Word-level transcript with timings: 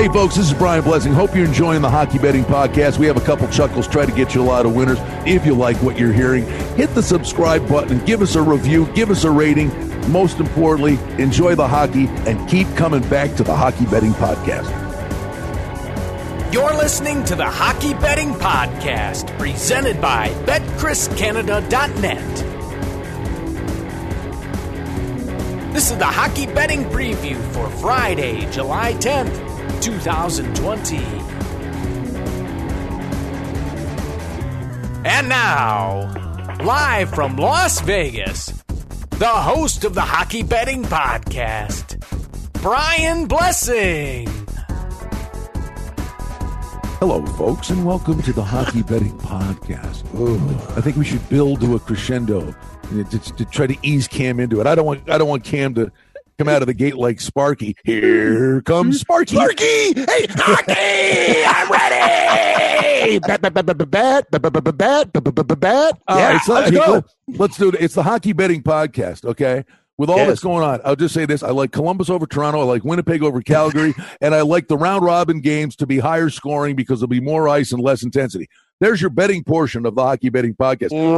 Hey, 0.00 0.08
folks, 0.08 0.36
this 0.36 0.46
is 0.46 0.54
Brian 0.54 0.82
Blessing. 0.82 1.12
Hope 1.12 1.36
you're 1.36 1.44
enjoying 1.44 1.82
the 1.82 1.90
Hockey 1.90 2.18
Betting 2.18 2.44
Podcast. 2.44 2.96
We 2.96 3.04
have 3.04 3.18
a 3.18 3.20
couple 3.20 3.46
chuckles, 3.48 3.86
try 3.86 4.06
to 4.06 4.12
get 4.12 4.34
you 4.34 4.40
a 4.40 4.42
lot 4.42 4.64
of 4.64 4.74
winners. 4.74 4.96
If 5.26 5.44
you 5.44 5.54
like 5.54 5.76
what 5.82 5.98
you're 5.98 6.10
hearing, 6.10 6.46
hit 6.74 6.94
the 6.94 7.02
subscribe 7.02 7.68
button, 7.68 8.02
give 8.06 8.22
us 8.22 8.34
a 8.34 8.40
review, 8.40 8.86
give 8.94 9.10
us 9.10 9.24
a 9.24 9.30
rating. 9.30 9.68
Most 10.10 10.40
importantly, 10.40 10.98
enjoy 11.22 11.54
the 11.54 11.68
hockey 11.68 12.06
and 12.26 12.48
keep 12.48 12.66
coming 12.76 13.06
back 13.10 13.36
to 13.36 13.42
the 13.42 13.54
Hockey 13.54 13.84
Betting 13.84 14.12
Podcast. 14.12 14.70
You're 16.50 16.74
listening 16.78 17.22
to 17.24 17.36
the 17.36 17.44
Hockey 17.44 17.92
Betting 17.92 18.32
Podcast, 18.32 19.38
presented 19.38 20.00
by 20.00 20.30
BetCrisCanada.net. 20.46 22.36
This 25.74 25.90
is 25.90 25.98
the 25.98 26.06
Hockey 26.06 26.46
Betting 26.46 26.86
Preview 26.86 27.36
for 27.52 27.68
Friday, 27.80 28.50
July 28.50 28.94
10th, 28.94 29.49
2020. 29.80 30.96
And 35.04 35.28
now, 35.28 36.12
live 36.62 37.10
from 37.10 37.36
Las 37.36 37.80
Vegas, 37.80 38.52
the 39.10 39.26
host 39.26 39.84
of 39.84 39.94
the 39.94 40.00
Hockey 40.00 40.42
Betting 40.42 40.82
Podcast, 40.82 42.00
Brian 42.60 43.26
Blessing. 43.26 44.28
Hello, 46.98 47.24
folks, 47.24 47.70
and 47.70 47.86
welcome 47.86 48.20
to 48.22 48.32
the 48.32 48.44
Hockey 48.44 48.82
Betting 48.82 49.16
Podcast. 49.20 50.04
I 50.76 50.80
think 50.82 50.96
we 50.96 51.04
should 51.04 51.26
build 51.30 51.62
to 51.62 51.76
a 51.76 51.78
crescendo 51.78 52.54
to, 52.90 53.18
to 53.18 53.44
try 53.46 53.66
to 53.66 53.76
ease 53.82 54.06
Cam 54.06 54.38
into 54.38 54.60
it. 54.60 54.66
I 54.66 54.74
don't 54.74 54.84
want 54.84 55.08
I 55.08 55.16
don't 55.16 55.28
want 55.28 55.44
Cam 55.44 55.74
to 55.76 55.90
come 56.40 56.48
out 56.48 56.62
of 56.62 56.66
the 56.68 56.74
gate 56.74 56.96
like 56.96 57.20
Sparky. 57.20 57.76
Here 57.84 58.62
comes 58.62 59.00
Sparky. 59.00 59.34
Sparky! 59.36 59.92
Hey, 59.92 60.26
hockey! 60.30 61.44
I'm 61.46 61.70
ready! 61.70 63.18
Bet, 63.18 63.42
bet, 63.42 63.52
bet, 63.52 63.66
bet, 63.66 63.76
bet, 63.90 65.60
bet. 65.60 65.98
Yeah, 66.08 66.32
right, 66.32 66.40
so 66.42 66.54
let's 66.54 66.70
go. 66.70 67.04
Let's 67.28 67.56
do 67.58 67.68
it. 67.68 67.74
It's 67.78 67.94
the 67.94 68.02
Hockey 68.02 68.32
Betting 68.32 68.62
Podcast, 68.62 69.26
okay? 69.26 69.64
With 69.98 70.08
all 70.08 70.16
Yes. 70.16 70.28
that's 70.28 70.40
going 70.40 70.64
on, 70.64 70.80
I'll 70.82 70.96
just 70.96 71.12
say 71.12 71.26
this. 71.26 71.42
I 71.42 71.50
like 71.50 71.72
Columbus 71.72 72.08
over 72.08 72.24
Toronto. 72.26 72.60
I 72.60 72.64
like 72.64 72.84
Winnipeg 72.84 73.22
over 73.22 73.42
Calgary. 73.42 73.92
and 74.22 74.34
I 74.34 74.40
like 74.40 74.68
the 74.68 74.78
round 74.78 75.04
robin 75.04 75.42
games 75.42 75.76
to 75.76 75.86
be 75.86 75.98
higher 75.98 76.30
scoring 76.30 76.74
because 76.74 77.00
there'll 77.00 77.08
be 77.08 77.20
more 77.20 77.48
ice 77.50 77.70
and 77.72 77.82
less 77.82 78.02
intensity. 78.02 78.48
There's 78.80 79.02
your 79.02 79.10
betting 79.10 79.44
portion 79.44 79.84
of 79.84 79.94
the 79.94 80.02
Hockey 80.02 80.30
Betting 80.30 80.54
Podcast. 80.54 80.92
All 80.92 81.16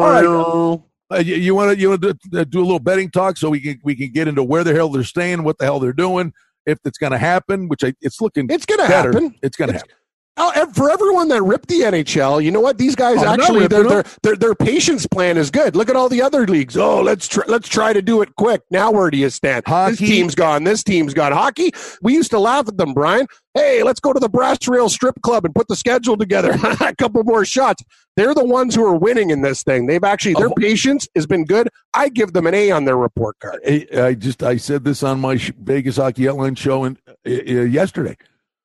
right. 0.79 0.83
Uh, 1.13 1.19
you- 1.19 1.37
you 1.37 1.55
want 1.55 1.73
to 1.73 1.79
you 1.79 1.91
want 1.91 2.03
to 2.03 2.15
do, 2.31 2.45
do 2.45 2.61
a 2.61 2.63
little 2.65 2.79
betting 2.79 3.11
talk 3.11 3.37
so 3.37 3.51
we 3.51 3.61
can 3.61 3.79
we 3.85 3.95
can 3.95 4.11
get 4.13 4.29
into 4.29 4.43
where 4.43 4.65
the 4.65 4.75
hell 4.75 4.89
they're 4.89 5.05
staying, 5.05 5.43
what 5.45 5.59
the 5.59 5.65
hell 5.65 5.79
they're 5.81 5.93
doing, 5.93 6.33
if 6.67 6.79
it's 6.85 6.99
going 6.99 7.13
to 7.13 7.19
happen, 7.19 7.69
which 7.69 7.85
I, 7.85 7.93
it's 8.01 8.21
looking 8.21 8.47
It's 8.51 8.65
gonna 8.67 8.87
happen. 8.87 9.35
It's 9.43 9.57
going 9.57 9.69
to 9.69 9.75
happen. 9.79 9.91
Oh, 10.39 10.67
for 10.75 10.91
everyone 10.91 11.29
that 11.29 11.43
ripped 11.43 11.69
the 11.69 11.81
NHL, 11.81 12.43
you 12.43 12.51
know 12.51 12.61
what? 12.61 12.79
These 12.79 12.97
guys 12.97 13.19
Oh, 13.19 13.27
actually 13.27 13.67
their, 13.67 13.87
their 13.87 14.05
their 14.23 14.35
their 14.37 14.55
patience 14.55 15.07
plan 15.07 15.37
is 15.37 15.51
good. 15.51 15.77
Look 15.77 15.91
at 15.91 15.95
all 15.97 16.09
the 16.09 16.23
other 16.23 16.47
leagues. 16.47 16.75
Oh, 16.75 17.03
let's 17.03 17.29
try, 17.29 17.45
let's 17.49 17.69
try 17.69 17.93
to 17.93 18.01
do 18.01 18.23
it 18.23 18.35
quick. 18.37 18.63
Now 18.71 18.91
where 18.91 19.11
do 19.11 19.19
you 19.19 19.29
stand? 19.29 19.65
Hockey- 19.67 19.91
This 19.97 19.99
team's 20.09 20.35
gone. 20.35 20.65
This 20.65 20.83
team's 20.83 21.13
gone. 21.13 21.33
Hockey. 21.33 21.71
We 22.01 22.15
used 22.15 22.31
to 22.31 22.39
laugh 22.39 22.67
at 22.67 22.79
them, 22.79 22.95
Brian. 22.95 23.27
Hey, 23.53 23.83
let's 23.83 24.01
go 24.01 24.15
to 24.15 24.19
the 24.19 24.31
Brass 24.31 24.67
Rail 24.67 24.89
Strip 24.89 25.21
Club 25.21 25.45
and 25.45 25.55
put 25.55 25.69
the 25.69 25.77
schedule 25.77 26.17
together. 26.17 26.53
A 26.81 26.95
couple 26.97 27.23
more 27.25 27.45
shots. 27.45 27.83
They're 28.17 28.35
the 28.35 28.45
ones 28.45 28.75
who 28.75 28.85
are 28.87 28.97
winning 28.97 29.29
in 29.29 29.43
this 29.43 29.63
thing. 29.63 29.87
They've 29.87 30.03
actually 30.03 30.35
their 30.35 30.49
Oh. 30.49 30.55
patience 30.55 31.07
has 31.15 31.27
been 31.27 31.45
good. 31.45 31.69
I 31.93 32.09
give 32.09 32.33
them 32.33 32.47
an 32.47 32.55
A 32.55 32.71
on 32.71 32.87
their 32.87 32.97
report 32.97 33.39
card. 33.41 33.61
I, 33.67 33.87
I 33.95 34.15
just 34.15 34.43
I 34.43 34.57
said 34.57 34.85
this 34.85 35.03
on 35.03 35.21
my 35.21 35.37
Vegas 35.59 35.99
Hockey 35.99 36.27
Outline 36.27 36.55
show 36.55 36.85
in, 36.85 36.97
uh, 37.07 37.13
uh, 37.27 37.31
yesterday. 37.65 38.17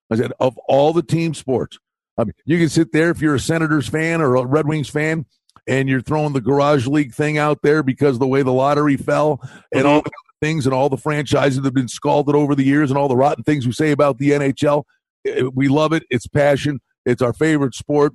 I 0.10 0.16
said 0.16 0.32
of 0.40 0.58
all 0.68 0.94
the 0.94 1.04
team 1.04 1.34
sports, 1.34 1.78
I 2.18 2.24
mean, 2.24 2.34
you 2.46 2.58
can 2.58 2.70
sit 2.70 2.92
there 2.92 3.10
if 3.10 3.22
you're 3.22 3.36
a 3.36 3.40
Senators 3.40 3.88
fan 3.88 4.22
or 4.22 4.36
a 4.36 4.46
Red 4.46 4.68
Wings 4.68 4.90
fan, 4.90 5.26
and 5.68 5.90
you're 5.90 6.02
throwing 6.02 6.34
the 6.34 6.42
garage 6.42 6.88
league 6.88 7.14
thing 7.14 7.38
out 7.38 7.62
there 7.62 7.84
because 7.84 8.16
of 8.16 8.20
the 8.20 8.28
way 8.28 8.42
the 8.42 8.54
lottery 8.54 8.98
fell 8.98 9.40
and 9.74 9.86
all 9.86 10.02
the 10.02 10.08
other 10.10 10.38
things 10.42 10.66
and 10.66 10.74
all 10.74 10.90
the 10.90 10.98
franchises 10.98 11.58
that 11.58 11.66
have 11.66 11.74
been 11.74 11.88
scalded 11.88 12.36
over 12.36 12.56
the 12.56 12.64
years 12.64 12.90
and 12.90 12.98
all 12.98 13.08
the 13.08 13.16
rotten 13.16 13.44
things 13.44 13.66
we 13.66 13.74
say 13.74 13.92
about 13.92 14.18
the 14.18 14.32
NHL. 14.32 14.84
Uh, 15.28 15.52
We 15.54 15.68
love 15.68 15.94
it. 15.94 16.04
It's 16.10 16.28
passion. 16.28 16.80
It's 17.06 17.22
our 17.22 17.34
favorite 17.34 17.76
sport, 17.76 18.14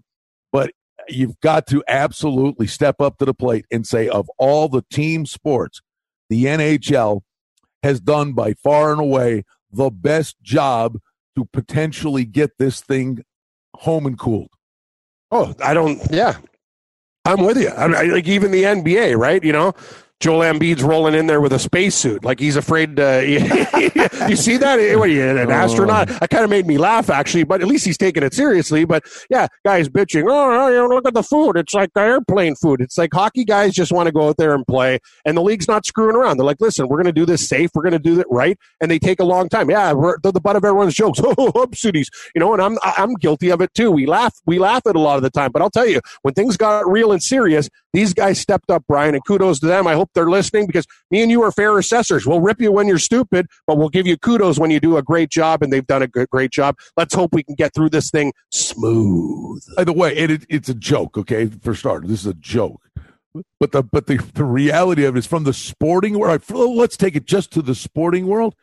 but 0.50 0.72
you've 1.08 1.38
got 1.40 1.66
to 1.66 1.82
absolutely 1.88 2.66
step 2.66 3.00
up 3.00 3.18
to 3.18 3.24
the 3.24 3.34
plate 3.34 3.66
and 3.70 3.86
say 3.86 4.08
of 4.08 4.30
all 4.38 4.68
the 4.68 4.84
team 4.90 5.26
sports 5.26 5.80
the 6.28 6.44
NHL 6.44 7.22
has 7.82 8.00
done 8.00 8.32
by 8.32 8.54
far 8.54 8.92
and 8.92 9.00
away 9.00 9.44
the 9.70 9.90
best 9.90 10.40
job 10.42 10.98
to 11.36 11.44
potentially 11.52 12.24
get 12.24 12.50
this 12.58 12.80
thing 12.80 13.24
home 13.76 14.06
and 14.06 14.18
cooled. 14.18 14.50
Oh, 15.30 15.54
I 15.62 15.74
don't. 15.74 16.00
Yeah, 16.10 16.36
I'm 17.24 17.44
with 17.44 17.56
you. 17.56 17.68
I, 17.68 17.84
I, 17.84 18.02
like 18.04 18.28
even 18.28 18.50
the 18.50 18.64
NBA, 18.64 19.16
right? 19.16 19.42
You 19.42 19.52
know, 19.52 19.72
Joel 20.22 20.38
Embiid's 20.54 20.84
rolling 20.84 21.14
in 21.14 21.26
there 21.26 21.40
with 21.40 21.52
a 21.52 21.58
spacesuit, 21.58 22.24
like 22.24 22.38
he's 22.38 22.54
afraid 22.54 22.94
to. 22.94 23.28
you 24.28 24.36
see 24.36 24.56
that? 24.56 24.76
What 24.96 25.08
are 25.08 25.12
you, 25.12 25.22
an 25.28 25.50
Oh. 25.50 25.50
astronaut? 25.50 26.06
That 26.06 26.30
kind 26.30 26.44
of 26.44 26.50
made 26.50 26.64
me 26.64 26.78
laugh, 26.78 27.10
actually. 27.10 27.42
But 27.42 27.60
at 27.60 27.66
least 27.66 27.84
he's 27.84 27.98
taking 27.98 28.22
it 28.22 28.32
seriously. 28.32 28.84
But 28.84 29.02
yeah, 29.28 29.48
guys 29.64 29.88
bitching. 29.88 30.22
Oh, 30.30 30.62
oh 30.62 30.68
you 30.68 30.76
know, 30.76 30.86
look 30.86 31.08
at 31.08 31.14
the 31.14 31.24
food. 31.24 31.56
It's 31.56 31.74
like 31.74 31.90
airplane 31.96 32.54
food. 32.54 32.80
It's 32.80 32.96
like 32.96 33.10
hockey 33.12 33.44
guys 33.44 33.74
just 33.74 33.90
want 33.90 34.06
to 34.06 34.12
go 34.12 34.28
out 34.28 34.36
there 34.36 34.54
and 34.54 34.64
play, 34.64 35.00
and 35.24 35.36
the 35.36 35.42
league's 35.42 35.66
not 35.66 35.84
screwing 35.84 36.14
around. 36.14 36.36
They're 36.36 36.46
like, 36.46 36.60
listen, 36.60 36.86
we're 36.86 36.98
going 36.98 37.06
to 37.06 37.12
do 37.12 37.26
this 37.26 37.48
safe. 37.48 37.70
We're 37.74 37.82
going 37.82 37.92
to 37.92 37.98
do 37.98 38.20
it 38.20 38.26
right, 38.30 38.56
and 38.80 38.88
they 38.92 39.00
take 39.00 39.18
a 39.18 39.24
long 39.24 39.48
time. 39.48 39.70
Yeah, 39.70 39.92
we're 39.92 40.18
they're 40.22 40.30
the 40.30 40.40
butt 40.40 40.54
of 40.54 40.64
everyone's 40.64 40.94
jokes. 40.94 41.20
Oh, 41.34 41.50
upsities, 41.52 42.06
you 42.34 42.40
know, 42.40 42.52
and 42.52 42.60
I'm 42.62 42.78
I'm 42.84 43.14
guilty 43.14 43.50
of 43.50 43.60
it 43.62 43.72
too. 43.74 43.90
We 43.90 44.06
laugh 44.06 44.34
we 44.46 44.58
laugh 44.60 44.82
at 44.86 44.94
a 44.94 45.00
lot 45.00 45.16
of 45.16 45.22
the 45.22 45.30
time, 45.30 45.50
but 45.50 45.62
I'll 45.62 45.70
tell 45.70 45.86
you, 45.86 46.00
when 46.22 46.34
things 46.34 46.56
got 46.56 46.86
real 46.88 47.10
and 47.10 47.22
serious, 47.22 47.68
these 47.92 48.12
guys 48.14 48.38
stepped 48.38 48.70
up, 48.70 48.84
Brian, 48.86 49.14
and 49.14 49.24
kudos 49.26 49.58
to 49.60 49.66
them. 49.66 49.86
I 49.86 49.94
hope 49.94 50.10
they're 50.14 50.30
listening 50.30 50.66
because 50.66 50.86
me 51.10 51.22
and 51.22 51.30
you 51.30 51.42
are 51.42 51.52
fair 51.52 51.78
assessors. 51.78 52.26
We'll 52.26 52.40
rip 52.40 52.60
you 52.60 52.72
when 52.72 52.88
you're 52.88 52.98
stupid, 52.98 53.46
but 53.66 53.78
we'll 53.78 53.88
give 53.88 54.06
you 54.06 54.16
kudos 54.16 54.58
when 54.58 54.70
you 54.70 54.80
do 54.80 54.96
a 54.96 55.02
great 55.02 55.30
job, 55.30 55.62
and 55.62 55.72
they've 55.72 55.86
done 55.86 56.02
a 56.02 56.06
great 56.06 56.50
job. 56.50 56.76
Let's 56.96 57.14
hope 57.14 57.32
we 57.32 57.42
can 57.42 57.54
get 57.54 57.74
through 57.74 57.90
this 57.90 58.10
thing 58.10 58.32
smooth. 58.50 59.62
By 59.76 59.84
the 59.84 59.92
way, 59.92 60.16
it, 60.16 60.30
it, 60.30 60.46
it's 60.48 60.68
a 60.68 60.74
joke, 60.74 61.16
okay? 61.18 61.46
For 61.46 61.74
starters, 61.74 62.10
this 62.10 62.20
is 62.20 62.26
a 62.26 62.34
joke. 62.34 62.82
But 63.58 63.72
the 63.72 63.82
but 63.82 64.06
the, 64.06 64.18
the 64.34 64.44
reality 64.44 65.04
of 65.04 65.16
it 65.16 65.20
is 65.20 65.26
from 65.26 65.44
the 65.44 65.54
sporting 65.54 66.18
world. 66.18 66.42
Let's 66.50 66.98
take 66.98 67.16
it 67.16 67.24
just 67.24 67.50
to 67.52 67.62
the 67.62 67.74
sporting 67.74 68.26
world. 68.26 68.54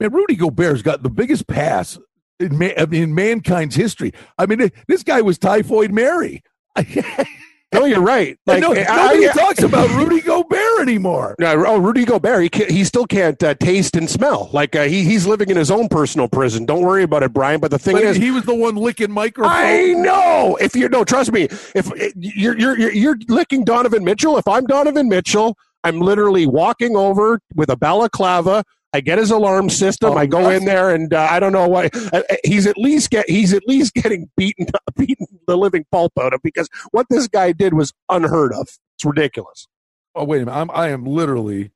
Man, 0.00 0.12
Rudy 0.12 0.34
Gobert's 0.34 0.82
got 0.82 1.04
the 1.04 1.10
biggest 1.10 1.46
pass 1.46 1.98
in, 2.40 2.58
man, 2.58 2.92
in 2.92 3.14
mankind's 3.14 3.76
history. 3.76 4.12
I 4.36 4.46
mean, 4.46 4.70
this 4.88 5.04
guy 5.04 5.20
was 5.20 5.38
Typhoid 5.38 5.92
Mary. 5.92 6.42
No, 7.72 7.84
you're 7.84 8.02
right. 8.02 8.38
Like 8.46 8.60
no, 8.60 8.72
nobody 8.72 9.28
I- 9.28 9.32
talks 9.32 9.62
about 9.62 9.88
Rudy 9.90 10.20
Gobert 10.20 10.80
anymore. 10.80 11.36
No, 11.38 11.64
oh, 11.66 11.78
Rudy 11.78 12.04
Gobert, 12.04 12.54
he, 12.54 12.64
he 12.64 12.84
still 12.84 13.06
can't 13.06 13.40
uh, 13.42 13.54
taste 13.54 13.96
and 13.96 14.10
smell. 14.10 14.50
Like 14.52 14.74
uh, 14.74 14.84
he, 14.84 15.04
he's 15.04 15.26
living 15.26 15.48
in 15.48 15.56
his 15.56 15.70
own 15.70 15.88
personal 15.88 16.28
prison. 16.28 16.66
Don't 16.66 16.82
worry 16.82 17.04
about 17.04 17.22
it, 17.22 17.32
Brian. 17.32 17.60
But 17.60 17.70
the 17.70 17.78
thing 17.78 17.94
But 17.94 18.04
is, 18.04 18.16
he 18.16 18.30
was 18.30 18.44
the 18.44 18.54
one 18.54 18.74
licking 18.76 19.10
microphones. 19.12 19.54
I 19.56 19.92
know. 19.92 20.58
If 20.60 20.74
you 20.74 20.88
no, 20.88 21.04
trust 21.04 21.32
me. 21.32 21.44
If 21.74 21.90
you're 22.16 22.58
you're 22.58 22.78
you're, 22.78 22.92
you're 22.92 23.16
licking 23.28 23.64
Donovan 23.64 24.04
Mitchell, 24.04 24.36
if 24.38 24.46
I'm 24.48 24.66
Donovan 24.66 25.08
Mitchell, 25.08 25.56
I'm 25.84 26.00
literally 26.00 26.46
walking 26.46 26.96
over 26.96 27.40
with 27.54 27.70
a 27.70 27.76
balaclava. 27.76 28.64
I 28.92 29.00
get 29.00 29.18
his 29.18 29.30
alarm 29.30 29.70
system. 29.70 30.12
Oh, 30.12 30.16
I 30.16 30.26
go 30.26 30.50
in 30.50 30.64
there, 30.64 30.94
and 30.94 31.12
uh, 31.14 31.26
I 31.30 31.40
don't 31.40 31.52
know 31.52 31.72
uh, 31.74 32.22
he's 32.44 32.66
at 32.66 32.76
least 32.76 33.10
get. 33.10 33.28
He's 33.28 33.52
at 33.54 33.62
least 33.66 33.94
getting 33.94 34.30
beaten, 34.36 34.66
beaten 34.96 35.26
the 35.46 35.56
living 35.56 35.86
pulp 35.90 36.12
out 36.20 36.34
of 36.34 36.40
because 36.42 36.68
what 36.90 37.06
this 37.08 37.26
guy 37.26 37.52
did 37.52 37.74
was 37.74 37.92
unheard 38.08 38.52
of. 38.52 38.68
It's 38.96 39.04
ridiculous. 39.04 39.66
Oh 40.14 40.24
wait 40.24 40.42
a 40.42 40.46
minute! 40.46 40.58
I'm 40.58 40.70
I 40.72 40.88
am 40.88 41.06
literally 41.06 41.70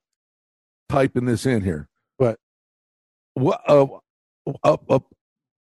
typing 0.89 1.25
this 1.25 1.47
in 1.47 1.63
here. 1.63 1.89
but 2.19 2.39
What? 3.35 3.63
Uh, 3.67 3.87
a 4.63 4.79
a 4.89 5.01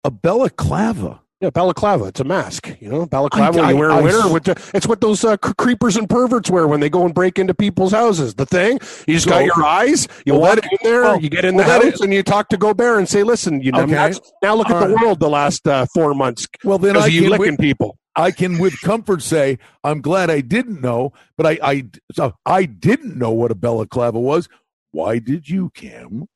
a 0.04 0.10
balaclava. 0.10 1.22
Yeah, 1.42 1.50
balaclava. 1.50 2.06
It's 2.06 2.20
a 2.20 2.24
mask. 2.24 2.74
You 2.80 2.88
know, 2.88 3.04
balaclava. 3.04 3.60
I- 3.60 3.70
you 3.70 3.76
wear 3.76 3.90
I- 3.90 3.98
in 3.98 4.04
winter. 4.04 4.20
I- 4.22 4.32
with 4.32 4.44
the, 4.44 4.70
it's 4.72 4.86
what 4.86 5.02
those 5.02 5.22
uh, 5.22 5.36
cr- 5.36 5.52
creepers 5.58 5.96
and 5.98 6.08
perverts 6.08 6.48
wear 6.50 6.66
when 6.66 6.80
they 6.80 6.88
go 6.88 7.04
and 7.04 7.14
break 7.14 7.38
into 7.38 7.52
people's 7.52 7.92
houses. 7.92 8.34
The 8.36 8.46
thing. 8.46 8.78
You 9.06 9.14
just 9.14 9.28
got 9.28 9.44
your 9.44 9.62
eyes. 9.62 10.08
You 10.24 10.32
Well, 10.32 10.42
walk 10.42 10.54
that- 10.62 10.72
in 10.72 10.78
there. 10.82 11.04
oh, 11.04 11.18
you 11.18 11.28
get 11.28 11.44
in 11.44 11.54
well, 11.54 11.66
the 11.66 11.72
that 11.72 11.84
house 11.84 11.94
is- 11.94 12.00
and 12.00 12.12
you 12.14 12.22
talk 12.22 12.48
to 12.50 12.56
Gobert 12.56 12.98
and 12.98 13.06
say, 13.08 13.22
"Listen, 13.22 13.60
you 13.60 13.70
know, 13.70 13.82
Okay. 13.82 14.14
now 14.42 14.54
look 14.54 14.70
at 14.70 14.76
All 14.76 14.88
the 14.88 14.94
right. 14.94 15.04
world 15.04 15.20
the 15.20 15.28
last 15.28 15.68
uh, 15.68 15.84
four 15.92 16.14
months 16.14 16.46
Well, 16.64 16.78
then 16.78 16.96
I 16.96 17.06
you 17.06 17.22
can 17.22 17.30
licking 17.32 17.46
with, 17.52 17.60
people." 17.60 17.98
I 18.18 18.30
can 18.30 18.56
with 18.56 18.80
comfort 18.80 19.20
say 19.20 19.58
I'm 19.84 20.00
glad 20.00 20.30
I 20.30 20.40
didn't 20.40 20.80
know, 20.80 21.12
but 21.36 21.44
I 21.46 21.58
I 21.62 21.84
so 22.14 22.32
I 22.46 22.64
didn't 22.64 23.16
know 23.18 23.30
what 23.32 23.50
a 23.50 23.54
balaclava 23.54 24.18
was. 24.18 24.48
Why 24.92 25.18
did 25.18 25.50
you, 25.50 25.68
Cam? 25.74 26.26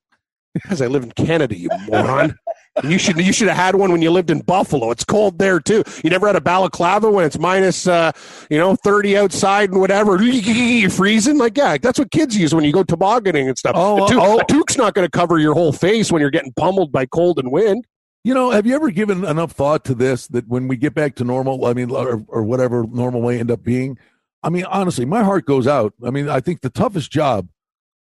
Because 0.55 0.82
I 0.82 0.87
live 0.87 1.02
in 1.02 1.12
Canada, 1.12 1.56
you 1.56 1.69
moron. 1.88 2.37
you 2.85 2.99
should 2.99 3.17
you 3.19 3.32
should 3.32 3.49
have 3.49 3.56
had 3.56 3.75
one 3.76 3.93
when 3.93 4.02
you 4.02 4.11
lived 4.11 4.31
in 4.31 4.41
Buffalo. 4.41 4.91
It's 4.91 5.05
cold 5.05 5.38
there 5.38 5.61
too. 5.61 5.85
You 6.02 6.11
never 6.11 6.26
had 6.26 6.37
a 6.37 6.41
balaclava 6.41 7.11
when 7.11 7.25
it's 7.25 7.38
minus 7.38 7.87
uh, 7.87 8.12
you 8.50 8.58
know 8.58 8.76
thirty 8.76 9.17
outside 9.17 9.70
and 9.70 9.81
whatever. 9.81 10.20
You're 10.23 10.91
freezing. 10.91 11.38
Like 11.38 11.56
yeah, 11.56 11.76
that's 11.79 11.99
what 11.99 12.11
kids 12.11 12.37
use 12.37 12.55
when 12.55 12.64
you 12.64 12.73
go 12.73 12.82
tobogganing 12.82 13.49
and 13.49 13.56
stuff. 13.56 13.75
Oh, 13.76 14.05
a, 14.05 14.08
tou- 14.08 14.20
oh. 14.20 14.38
a 14.41 14.44
toque's 14.44 14.76
not 14.76 14.94
going 14.94 15.06
to 15.06 15.11
cover 15.11 15.38
your 15.38 15.55
whole 15.55 15.73
face 15.73 16.11
when 16.11 16.20
you're 16.20 16.31
getting 16.31 16.53
pummeled 16.55 16.91
by 16.91 17.06
cold 17.06 17.38
and 17.38 17.53
wind. 17.53 17.87
You 18.23 18.35
know, 18.35 18.50
have 18.50 18.67
you 18.67 18.75
ever 18.75 18.91
given 18.91 19.25
enough 19.25 19.53
thought 19.53 19.85
to 19.87 19.94
this 19.94 20.26
that 20.29 20.46
when 20.46 20.69
we 20.69 20.76
get 20.76 20.94
back 20.94 21.14
to 21.17 21.25
normal, 21.25 21.64
I 21.64 21.73
mean, 21.73 21.91
or, 21.91 22.23
or 22.29 22.43
whatever 22.43 22.85
normal 22.87 23.23
may 23.23 23.41
end 23.41 23.50
up 23.50 23.62
being, 23.62 23.96
I 24.43 24.50
mean, 24.50 24.64
honestly, 24.64 25.06
my 25.06 25.23
heart 25.25 25.46
goes 25.46 25.67
out. 25.67 25.94
I 26.05 26.11
mean, 26.11 26.29
I 26.29 26.41
think 26.41 26.61
the 26.61 26.69
toughest 26.69 27.11
job 27.11 27.49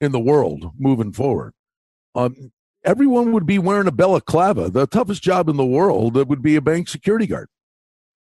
in 0.01 0.13
the 0.13 0.21
world 0.21 0.71
moving 0.79 1.13
forward, 1.13 1.55
um, 2.17 2.53
everyone 2.85 3.33
would 3.33 3.47
be 3.47 3.59
wearing 3.59 3.87
a 3.87 3.93
balaclava. 3.93 4.71
The 4.71 4.87
toughest 4.87 5.23
job 5.23 5.49
in 5.49 5.57
the 5.57 5.65
world 5.65 6.15
would 6.15 6.43
be 6.43 6.57
a 6.57 6.61
bank 6.61 6.89
security 6.89 7.27
guard. 7.27 7.49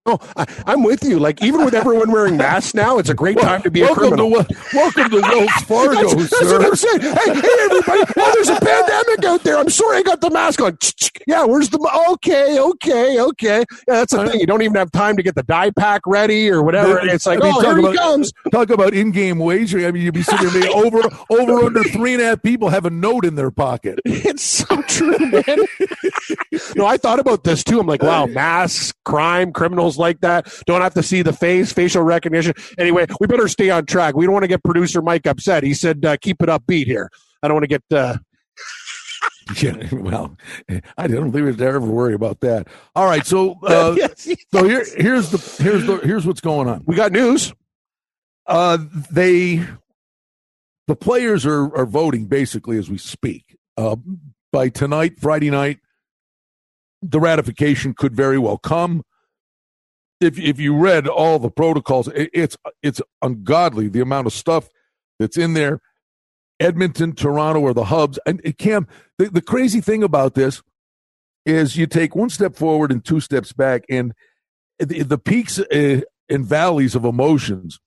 Oh, 0.07 0.17
I, 0.35 0.73
am 0.73 0.81
with 0.81 1.03
you. 1.03 1.19
Like 1.19 1.43
even 1.43 1.63
with 1.63 1.75
everyone 1.75 2.11
wearing 2.11 2.35
masks 2.35 2.73
now, 2.73 2.97
it's 2.97 3.09
a 3.09 3.13
great 3.13 3.35
well, 3.35 3.45
time 3.45 3.61
to 3.61 3.69
be 3.69 3.83
a 3.83 3.93
criminal. 3.93 4.31
To, 4.31 4.57
welcome 4.73 5.11
to 5.11 5.21
Wells 5.21 5.51
Fargo, 5.67 6.15
that's, 6.15 6.27
sir. 6.27 6.37
That's 6.39 6.51
what 6.51 6.65
I'm 6.65 6.75
saying. 6.75 7.01
Hey, 7.01 7.39
hey, 7.39 7.65
everybody! 7.65 8.13
Oh, 8.17 8.31
there's 8.33 8.49
a 8.49 8.59
pandemic 8.59 9.25
out 9.25 9.43
there. 9.43 9.59
I'm 9.59 9.69
sorry, 9.69 9.97
I 9.97 10.01
got 10.01 10.19
the 10.21 10.31
mask 10.31 10.59
on. 10.59 10.75
Yeah, 11.27 11.45
where's 11.45 11.69
the? 11.69 11.77
Okay, 12.13 12.59
okay, 12.59 13.19
okay. 13.19 13.59
Yeah, 13.59 13.63
that's 13.85 14.11
the 14.11 14.27
thing. 14.27 14.39
You 14.39 14.47
don't 14.47 14.63
even 14.63 14.73
have 14.73 14.91
time 14.91 15.17
to 15.17 15.23
get 15.23 15.35
the 15.35 15.43
dye 15.43 15.69
pack 15.69 16.01
ready 16.07 16.49
or 16.49 16.63
whatever. 16.63 16.99
It's 17.03 17.27
like, 17.27 17.39
I 17.39 17.43
mean, 17.43 17.53
oh, 17.55 17.61
here 17.61 17.77
about, 17.77 17.91
he 17.91 17.97
comes. 17.97 18.33
Talk 18.51 18.71
about 18.71 18.95
in-game 18.95 19.37
wagering. 19.37 19.85
I 19.85 19.91
mean, 19.91 20.01
you'd 20.01 20.15
be 20.15 20.23
sitting 20.23 20.49
there 20.49 20.71
over 20.73 21.01
over 21.29 21.65
under 21.65 21.83
three 21.83 22.13
and 22.13 22.23
a 22.23 22.25
half 22.25 22.41
people 22.41 22.69
have 22.69 22.85
a 22.85 22.89
note 22.89 23.23
in 23.23 23.35
their 23.35 23.51
pocket. 23.51 23.99
It's 24.03 24.41
so 24.41 24.81
true, 24.83 25.15
man. 25.19 25.59
no, 26.75 26.87
I 26.87 26.97
thought 26.97 27.19
about 27.19 27.43
this 27.43 27.63
too. 27.63 27.79
I'm 27.79 27.85
like, 27.85 28.01
wow, 28.01 28.25
masks, 28.25 28.93
crime, 29.05 29.53
criminals 29.53 29.90
like 29.97 30.21
that 30.21 30.51
don't 30.65 30.81
have 30.81 30.93
to 30.93 31.03
see 31.03 31.21
the 31.21 31.33
face, 31.33 31.71
facial 31.71 32.03
recognition. 32.03 32.53
Anyway, 32.77 33.05
we 33.19 33.27
better 33.27 33.47
stay 33.47 33.69
on 33.69 33.85
track. 33.85 34.15
We 34.15 34.25
don't 34.25 34.33
want 34.33 34.43
to 34.43 34.47
get 34.47 34.63
producer 34.63 35.01
Mike 35.01 35.27
upset. 35.27 35.63
He 35.63 35.73
said, 35.73 36.05
uh, 36.05 36.17
keep 36.17 36.41
it 36.41 36.49
upbeat 36.49 36.85
here. 36.85 37.09
I 37.43 37.47
don't 37.47 37.55
want 37.55 37.63
to 37.63 37.67
get. 37.67 37.83
Uh... 37.91 38.17
yeah, 39.61 39.89
well, 39.91 40.37
I 40.97 41.07
don't 41.07 41.31
think 41.31 41.45
we 41.45 41.51
should 41.51 41.61
ever 41.61 41.79
worry 41.79 42.13
about 42.13 42.39
that. 42.41 42.67
All 42.95 43.05
right, 43.05 43.25
so 43.25 43.57
uh, 43.63 43.95
yes, 43.97 44.27
yes. 44.27 44.37
so 44.53 44.63
here, 44.63 44.85
here's 44.97 45.31
the 45.31 45.63
here's 45.63 45.85
the 45.85 45.97
here's 45.97 46.25
what's 46.25 46.41
going 46.41 46.67
on. 46.67 46.83
We 46.85 46.95
got 46.95 47.11
news. 47.11 47.53
Uh, 48.45 48.77
they 49.11 49.65
the 50.87 50.95
players 50.95 51.45
are 51.45 51.75
are 51.75 51.85
voting 51.85 52.25
basically 52.25 52.77
as 52.77 52.89
we 52.89 52.97
speak. 52.97 53.57
Uh, 53.77 53.95
by 54.51 54.69
tonight, 54.69 55.19
Friday 55.19 55.49
night, 55.49 55.79
the 57.01 57.19
ratification 57.19 57.93
could 57.93 58.15
very 58.15 58.37
well 58.37 58.57
come 58.57 59.03
if 60.21 60.39
if 60.39 60.59
you 60.59 60.75
read 60.75 61.07
all 61.07 61.39
the 61.39 61.49
protocols, 61.49 62.07
it, 62.09 62.29
it's 62.33 62.55
it's 62.81 63.01
ungodly 63.21 63.89
the 63.89 64.01
amount 64.01 64.27
of 64.27 64.33
stuff 64.33 64.69
that's 65.19 65.37
in 65.37 65.53
there. 65.53 65.81
Edmonton, 66.59 67.13
Toronto 67.13 67.65
are 67.65 67.73
the 67.73 67.85
hubs, 67.85 68.19
and 68.25 68.39
it, 68.43 68.57
Cam. 68.57 68.87
The, 69.17 69.29
the 69.29 69.41
crazy 69.41 69.81
thing 69.81 70.03
about 70.03 70.35
this 70.35 70.61
is 71.45 71.75
you 71.75 71.87
take 71.87 72.15
one 72.15 72.29
step 72.29 72.55
forward 72.55 72.91
and 72.91 73.03
two 73.03 73.19
steps 73.19 73.51
back, 73.51 73.83
and 73.89 74.13
the, 74.77 75.01
the 75.01 75.17
peaks 75.17 75.59
uh, 75.59 76.01
and 76.29 76.45
valleys 76.45 76.95
of 76.95 77.03
emotions 77.03 77.79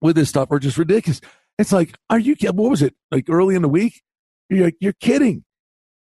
with 0.00 0.16
this 0.16 0.28
stuff 0.28 0.50
are 0.50 0.58
just 0.58 0.76
ridiculous. 0.76 1.20
It's 1.56 1.72
like, 1.72 1.96
are 2.10 2.18
you? 2.18 2.34
What 2.52 2.70
was 2.70 2.82
it 2.82 2.94
like 3.12 3.26
early 3.30 3.54
in 3.54 3.62
the 3.62 3.68
week? 3.68 4.02
You're 4.50 4.72
you're 4.80 4.92
kidding. 4.94 5.44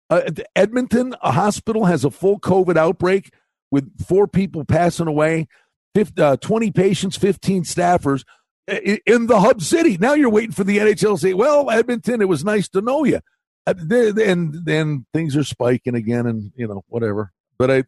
Uh, 0.09 0.21
Edmonton, 0.55 1.15
a 1.21 1.31
hospital 1.31 1.85
has 1.85 2.05
a 2.05 2.11
full 2.11 2.39
COVID 2.39 2.77
outbreak 2.77 3.33
with 3.71 4.05
four 4.05 4.27
people 4.27 4.65
passing 4.65 5.07
away, 5.07 5.47
50, 5.95 6.21
uh, 6.21 6.37
20 6.37 6.71
patients, 6.71 7.17
15 7.17 7.63
staffers 7.63 8.23
in 8.67 9.27
the 9.27 9.39
hub 9.39 9.61
city. 9.61 9.97
Now 9.97 10.13
you're 10.13 10.29
waiting 10.29 10.51
for 10.51 10.63
the 10.63 10.77
NHL 10.77 11.15
to 11.15 11.17
say, 11.17 11.33
well, 11.33 11.69
Edmonton, 11.69 12.21
it 12.21 12.27
was 12.27 12.43
nice 12.43 12.67
to 12.69 12.81
know 12.81 13.03
you. 13.03 13.19
Uh, 13.65 13.73
and 13.77 14.65
then 14.65 15.05
things 15.13 15.35
are 15.35 15.43
spiking 15.43 15.95
again 15.95 16.25
and, 16.25 16.51
you 16.55 16.67
know, 16.67 16.83
whatever. 16.87 17.31
But 17.57 17.71
I, 17.71 17.83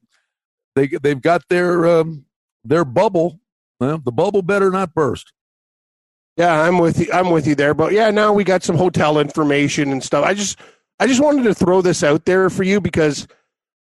they, 0.76 0.88
they've 0.88 1.22
got 1.22 1.44
their, 1.50 1.86
um, 1.88 2.26
their 2.64 2.86
bubble. 2.86 3.40
Well, 3.80 4.00
the 4.00 4.12
bubble 4.12 4.42
better 4.42 4.72
not 4.72 4.94
burst. 4.94 5.32
Yeah, 6.36 6.62
I'm 6.62 6.80
with 6.80 7.00
you. 7.00 7.08
I'm 7.14 7.32
with 7.32 7.48
you 7.48 7.56
there. 7.56 7.74
But 7.74 7.92
yeah, 7.92 8.12
now 8.12 8.34
we 8.34 8.44
got 8.44 8.64
some 8.64 8.78
hotel 8.78 9.20
information 9.20 9.92
and 9.92 10.04
stuff. 10.04 10.26
I 10.26 10.34
just, 10.34 10.58
I 11.00 11.08
just 11.08 11.22
wanted 11.22 11.44
to 11.44 11.54
throw 11.54 11.82
this 11.82 12.04
out 12.04 12.26
there 12.26 12.50
for 12.50 12.64
you 12.64 12.82
because– 12.82 13.28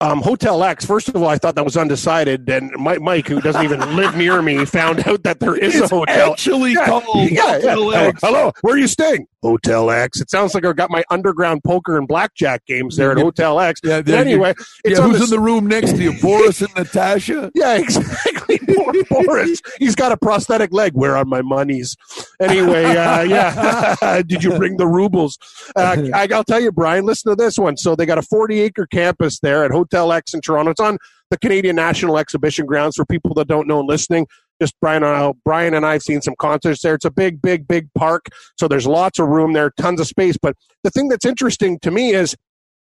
um, 0.01 0.21
Hotel 0.21 0.63
X, 0.63 0.85
first 0.85 1.09
of 1.09 1.15
all, 1.15 1.27
I 1.27 1.37
thought 1.37 1.55
that 1.55 1.63
was 1.63 1.77
undecided. 1.77 2.49
And 2.49 2.71
Mike, 2.77 3.01
Mike 3.01 3.27
who 3.27 3.39
doesn't 3.41 3.63
even 3.63 3.79
live 3.95 4.15
near 4.15 4.41
me, 4.41 4.65
found 4.65 5.07
out 5.07 5.23
that 5.23 5.39
there 5.39 5.55
is 5.55 5.75
it's 5.75 5.91
a 5.91 5.95
hotel. 5.95 6.33
actually 6.33 6.73
yeah, 6.73 6.85
called 6.85 7.03
yeah, 7.31 7.53
Hotel 7.53 7.91
yeah. 7.91 8.01
X. 8.01 8.21
Hello, 8.21 8.51
where 8.61 8.75
are 8.75 8.79
you 8.79 8.87
staying? 8.87 9.27
Hotel 9.43 9.91
X. 9.91 10.21
It 10.21 10.31
sounds 10.31 10.55
like 10.55 10.65
I've 10.65 10.75
got 10.75 10.89
my 10.89 11.03
underground 11.11 11.63
poker 11.63 11.97
and 11.97 12.07
blackjack 12.07 12.65
games 12.65 12.95
there 12.95 13.11
at 13.11 13.17
yeah, 13.17 13.23
Hotel 13.23 13.59
X. 13.59 13.81
Yeah, 13.83 14.01
anyway, 14.07 14.53
yeah, 14.85 15.01
who's 15.01 15.19
the, 15.19 15.25
in 15.25 15.29
the 15.29 15.39
room 15.39 15.67
next 15.67 15.91
to 15.91 16.01
you? 16.01 16.13
Boris 16.21 16.61
and 16.61 16.73
Natasha? 16.75 17.51
Yeah, 17.53 17.77
exactly. 17.77 18.59
Poor 18.73 18.93
Boris. 19.25 19.61
He's 19.77 19.95
got 19.95 20.11
a 20.11 20.17
prosthetic 20.17 20.71
leg. 20.71 20.93
Where 20.93 21.15
are 21.17 21.25
my 21.25 21.41
monies? 21.41 21.95
Anyway, 22.41 22.85
uh, 22.85 23.21
yeah. 23.23 24.21
Did 24.25 24.43
you 24.43 24.57
bring 24.57 24.77
the 24.77 24.87
rubles? 24.87 25.37
Uh, 25.75 26.09
I, 26.13 26.27
I'll 26.33 26.43
tell 26.43 26.61
you, 26.61 26.71
Brian, 26.71 27.05
listen 27.05 27.29
to 27.31 27.35
this 27.35 27.57
one. 27.57 27.77
So 27.77 27.95
they 27.95 28.05
got 28.05 28.17
a 28.17 28.23
40 28.23 28.61
acre 28.61 28.87
campus 28.87 29.39
there 29.39 29.65
at 29.65 29.71
Hotel 29.71 30.11
X 30.13 30.33
in 30.33 30.41
Toronto. 30.41 30.71
It's 30.71 30.79
on 30.79 30.97
the 31.29 31.37
Canadian 31.37 31.75
National 31.75 32.17
Exhibition 32.17 32.65
Grounds 32.65 32.95
for 32.95 33.05
people 33.05 33.33
that 33.35 33.47
don't 33.47 33.67
know 33.67 33.79
and 33.79 33.89
listening 33.89 34.27
just 34.63 34.79
Brian 34.79 35.03
and 35.03 35.15
I, 35.15 35.31
Brian 35.43 35.73
and 35.73 35.85
I 35.85 35.93
have 35.93 36.03
seen 36.03 36.21
some 36.21 36.35
concerts 36.39 36.81
there. 36.81 36.95
It's 36.95 37.05
a 37.05 37.11
big, 37.11 37.41
big, 37.41 37.67
big 37.67 37.89
park. 37.95 38.27
So 38.57 38.67
there's 38.67 38.87
lots 38.87 39.19
of 39.19 39.27
room 39.27 39.53
there, 39.53 39.71
tons 39.77 39.99
of 39.99 40.07
space. 40.07 40.37
But 40.41 40.55
the 40.83 40.89
thing 40.89 41.09
that's 41.09 41.25
interesting 41.25 41.79
to 41.79 41.91
me 41.91 42.13
is 42.13 42.35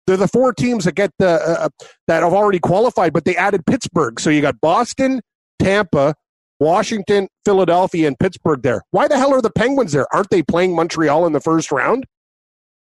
they're 0.05 0.17
the 0.17 0.27
four 0.27 0.53
teams 0.53 0.85
that 0.85 0.95
get 0.95 1.11
the 1.17 1.29
uh, 1.29 1.65
uh, 1.65 1.69
that 2.07 2.23
have 2.23 2.33
already 2.33 2.59
qualified, 2.59 3.13
but 3.13 3.25
they 3.25 3.35
added 3.35 3.65
Pittsburgh. 3.65 4.19
So 4.19 4.29
you 4.29 4.41
got 4.41 4.61
Boston, 4.61 5.21
Tampa, 5.59 6.15
Washington, 6.59 7.27
Philadelphia, 7.45 8.07
and 8.07 8.17
Pittsburgh 8.19 8.61
there. 8.61 8.83
Why 8.91 9.07
the 9.07 9.17
hell 9.17 9.33
are 9.33 9.41
the 9.41 9.51
Penguins 9.51 9.91
there? 9.91 10.07
Aren't 10.13 10.29
they 10.29 10.43
playing 10.43 10.75
Montreal 10.75 11.25
in 11.25 11.33
the 11.33 11.41
first 11.41 11.71
round? 11.71 12.05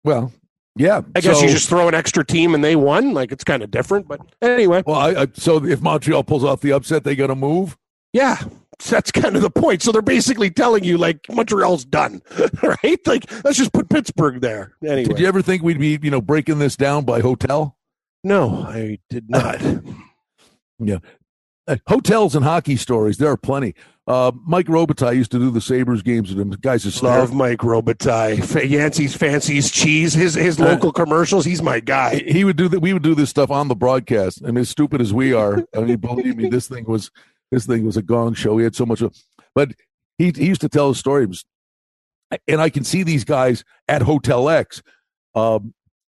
Well, 0.04 0.34
yeah, 0.76 1.02
I 1.16 1.22
guess 1.22 1.40
so, 1.40 1.46
you 1.46 1.52
just 1.52 1.70
throw 1.70 1.88
an 1.88 1.94
extra 1.94 2.26
team 2.26 2.56
and 2.56 2.64
they 2.64 2.76
won. 2.76 3.14
Like 3.14 3.32
it's 3.32 3.44
kind 3.44 3.62
of 3.62 3.72
different, 3.72 4.08
but 4.08 4.22
anyway. 4.42 4.84
Well, 4.86 5.00
I, 5.00 5.24
I, 5.24 5.28
so 5.34 5.64
if 5.66 5.82
Montreal 5.82 6.24
pulls 6.24 6.44
off 6.44 6.62
the 6.62 6.72
upset, 6.72 7.04
they 7.04 7.16
got 7.16 7.28
to 7.28 7.36
move. 7.36 7.78
Yeah, 8.14 8.38
that's 8.90 9.12
kind 9.12 9.36
of 9.36 9.42
the 9.42 9.50
point. 9.50 9.82
So 9.82 9.92
they're 9.92 10.02
basically 10.02 10.50
telling 10.50 10.84
you 10.84 10.98
like 10.98 11.26
Montreal's 11.30 11.86
done, 11.86 12.22
right? 12.64 13.00
Like 13.06 13.32
let's 13.44 13.58
just 13.58 13.74
put 13.74 13.90
Pittsburgh 13.90 14.42
there. 14.42 14.74
Anyway, 14.84 15.04
did 15.06 15.20
you 15.20 15.28
ever 15.28 15.42
think 15.42 15.64
we'd 15.64 15.80
be 15.80 16.00
you 16.02 16.12
know 16.12 16.22
breaking 16.22 16.60
this 16.60 16.76
down 16.76 17.06
by 17.06 17.22
hotel? 17.22 17.78
No, 18.24 18.64
I 18.68 19.00
did 19.10 19.30
not. 19.30 19.62
yeah, 20.80 20.98
hotels 21.88 22.36
and 22.36 22.44
hockey 22.44 22.76
stories 22.76 23.18
there 23.18 23.32
are 23.32 23.38
plenty. 23.38 23.76
Uh, 24.08 24.32
Mike 24.46 24.66
Robitaille 24.66 25.16
used 25.16 25.32
to 25.32 25.40
do 25.40 25.52
the 25.52 25.62
Sabres 25.62 26.02
games 26.02 26.30
with 26.30 26.40
him. 26.40 26.50
The 26.50 26.58
guys 26.58 26.84
just 26.84 27.04
love 27.04 27.34
Mike 27.34 27.60
Robitaille. 27.60 28.70
Yancey's 28.70 29.16
Fancies 29.16 29.72
Cheese, 29.72 30.14
his 30.14 30.34
his 30.34 30.60
local 30.60 30.90
uh, 30.90 30.92
commercials. 30.92 31.46
He's 31.46 31.62
my 31.62 31.80
guy. 31.80 32.16
He 32.16 32.44
would 32.44 32.58
do 32.58 32.68
that. 32.68 32.80
We 32.80 32.94
would 32.94 33.04
do 33.04 33.16
this 33.16 33.30
stuff 33.30 33.52
on 33.52 33.68
the 33.68 33.76
broadcast. 33.76 34.42
I 34.44 34.48
mean, 34.48 34.58
as 34.58 34.70
stupid 34.70 35.02
as 35.02 35.14
we 35.14 35.34
are, 35.34 35.64
I 35.76 35.82
mean, 35.82 35.98
believe 35.98 36.36
me, 36.36 36.50
this 36.50 36.68
thing 36.68 36.86
was 36.86 37.12
this 37.52 37.66
thing 37.66 37.86
was 37.86 37.98
a 37.98 38.02
gong 38.02 38.34
show. 38.34 38.58
He 38.58 38.64
had 38.64 38.76
so 38.76 38.86
much, 38.86 39.02
of, 39.02 39.16
but 39.54 39.74
he 40.18 40.32
he 40.36 40.48
used 40.48 40.62
to 40.62 40.70
tell 40.70 40.90
a 40.90 40.96
story. 40.96 41.26
Was, 41.26 41.46
and 42.48 42.62
I 42.62 42.70
can 42.70 42.84
see 42.84 43.04
these 43.04 43.24
guys 43.24 43.64
at 43.88 44.02
Hotel 44.02 44.50
X. 44.50 44.82
Um, 45.36 45.74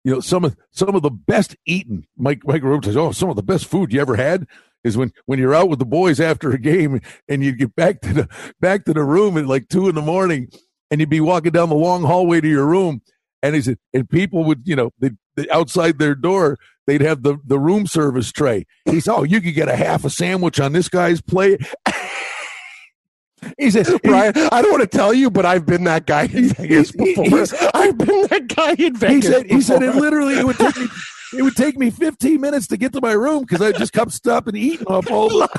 you 0.04 0.14
know, 0.14 0.20
some 0.20 0.44
of 0.44 0.56
some 0.72 0.96
of 0.96 1.02
the 1.02 1.12
best 1.12 1.56
eaten. 1.66 2.06
Mike 2.18 2.42
Mike 2.46 2.64
Rube 2.64 2.86
says, 2.86 2.98
"Oh, 2.98 3.12
some 3.12 3.30
of 3.30 3.36
the 3.36 3.44
best 3.44 3.66
food 3.66 3.94
you 3.94 4.02
ever 4.02 4.16
had." 4.16 4.48
Is 4.84 4.98
when 4.98 5.14
when 5.26 5.38
you're 5.38 5.54
out 5.54 5.70
with 5.70 5.80
the 5.80 5.86
boys 5.86 6.20
after 6.20 6.52
a 6.52 6.58
game 6.58 7.02
and 7.30 7.44
you 7.44 7.52
get 7.52 7.76
back 7.76 8.02
to 8.02 8.14
the 8.14 8.30
back 8.60 8.86
to 8.86 8.94
the 8.94 9.04
room 9.04 9.38
at 9.38 9.46
like 9.46 9.70
two 9.70 9.88
in 9.88 9.96
the 9.96 10.02
morning, 10.02 10.50
and 10.90 11.00
you'd 11.00 11.10
be 11.10 11.22
walking 11.22 11.52
down 11.52 11.70
the 11.70 11.76
long 11.76 12.02
hallway 12.02 12.42
to 12.42 12.48
your 12.48 12.66
room, 12.66 13.02
and 13.42 13.56
he 13.56 13.62
said, 13.62 13.78
and 13.94 14.10
people 14.10 14.44
would, 14.44 14.62
you 14.66 14.76
know, 14.76 14.92
they, 15.00 15.12
they, 15.36 15.50
outside 15.50 16.00
their 16.00 16.16
door, 16.16 16.58
they'd 16.88 17.02
have 17.02 17.24
the, 17.24 17.38
the 17.46 17.60
room 17.60 17.88
service 17.88 18.32
tray. 18.32 18.66
He 18.86 19.00
said, 19.00 19.14
"Oh, 19.14 19.24
you 19.24 19.42
could 19.42 19.54
get 19.54 19.70
a 19.70 19.76
half 19.76 20.06
a 20.06 20.10
sandwich 20.10 20.60
on 20.60 20.74
this 20.74 20.90
guy's 20.90 21.22
plate." 21.22 21.62
He 23.58 23.72
said, 23.72 23.88
Brian, 24.04 24.34
I 24.52 24.62
don't 24.62 24.72
want 24.72 24.84
to 24.84 24.98
tell 24.98 25.14
you, 25.14 25.32
but 25.32 25.48
I've 25.48 25.66
been 25.66 25.84
that 25.86 26.06
guy 26.06 26.26
in 26.26 26.50
Vegas 26.50 26.92
before. 26.92 27.26
I've 27.74 27.98
been 27.98 28.28
that 28.28 28.54
guy 28.56 28.76
in 28.78 28.96
Vegas. 28.96 29.26
He 29.26 29.32
said, 29.32 29.46
he 29.48 29.62
said 29.62 29.82
it 29.82 29.96
literally 29.96 30.36
it 30.38 30.46
would 30.46 30.58
take 30.58 30.78
me 30.78 30.88
it 31.34 31.42
would 31.42 31.56
take 31.56 31.78
me 31.78 31.90
15 31.90 32.40
minutes 32.42 32.68
to 32.68 32.78
get 32.78 32.94
to 32.94 33.02
my 33.02 33.14
room 33.14 33.42
because 33.42 33.62
I 33.62 33.72
just 33.72 33.94
kept 33.94 34.12
stopping 34.12 34.56
eating 34.56 34.86
up 34.90 35.10
all 35.10 35.30
the 35.30 35.50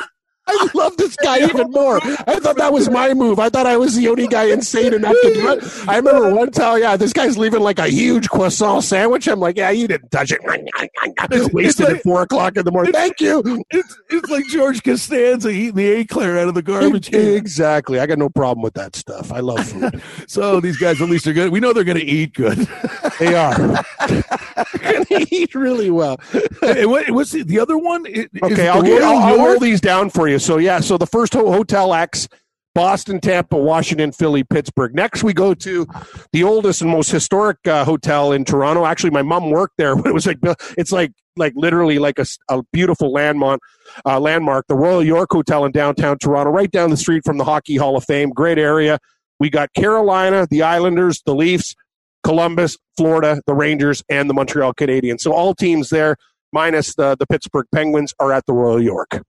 I 0.46 0.68
love 0.74 0.96
this 0.96 1.14
guy 1.16 1.38
even 1.44 1.70
more. 1.70 2.00
I 2.02 2.40
thought 2.40 2.56
that 2.56 2.72
was 2.72 2.90
my 2.90 3.14
move. 3.14 3.38
I 3.38 3.48
thought 3.48 3.66
I 3.66 3.76
was 3.76 3.94
the 3.94 4.08
only 4.08 4.26
guy 4.26 4.44
insane 4.44 4.92
enough 4.92 5.14
to 5.22 5.34
do 5.34 5.48
it. 5.52 5.88
I 5.88 5.96
remember 5.96 6.34
one 6.34 6.50
time, 6.50 6.80
yeah, 6.80 6.96
this 6.96 7.12
guy's 7.12 7.38
leaving 7.38 7.60
like 7.60 7.78
a 7.78 7.88
huge 7.88 8.28
croissant 8.28 8.82
sandwich. 8.84 9.28
I'm 9.28 9.38
like, 9.38 9.56
yeah, 9.56 9.70
you 9.70 9.86
didn't 9.86 10.10
touch 10.10 10.32
it. 10.32 10.40
I 10.44 11.48
wasted 11.52 11.86
like- 11.86 11.96
at 11.96 12.02
four 12.02 12.22
o'clock 12.22 12.56
in 12.56 12.64
the 12.64 12.72
morning. 12.72 12.92
Thank 12.92 13.20
you. 13.20 13.64
It's, 13.70 13.96
it's 14.10 14.30
like 14.30 14.44
George 14.46 14.82
Costanza 14.82 15.48
eating 15.48 15.76
the 15.76 16.00
eclair 16.00 16.38
out 16.38 16.48
of 16.48 16.54
the 16.54 16.62
garbage 16.62 17.10
can. 17.10 17.20
Exactly. 17.20 18.00
I 18.00 18.06
got 18.06 18.18
no 18.18 18.28
problem 18.28 18.62
with 18.62 18.74
that 18.74 18.96
stuff. 18.96 19.32
I 19.32 19.40
love 19.40 19.64
food. 19.66 20.02
So 20.26 20.60
these 20.60 20.78
guys 20.78 21.00
at 21.02 21.08
least 21.10 21.26
are 21.26 21.32
good. 21.32 21.50
We 21.52 21.60
know 21.60 21.72
they're 21.72 21.84
going 21.84 21.98
to 21.98 22.04
eat 22.04 22.34
good. 22.34 22.66
They 23.18 23.34
are. 23.36 23.54
they 24.08 25.26
eat 25.30 25.54
really 25.54 25.90
well. 25.90 26.18
And 26.62 26.90
what, 26.90 27.08
what's 27.10 27.30
the, 27.30 27.44
the 27.44 27.60
other 27.60 27.76
one? 27.78 28.04
It 28.06 28.30
Okay, 28.42 28.68
I'll, 28.68 28.82
get, 28.82 29.02
I'll, 29.02 29.18
I'll 29.18 29.46
roll 29.46 29.60
these 29.60 29.80
down 29.80 30.10
for 30.10 30.28
you. 30.28 30.31
So 30.38 30.58
yeah, 30.58 30.80
so 30.80 30.98
the 30.98 31.06
first 31.06 31.34
ho- 31.34 31.52
Hotel 31.52 31.92
X, 31.94 32.28
Boston, 32.74 33.20
Tampa, 33.20 33.56
Washington, 33.56 34.12
Philly, 34.12 34.44
Pittsburgh. 34.44 34.94
Next, 34.94 35.22
we 35.22 35.34
go 35.34 35.52
to 35.54 35.86
the 36.32 36.44
oldest 36.44 36.80
and 36.80 36.90
most 36.90 37.10
historic 37.10 37.58
uh, 37.66 37.84
hotel 37.84 38.32
in 38.32 38.44
Toronto. 38.44 38.86
Actually, 38.86 39.10
my 39.10 39.22
mom 39.22 39.50
worked 39.50 39.76
there 39.76 39.92
it 40.06 40.14
was 40.14 40.26
like 40.26 40.38
it's 40.78 40.92
like 40.92 41.12
like 41.36 41.52
literally 41.56 41.98
like 41.98 42.18
a, 42.18 42.26
a 42.48 42.62
beautiful 42.72 43.12
landmark. 43.12 43.60
Uh, 44.06 44.18
landmark, 44.18 44.66
the 44.68 44.74
Royal 44.74 45.02
York 45.02 45.28
Hotel 45.32 45.66
in 45.66 45.72
downtown 45.72 46.16
Toronto, 46.16 46.50
right 46.50 46.70
down 46.70 46.88
the 46.88 46.96
street 46.96 47.22
from 47.26 47.36
the 47.36 47.44
Hockey 47.44 47.76
Hall 47.76 47.96
of 47.96 48.04
Fame. 48.04 48.30
Great 48.30 48.58
area. 48.58 48.98
We 49.38 49.50
got 49.50 49.72
Carolina, 49.74 50.46
the 50.48 50.62
Islanders, 50.62 51.20
the 51.26 51.34
Leafs, 51.34 51.74
Columbus, 52.22 52.78
Florida, 52.96 53.42
the 53.46 53.54
Rangers, 53.54 54.02
and 54.08 54.30
the 54.30 54.34
Montreal 54.34 54.72
Canadiens. 54.72 55.20
So 55.20 55.32
all 55.32 55.54
teams 55.54 55.90
there, 55.90 56.16
minus 56.52 56.94
the 56.94 57.16
the 57.18 57.26
Pittsburgh 57.26 57.66
Penguins, 57.74 58.14
are 58.18 58.32
at 58.32 58.46
the 58.46 58.54
Royal 58.54 58.80
York. 58.80 59.20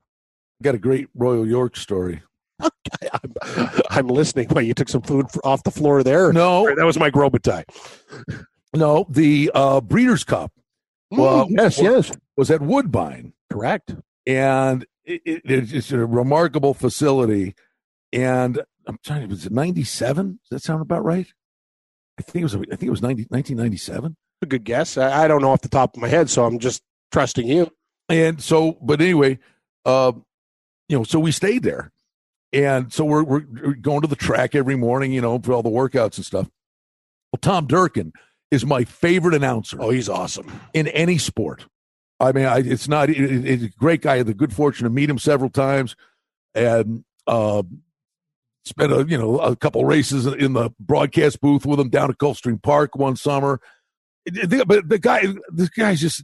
Got 0.63 0.75
a 0.75 0.79
great 0.79 1.07
Royal 1.13 1.45
York 1.47 1.75
story. 1.77 2.21
I'm, 2.61 3.33
I'm 3.89 4.07
listening. 4.07 4.47
Why 4.49 4.61
you 4.61 4.73
took 4.73 4.89
some 4.89 5.01
food 5.01 5.27
off 5.43 5.63
the 5.63 5.71
floor 5.71 6.03
there? 6.03 6.31
No, 6.33 6.73
that 6.73 6.85
was 6.85 6.97
my 6.97 7.11
Grobitaille. 7.11 7.65
no, 8.73 9.05
the 9.09 9.51
uh, 9.53 9.81
Breeders' 9.81 10.23
Cup 10.23 10.51
Well, 11.11 11.47
Mm, 11.47 11.55
yes, 11.57 11.81
well- 11.81 11.93
yes, 11.93 12.11
was 12.37 12.49
at 12.49 12.61
Woodbine. 12.61 13.33
correct. 13.51 13.93
and 14.25 14.85
it, 15.05 15.21
it, 15.25 15.41
it's 15.73 15.91
a 15.91 15.97
remarkable 15.97 16.73
facility. 16.73 17.55
And 18.13 18.61
I'm 18.87 18.97
trying 19.03 19.21
to, 19.21 19.27
was 19.27 19.45
it 19.45 19.51
97? 19.51 20.39
Does 20.43 20.49
that 20.49 20.63
sound 20.65 20.81
about 20.81 21.03
right? 21.03 21.27
I 22.17 22.21
think 22.21 22.41
it 22.41 22.45
was, 22.45 22.55
I 22.55 22.59
think 22.59 22.83
it 22.83 22.89
was 22.91 23.01
90, 23.01 23.23
1997. 23.29 24.15
A 24.41 24.45
good 24.45 24.63
guess. 24.63 24.97
I, 24.97 25.25
I 25.25 25.27
don't 25.27 25.41
know 25.41 25.51
off 25.51 25.61
the 25.61 25.67
top 25.69 25.95
of 25.95 26.01
my 26.01 26.07
head, 26.07 26.29
so 26.29 26.45
I'm 26.45 26.59
just 26.59 26.81
trusting 27.11 27.47
you. 27.47 27.69
And 28.07 28.41
so, 28.41 28.77
but 28.81 29.01
anyway, 29.01 29.39
uh, 29.85 30.13
you 30.93 30.99
know, 30.99 31.03
so 31.03 31.19
we 31.19 31.31
stayed 31.31 31.63
there. 31.63 31.91
And 32.53 32.93
so 32.93 33.03
we're, 33.03 33.23
we're 33.23 33.73
going 33.73 34.01
to 34.01 34.07
the 34.07 34.15
track 34.15 34.53
every 34.53 34.75
morning, 34.75 35.11
you 35.11 35.21
know, 35.21 35.39
for 35.39 35.53
all 35.53 35.63
the 35.63 35.71
workouts 35.71 36.17
and 36.17 36.25
stuff. 36.25 36.47
Well, 37.31 37.39
Tom 37.41 37.65
Durkin 37.65 38.13
is 38.51 38.63
my 38.63 38.83
favorite 38.83 39.33
announcer. 39.33 39.81
Oh, 39.81 39.89
he's 39.89 40.07
awesome. 40.07 40.51
in 40.71 40.87
any 40.89 41.17
sport. 41.17 41.65
I 42.19 42.31
mean, 42.31 42.45
I, 42.45 42.59
it's 42.59 42.87
not. 42.87 43.09
It, 43.09 43.17
it- 43.19 43.45
it's 43.45 43.63
a 43.63 43.69
great 43.69 44.01
guy. 44.03 44.13
I 44.13 44.17
had 44.17 44.27
the 44.27 44.35
good 44.35 44.53
fortune 44.53 44.83
to 44.83 44.91
meet 44.91 45.09
him 45.09 45.17
several 45.17 45.49
times, 45.49 45.95
and 46.53 47.03
uh, 47.25 47.63
spent 48.65 48.91
a 48.91 49.03
you 49.09 49.17
know 49.17 49.39
a 49.39 49.55
couple 49.55 49.83
races 49.83 50.27
in 50.27 50.53
the 50.53 50.69
broadcast 50.79 51.41
booth 51.41 51.65
with 51.65 51.79
him 51.79 51.89
down 51.89 52.11
at 52.11 52.19
Gulfstream 52.19 52.61
Park 52.61 52.95
one 52.95 53.15
summer. 53.15 53.59
But 54.25 54.87
the 54.87 54.99
guy, 55.01 55.25
this 55.51 55.69
guy's 55.69 55.99
just 56.01 56.23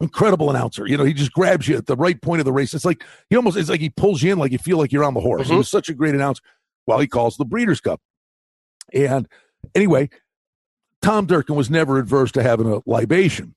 incredible 0.00 0.50
announcer. 0.50 0.86
You 0.86 0.96
know, 0.96 1.04
he 1.04 1.12
just 1.14 1.32
grabs 1.32 1.66
you 1.68 1.76
at 1.76 1.86
the 1.86 1.96
right 1.96 2.20
point 2.20 2.40
of 2.40 2.44
the 2.44 2.52
race. 2.52 2.74
It's 2.74 2.84
like 2.84 3.02
he 3.30 3.36
almost 3.36 3.56
it's 3.56 3.70
like 3.70 3.80
he 3.80 3.90
pulls 3.90 4.22
you 4.22 4.32
in, 4.32 4.38
like 4.38 4.52
you 4.52 4.58
feel 4.58 4.78
like 4.78 4.92
you're 4.92 5.04
on 5.04 5.14
the 5.14 5.20
horse. 5.20 5.46
He 5.48 5.54
Mhm. 5.54 5.58
was 5.58 5.68
such 5.70 5.88
a 5.88 5.94
great 5.94 6.14
announcer. 6.14 6.42
While 6.84 6.98
he 7.00 7.06
calls 7.06 7.36
the 7.36 7.44
Breeders' 7.44 7.80
Cup, 7.80 8.00
and 8.92 9.26
anyway, 9.74 10.08
Tom 11.02 11.26
Durkin 11.26 11.56
was 11.56 11.68
never 11.70 11.98
adverse 11.98 12.30
to 12.32 12.42
having 12.42 12.72
a 12.72 12.80
libation, 12.86 13.54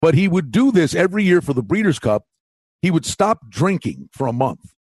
but 0.00 0.14
he 0.14 0.26
would 0.26 0.50
do 0.50 0.72
this 0.72 0.94
every 0.94 1.22
year 1.24 1.40
for 1.40 1.52
the 1.52 1.62
Breeders' 1.62 1.98
Cup. 2.00 2.24
He 2.82 2.90
would 2.90 3.04
stop 3.06 3.48
drinking 3.50 4.08
for 4.12 4.26
a 4.26 4.32
month. 4.32 4.72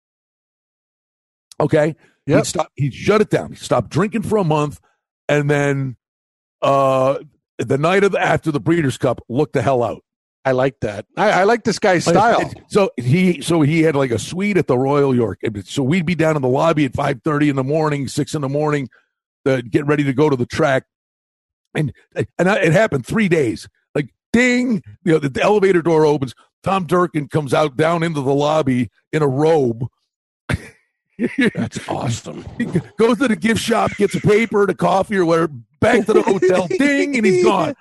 Okay, 1.59 1.95
Yep. 2.25 2.37
he'd 2.37 2.45
stop. 2.45 2.71
He'd 2.75 2.93
shut 2.93 3.21
it 3.21 3.29
down. 3.29 3.49
He'd 3.49 3.59
stop 3.59 3.89
drinking 3.89 4.23
for 4.23 4.37
a 4.37 4.43
month, 4.43 4.79
and 5.27 5.49
then 5.49 5.97
uh, 6.61 7.19
the 7.57 7.77
night 7.77 8.03
of 8.03 8.11
the, 8.13 8.19
after 8.19 8.51
the 8.51 8.59
Breeders' 8.59 8.97
Cup, 8.97 9.21
look 9.29 9.51
the 9.53 9.61
hell 9.61 9.83
out. 9.83 10.03
I 10.49 10.53
like 10.53 10.79
that. 10.79 11.05
I, 11.15 11.29
I 11.29 11.43
like 11.43 11.63
this 11.63 11.77
guy's 11.77 12.05
style. 12.05 12.51
So 12.69 12.89
he 12.97 13.39
so 13.41 13.61
he 13.61 13.83
had 13.83 13.95
like 13.95 14.09
a 14.09 14.17
suite 14.17 14.57
at 14.57 14.65
the 14.65 14.79
Royal 14.79 15.13
York. 15.13 15.41
So 15.65 15.83
we'd 15.83 16.07
be 16.07 16.15
down 16.15 16.35
in 16.35 16.41
the 16.41 16.47
lobby 16.47 16.85
at 16.85 16.95
five 16.95 17.21
thirty 17.23 17.49
in 17.49 17.55
the 17.55 17.63
morning, 17.63 18.07
six 18.07 18.33
in 18.33 18.41
the 18.41 18.49
morning, 18.49 18.89
uh, 19.45 19.61
get 19.69 19.85
ready 19.85 20.03
to 20.05 20.13
go 20.13 20.27
to 20.27 20.35
the 20.35 20.47
track, 20.47 20.85
and 21.75 21.93
and 22.39 22.49
I, 22.49 22.57
it 22.61 22.71
happened 22.71 23.05
three 23.05 23.27
days. 23.27 23.69
Like 23.93 24.09
ding, 24.33 24.81
you 25.03 25.13
know, 25.13 25.19
the, 25.19 25.29
the 25.29 25.43
elevator 25.43 25.83
door 25.83 26.03
opens. 26.03 26.33
Tom 26.63 26.87
Durkin 26.87 27.27
comes 27.27 27.53
out 27.53 27.77
down 27.77 28.01
into 28.01 28.21
the 28.21 28.33
lobby 28.33 28.89
in 29.13 29.21
a 29.21 29.27
robe. 29.27 29.85
That's 31.53 31.79
awesome. 31.89 32.43
He 32.57 32.65
goes 32.97 33.19
to 33.19 33.27
the 33.27 33.35
gift 33.35 33.61
shop, 33.61 33.91
gets 33.97 34.15
a 34.15 34.21
paper, 34.21 34.61
and 34.61 34.71
a 34.71 34.75
coffee, 34.75 35.17
or 35.17 35.25
whatever. 35.25 35.53
Back 35.79 36.07
to 36.07 36.13
the 36.13 36.23
hotel, 36.23 36.67
ding, 36.79 37.15
and 37.17 37.25
he's 37.25 37.43
gone. 37.43 37.75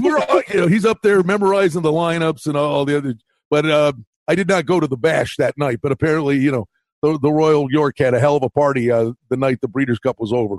We're 0.00 0.18
all, 0.18 0.42
you 0.48 0.60
know, 0.60 0.66
he's 0.66 0.84
up 0.84 0.98
there 1.02 1.22
memorizing 1.22 1.82
the 1.82 1.92
lineups 1.92 2.46
and 2.46 2.56
all 2.56 2.84
the 2.84 2.96
other. 2.96 3.14
But 3.50 3.66
uh, 3.66 3.92
I 4.28 4.34
did 4.34 4.48
not 4.48 4.66
go 4.66 4.80
to 4.80 4.86
the 4.86 4.96
bash 4.96 5.36
that 5.38 5.58
night. 5.58 5.80
But 5.82 5.92
apparently, 5.92 6.38
you 6.38 6.50
know, 6.50 6.66
the, 7.02 7.18
the 7.18 7.30
Royal 7.30 7.70
York 7.70 7.96
had 7.98 8.14
a 8.14 8.20
hell 8.20 8.36
of 8.36 8.42
a 8.42 8.50
party 8.50 8.90
uh, 8.90 9.12
the 9.28 9.36
night 9.36 9.60
the 9.60 9.68
Breeders' 9.68 9.98
Cup 9.98 10.16
was 10.18 10.32
over. 10.32 10.56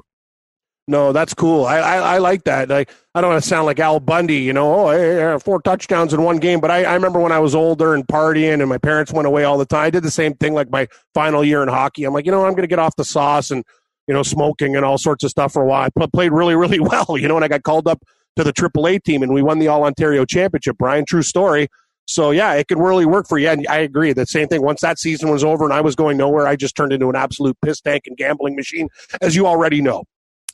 No, 0.88 1.14
that's 1.14 1.34
cool. 1.34 1.66
I, 1.66 1.78
I, 1.78 1.98
I 1.98 2.18
like 2.18 2.44
that. 2.46 2.68
Like 2.68 2.92
I 3.14 3.22
don't 3.22 3.30
want 3.30 3.44
to 3.44 3.48
sound 3.48 3.66
like 3.66 3.80
Al 3.80 4.00
Bundy, 4.00 4.40
you 4.40 4.52
know. 4.52 4.90
Oh, 4.90 5.40
four 5.40 5.62
touchdowns 5.62 6.14
in 6.14 6.24
one 6.24 6.38
game. 6.38 6.60
But 6.60 6.72
I, 6.72 6.84
I 6.84 6.96
remember 6.96 7.20
when 7.20 7.32
I 7.32 7.40
was 7.40 7.54
older 7.56 7.94
and 7.94 8.06
partying, 8.06 8.60
and 8.60 8.68
my 8.68 8.80
parents 8.80 9.14
went 9.14 9.28
away 9.28 9.44
all 9.44 9.58
the 9.58 9.66
time. 9.66 9.86
I 9.86 9.90
did 9.92 10.04
the 10.04 10.12
same 10.12 10.34
thing. 10.34 10.54
Like 10.54 10.72
my 10.72 10.88
final 11.14 11.44
year 11.44 11.62
in 11.62 11.70
hockey, 11.70 12.04
I'm 12.04 12.14
like, 12.14 12.26
you 12.26 12.32
know, 12.32 12.44
I'm 12.46 12.54
going 12.54 12.64
to 12.64 12.68
get 12.68 12.80
off 12.80 12.96
the 12.96 13.06
sauce 13.06 13.52
and 13.52 13.64
you 14.08 14.14
know, 14.14 14.24
smoking 14.24 14.76
and 14.76 14.84
all 14.84 14.98
sorts 14.98 15.24
of 15.24 15.30
stuff 15.30 15.54
for 15.54 15.62
a 15.62 15.66
while. 15.66 15.88
I 15.98 16.06
played 16.08 16.32
really, 16.32 16.56
really 16.56 16.80
well, 16.82 17.18
you 17.18 17.28
know, 17.28 17.36
and 17.36 17.46
I 17.46 17.48
got 17.48 17.64
called 17.64 17.88
up 17.88 18.04
to 18.36 18.44
the 18.44 18.54
AAA 18.54 19.04
team, 19.04 19.24
and 19.24 19.34
we 19.34 19.42
won 19.42 19.60
the 19.60 19.68
All 19.68 19.84
Ontario 19.84 20.26
Championship. 20.26 20.78
Brian, 20.78 21.06
true 21.06 21.22
story. 21.22 21.68
So 22.08 22.32
yeah, 22.32 22.54
it 22.54 22.68
could 22.68 22.80
really 22.80 23.06
work 23.06 23.28
for 23.28 23.38
you. 23.38 23.50
And 23.50 23.66
I 23.68 23.78
agree. 23.78 24.14
The 24.14 24.26
same 24.26 24.48
thing. 24.48 24.62
Once 24.62 24.82
that 24.82 25.00
season 25.00 25.30
was 25.30 25.44
over 25.44 25.64
and 25.64 25.74
I 25.74 25.82
was 25.82 25.96
going 25.96 26.18
nowhere, 26.18 26.48
I 26.48 26.56
just 26.56 26.76
turned 26.76 26.92
into 26.94 27.10
an 27.10 27.16
absolute 27.16 27.58
piss 27.64 27.80
tank 27.80 28.04
and 28.06 28.18
gambling 28.18 28.56
machine, 28.56 28.90
as 29.22 29.36
you 29.36 29.48
already 29.48 29.82
know. 29.82 30.04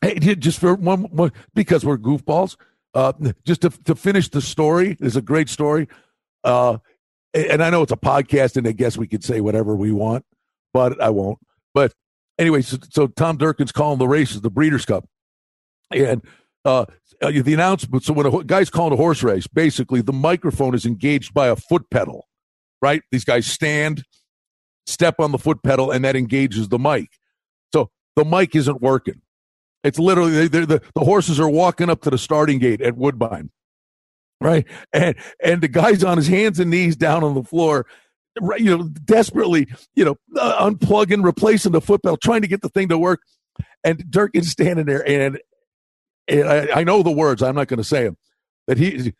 Hey, 0.02 0.20
just 0.20 0.60
for 0.60 0.76
one, 0.76 1.04
one 1.06 1.32
because 1.56 1.84
we're 1.84 1.98
goofballs. 1.98 2.56
Uh, 2.94 3.14
just 3.46 3.62
to 3.62 3.70
to 3.70 3.96
finish 3.96 4.30
the 4.30 4.42
story 4.42 4.98
is 5.00 5.16
a 5.16 5.22
great 5.22 5.50
story. 5.50 5.88
Uh, 6.44 6.78
and 7.34 7.64
I 7.64 7.70
know 7.70 7.82
it's 7.82 7.92
a 7.92 7.98
podcast, 7.98 8.58
and 8.58 8.68
I 8.68 8.72
guess 8.72 8.98
we 8.98 9.08
could 9.08 9.24
say 9.24 9.42
whatever 9.42 9.76
we 9.76 9.92
want, 9.92 10.26
but 10.74 11.02
I 11.02 11.10
won't. 11.10 11.40
But 11.74 11.94
anyway, 12.40 12.62
so, 12.62 12.78
so 12.90 13.08
Tom 13.08 13.38
Durkin's 13.38 13.72
calling 13.72 14.00
the 14.00 14.08
races, 14.08 14.42
the 14.42 14.50
Breeders' 14.50 14.86
Cup, 14.86 15.06
and 15.92 16.22
uh, 16.68 16.86
uh, 17.22 17.32
the 17.32 17.54
announcement. 17.54 18.04
So 18.04 18.14
when 18.14 18.26
a 18.26 18.44
guy's 18.44 18.70
calling 18.70 18.94
a 18.94 18.98
horse 18.98 19.24
race, 19.24 19.48
basically 19.48 20.02
the 20.02 20.14
microphone 20.14 20.76
is 20.76 20.86
engaged 20.86 21.34
by 21.34 21.48
a 21.48 21.56
foot 21.56 21.90
pedal, 21.90 22.28
right? 22.82 23.02
These 23.12 23.24
guys 23.24 23.48
stand, 23.48 24.04
step 24.86 25.16
on 25.20 25.32
the 25.32 25.38
foot 25.38 25.64
pedal, 25.64 25.90
and 25.92 26.04
that 26.06 26.16
engages 26.16 26.68
the 26.68 26.78
mic. 26.78 27.10
So 27.74 27.90
the 28.16 28.26
mic 28.26 28.56
isn't 28.56 28.82
working. 28.82 29.22
It's 29.84 29.98
literally 29.98 30.48
the 30.48 30.82
the 30.94 31.04
horses 31.04 31.40
are 31.40 31.50
walking 31.50 31.90
up 31.90 32.02
to 32.02 32.10
the 32.10 32.18
starting 32.18 32.60
gate 32.60 32.82
at 32.82 32.98
Woodbine, 32.98 33.52
right? 34.42 34.66
And 34.92 35.16
and 35.42 35.62
the 35.62 35.70
guy's 35.70 36.04
on 36.04 36.18
his 36.18 36.28
hands 36.28 36.60
and 36.60 36.70
knees 36.70 36.98
down 36.98 37.24
on 37.24 37.36
the 37.36 37.44
floor, 37.44 37.86
right, 38.42 38.60
you 38.60 38.76
know, 38.76 38.90
desperately, 39.06 39.68
you 39.96 40.04
know, 40.04 40.18
uh, 40.38 40.70
unplugging, 40.70 41.24
replacing 41.24 41.72
the 41.72 41.80
foot 41.80 42.04
pedal, 42.04 42.18
trying 42.18 42.42
to 42.42 42.48
get 42.48 42.62
the 42.62 42.70
thing 42.70 42.90
to 42.90 42.98
work. 42.98 43.22
And 43.84 44.04
Dirk 44.10 44.32
is 44.34 44.52
standing 44.52 44.88
there, 44.88 45.08
and 45.08 45.40
I, 46.30 46.80
I 46.80 46.84
know 46.84 47.04
the 47.04 47.12
words. 47.12 47.42
I'm 47.42 47.56
not 47.56 47.68
going 47.68 47.78
to 47.78 47.84
say 47.84 48.04
them. 48.04 48.18
That 48.68 48.78
he 48.78 49.14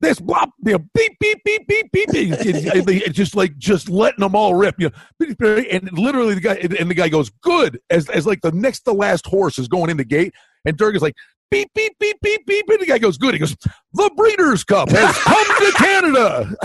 this 0.00 0.20
blah, 0.20 0.46
you 0.64 0.72
know, 0.72 0.78
beep 0.94 1.16
beep 1.20 1.42
beep 1.44 1.66
beep 1.66 1.92
beep. 1.92 2.10
beep. 2.10 2.32
It's, 2.32 3.16
just 3.16 3.36
like 3.36 3.56
just 3.58 3.88
letting 3.88 4.20
them 4.20 4.34
all 4.34 4.54
rip. 4.54 4.74
You 4.78 4.90
know, 4.90 5.56
and 5.70 5.90
literally 5.92 6.34
the 6.34 6.40
guy 6.40 6.54
and 6.54 6.90
the 6.90 6.94
guy 6.94 7.08
goes 7.08 7.30
good 7.42 7.80
as 7.90 8.08
as 8.10 8.26
like 8.26 8.40
the 8.40 8.52
next 8.52 8.80
to 8.80 8.92
last 8.92 9.26
horse 9.26 9.58
is 9.58 9.68
going 9.68 9.90
in 9.90 9.96
the 9.96 10.04
gate, 10.04 10.34
and 10.64 10.76
Dirk 10.76 10.96
is 10.96 11.02
like 11.02 11.14
beep 11.50 11.70
beep 11.74 11.94
beep 11.98 12.16
beep 12.20 12.46
beep, 12.46 12.68
and 12.68 12.80
the 12.80 12.86
guy 12.86 12.98
goes 12.98 13.18
good. 13.18 13.34
He 13.34 13.40
goes, 13.40 13.56
the 13.92 14.10
Breeders' 14.16 14.64
Cup 14.64 14.90
has 14.90 15.16
come 15.18 15.46
to 15.46 15.72
Canada. 15.76 16.56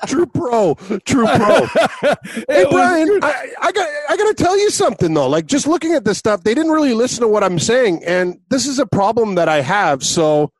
True 0.06 0.26
pro, 0.26 0.74
true 1.04 1.26
pro. 1.26 1.66
Hey 2.48 2.64
Brian. 2.70 3.18
I, 3.22 3.52
I 3.60 3.72
got 3.72 3.88
I 4.08 4.16
got 4.16 4.28
to 4.28 4.34
tell 4.36 4.58
you 4.58 4.70
something 4.70 5.14
though. 5.14 5.28
Like 5.28 5.46
just 5.46 5.66
looking 5.66 5.92
at 5.92 6.04
this 6.04 6.18
stuff, 6.18 6.42
they 6.42 6.54
didn't 6.54 6.72
really 6.72 6.94
listen 6.94 7.20
to 7.22 7.28
what 7.28 7.42
I'm 7.42 7.58
saying, 7.58 8.02
and 8.04 8.38
this 8.50 8.66
is 8.66 8.78
a 8.78 8.86
problem 8.86 9.34
that 9.34 9.48
I 9.48 9.60
have. 9.60 10.02
So 10.02 10.50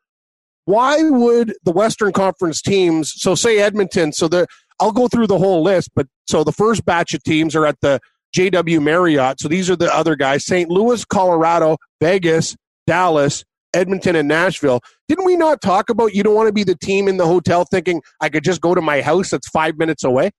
why 0.65 1.01
would 1.03 1.53
the 1.63 1.71
Western 1.71 2.11
Conference 2.11 2.61
teams? 2.61 3.13
So 3.15 3.35
say 3.35 3.59
Edmonton. 3.59 4.11
So 4.11 4.27
the 4.27 4.47
I'll 4.79 4.91
go 4.91 5.07
through 5.07 5.27
the 5.27 5.37
whole 5.37 5.63
list. 5.63 5.91
But 5.95 6.07
so 6.27 6.43
the 6.43 6.51
first 6.51 6.85
batch 6.85 7.13
of 7.13 7.23
teams 7.23 7.55
are 7.55 7.65
at 7.65 7.79
the 7.81 7.99
JW 8.35 8.81
Marriott. 8.81 9.39
So 9.39 9.47
these 9.47 9.69
are 9.69 9.75
the 9.75 9.93
other 9.93 10.15
guys: 10.15 10.45
St. 10.45 10.69
Louis, 10.69 11.03
Colorado, 11.05 11.77
Vegas, 12.01 12.55
Dallas, 12.85 13.43
Edmonton, 13.73 14.15
and 14.15 14.27
Nashville. 14.27 14.81
Didn't 15.07 15.25
we 15.25 15.35
not 15.35 15.61
talk 15.61 15.89
about 15.89 16.13
you 16.13 16.23
don't 16.23 16.35
want 16.35 16.47
to 16.47 16.53
be 16.53 16.63
the 16.63 16.75
team 16.75 17.07
in 17.07 17.17
the 17.17 17.25
hotel 17.25 17.65
thinking 17.69 18.01
I 18.21 18.29
could 18.29 18.43
just 18.43 18.61
go 18.61 18.75
to 18.75 18.81
my 18.81 19.01
house 19.01 19.29
that's 19.29 19.47
five 19.49 19.77
minutes 19.77 20.03
away? 20.03 20.31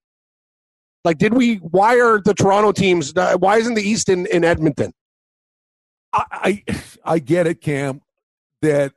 Like, 1.04 1.18
did 1.18 1.34
we? 1.34 1.56
Why 1.56 2.00
are 2.00 2.20
the 2.20 2.34
Toronto 2.34 2.72
teams? 2.72 3.12
Uh, 3.16 3.36
why 3.38 3.58
isn't 3.58 3.74
the 3.74 3.82
East 3.82 4.08
in, 4.08 4.26
in 4.26 4.44
Edmonton? 4.44 4.92
I, 6.12 6.24
I 6.68 6.82
I 7.04 7.18
get 7.18 7.46
it, 7.46 7.60
Cam. 7.60 8.00
That 8.62 8.92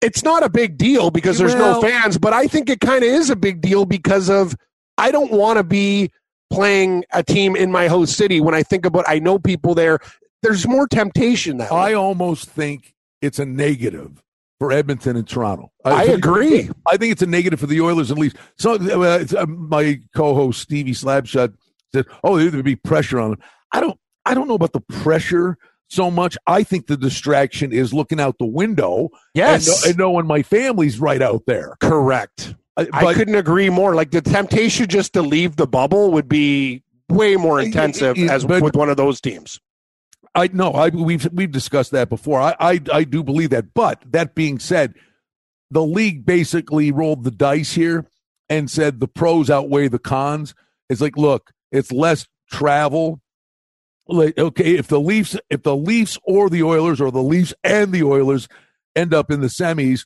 it's 0.00 0.22
not 0.22 0.42
a 0.44 0.48
big 0.48 0.78
deal 0.78 1.10
because 1.10 1.38
there's 1.38 1.54
Well- 1.54 1.80
no 1.80 1.88
fans, 1.88 2.18
but 2.18 2.32
I 2.32 2.46
think 2.46 2.70
it 2.70 2.80
kind 2.80 3.02
of 3.02 3.10
is 3.10 3.30
a 3.30 3.36
big 3.36 3.60
deal 3.60 3.84
because 3.84 4.30
of 4.30 4.54
I 4.96 5.10
don't 5.10 5.32
want 5.32 5.56
to 5.56 5.64
be 5.64 6.10
playing 6.50 7.04
a 7.12 7.22
team 7.22 7.56
in 7.56 7.70
my 7.70 7.88
host 7.88 8.16
city 8.16 8.40
when 8.40 8.54
I 8.54 8.62
think 8.62 8.84
about 8.86 9.04
I 9.08 9.18
know 9.18 9.38
people 9.38 9.74
there. 9.74 9.98
There's 10.42 10.66
more 10.66 10.86
temptation 10.88 11.58
that 11.58 11.70
I 11.70 11.88
way. 11.90 11.94
almost 11.94 12.48
think 12.48 12.94
it's 13.20 13.38
a 13.38 13.44
negative 13.44 14.22
for 14.58 14.72
Edmonton 14.72 15.16
and 15.16 15.28
Toronto. 15.28 15.70
I 15.84 16.04
agree. 16.04 16.70
I 16.86 16.96
think 16.96 17.12
it's 17.12 17.22
a 17.22 17.26
negative 17.26 17.60
for 17.60 17.66
the 17.66 17.80
Oilers 17.80 18.10
at 18.10 18.18
least. 18.18 18.36
So 18.58 18.72
uh, 18.74 19.18
it's, 19.20 19.34
uh, 19.34 19.46
my 19.46 20.00
co-host 20.16 20.60
Stevie 20.60 20.92
Slabshot 20.92 21.54
said, 21.94 22.06
"Oh, 22.24 22.38
there 22.38 22.50
would 22.50 22.64
be 22.64 22.76
pressure 22.76 23.20
on 23.20 23.30
them." 23.30 23.40
I 23.72 23.80
don't. 23.80 23.98
I 24.26 24.34
don't 24.34 24.48
know 24.48 24.54
about 24.54 24.72
the 24.72 24.80
pressure 24.80 25.56
so 25.88 26.10
much. 26.10 26.36
I 26.46 26.62
think 26.62 26.86
the 26.86 26.96
distraction 26.96 27.72
is 27.72 27.92
looking 27.92 28.20
out 28.20 28.36
the 28.38 28.46
window 28.46 29.08
Yes, 29.34 29.82
and, 29.84 29.90
and 29.90 29.98
knowing 29.98 30.26
my 30.26 30.42
family's 30.42 31.00
right 31.00 31.20
out 31.22 31.42
there. 31.46 31.76
correct. 31.80 32.54
Uh, 32.80 32.86
I- 32.92 33.06
I 33.06 33.14
couldn't 33.14 33.34
agree 33.34 33.70
more. 33.70 33.94
Like 33.94 34.10
the 34.10 34.20
temptation 34.20 34.86
just 34.88 35.12
to 35.14 35.22
leave 35.22 35.56
the 35.56 35.66
bubble 35.66 36.12
would 36.12 36.28
be 36.28 36.82
way 37.08 37.36
more 37.36 37.60
It- 37.60 37.66
intensive 37.66 38.16
it- 38.18 38.30
as 38.30 38.44
but- 38.44 38.62
with 38.62 38.76
one 38.76 38.88
of 38.88 38.96
those 38.96 39.20
teams. 39.20 39.58
I 40.34 40.48
know. 40.52 40.70
I 40.72 40.90
we've 40.90 41.28
we've 41.32 41.50
discussed 41.50 41.90
that 41.90 42.08
before. 42.08 42.40
I, 42.40 42.54
I 42.60 42.80
I 42.92 43.04
do 43.04 43.24
believe 43.24 43.50
that. 43.50 43.74
But 43.74 44.00
that 44.12 44.34
being 44.36 44.60
said, 44.60 44.94
the 45.72 45.82
league 45.84 46.24
basically 46.24 46.92
rolled 46.92 47.24
the 47.24 47.32
dice 47.32 47.72
here 47.72 48.06
and 48.48 48.70
said 48.70 49.00
the 49.00 49.08
pros 49.08 49.50
outweigh 49.50 49.88
the 49.88 49.98
cons. 49.98 50.54
It's 50.88 51.00
like, 51.00 51.16
look, 51.16 51.50
it's 51.72 51.90
less 51.90 52.28
travel. 52.50 53.20
Like, 54.06 54.38
okay, 54.38 54.76
if 54.76 54.86
the 54.88 55.00
Leafs, 55.00 55.36
if 55.50 55.62
the 55.64 55.76
Leafs 55.76 56.16
or 56.24 56.48
the 56.48 56.62
Oilers 56.62 57.00
or 57.00 57.10
the 57.10 57.22
Leafs 57.22 57.52
and 57.64 57.90
the 57.92 58.02
Oilers 58.04 58.48
end 58.96 59.12
up 59.14 59.30
in 59.32 59.40
the 59.40 59.46
semis 59.48 60.04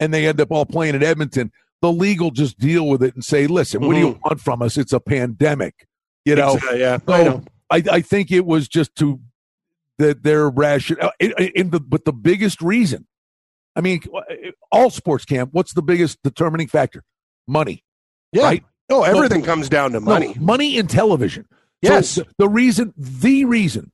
and 0.00 0.12
they 0.12 0.26
end 0.26 0.40
up 0.40 0.50
all 0.50 0.64
playing 0.66 0.94
at 0.94 1.02
Edmonton, 1.02 1.50
the 1.82 1.92
league 1.92 2.20
will 2.20 2.30
just 2.30 2.58
deal 2.58 2.88
with 2.88 3.02
it 3.02 3.14
and 3.14 3.24
say, 3.24 3.46
listen, 3.46 3.82
what 3.82 3.92
do 3.94 3.98
you 3.98 4.08
mm-hmm. 4.10 4.20
want 4.24 4.40
from 4.40 4.62
us? 4.62 4.78
It's 4.78 4.92
a 4.92 5.00
pandemic. 5.00 5.86
You 6.24 6.36
know, 6.36 6.54
Exactly, 6.54 6.80
yeah, 6.80 6.98
I 7.08 7.24
know. 7.24 7.42
so 7.42 7.44
I, 7.68 7.82
I 7.96 8.00
think 8.00 8.30
it 8.30 8.46
was 8.46 8.68
just 8.68 8.94
to 8.96 9.20
that 9.98 10.22
their 10.22 10.48
ration. 10.48 10.96
uh, 11.00 11.10
the 11.20 11.82
but 11.86 12.04
the 12.04 12.12
biggest 12.12 12.62
reason, 12.62 13.06
I 13.74 13.80
mean, 13.80 14.02
uh, 14.14 14.18
uh, 14.18 14.22
all 14.70 14.90
sports 14.90 15.24
camp. 15.24 15.50
What's 15.52 15.74
the 15.74 15.82
biggest 15.82 16.22
determining 16.22 16.68
factor? 16.68 17.02
Money, 17.48 17.84
Yeah. 18.32 18.44
right? 18.44 18.64
Oh, 18.88 19.02
everything 19.02 19.42
comes 19.42 19.68
down 19.68 19.92
to 19.92 20.00
No, 20.00 20.06
money. 20.06 20.36
money 20.38 20.76
in 20.76 20.86
television. 20.86 21.46
Yes. 21.80 22.10
So 22.10 22.22
the, 22.22 22.28
the 22.38 22.48
reason, 22.48 22.94
the 22.96 23.44
reason 23.44 23.90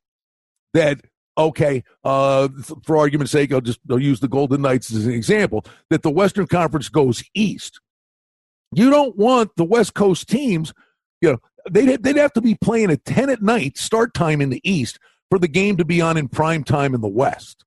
that 0.74 1.00
okay, 1.38 1.84
uh, 2.04 2.48
for 2.84 2.96
argument's 2.96 3.32
sake, 3.32 3.52
I'll 3.52 3.60
just 3.60 3.80
I'll 3.90 4.00
use 4.00 4.20
the 4.20 4.28
Golden 4.28 4.60
Knights 4.60 4.92
as 4.92 5.06
an 5.06 5.12
example. 5.12 5.64
That 5.90 6.02
the 6.02 6.10
Western 6.10 6.46
Conference 6.46 6.88
goes 6.88 7.22
east. 7.34 7.80
You 8.72 8.90
don't 8.90 9.16
want 9.16 9.52
the 9.56 9.64
West 9.64 9.94
Coast 9.94 10.28
teams. 10.28 10.74
You 11.20 11.32
know, 11.32 11.38
they'd 11.70 12.02
they'd 12.02 12.16
have 12.16 12.32
to 12.34 12.40
be 12.40 12.56
playing 12.56 12.90
at 12.90 13.04
ten 13.04 13.30
at 13.30 13.42
night 13.42 13.78
start 13.78 14.12
time 14.14 14.40
in 14.40 14.50
the 14.50 14.60
East 14.68 14.98
for 15.30 15.38
the 15.38 15.48
game 15.48 15.76
to 15.76 15.84
be 15.84 16.00
on 16.00 16.16
in 16.16 16.28
prime 16.28 16.64
time 16.64 16.94
in 16.94 17.00
the 17.00 17.08
West. 17.08 17.64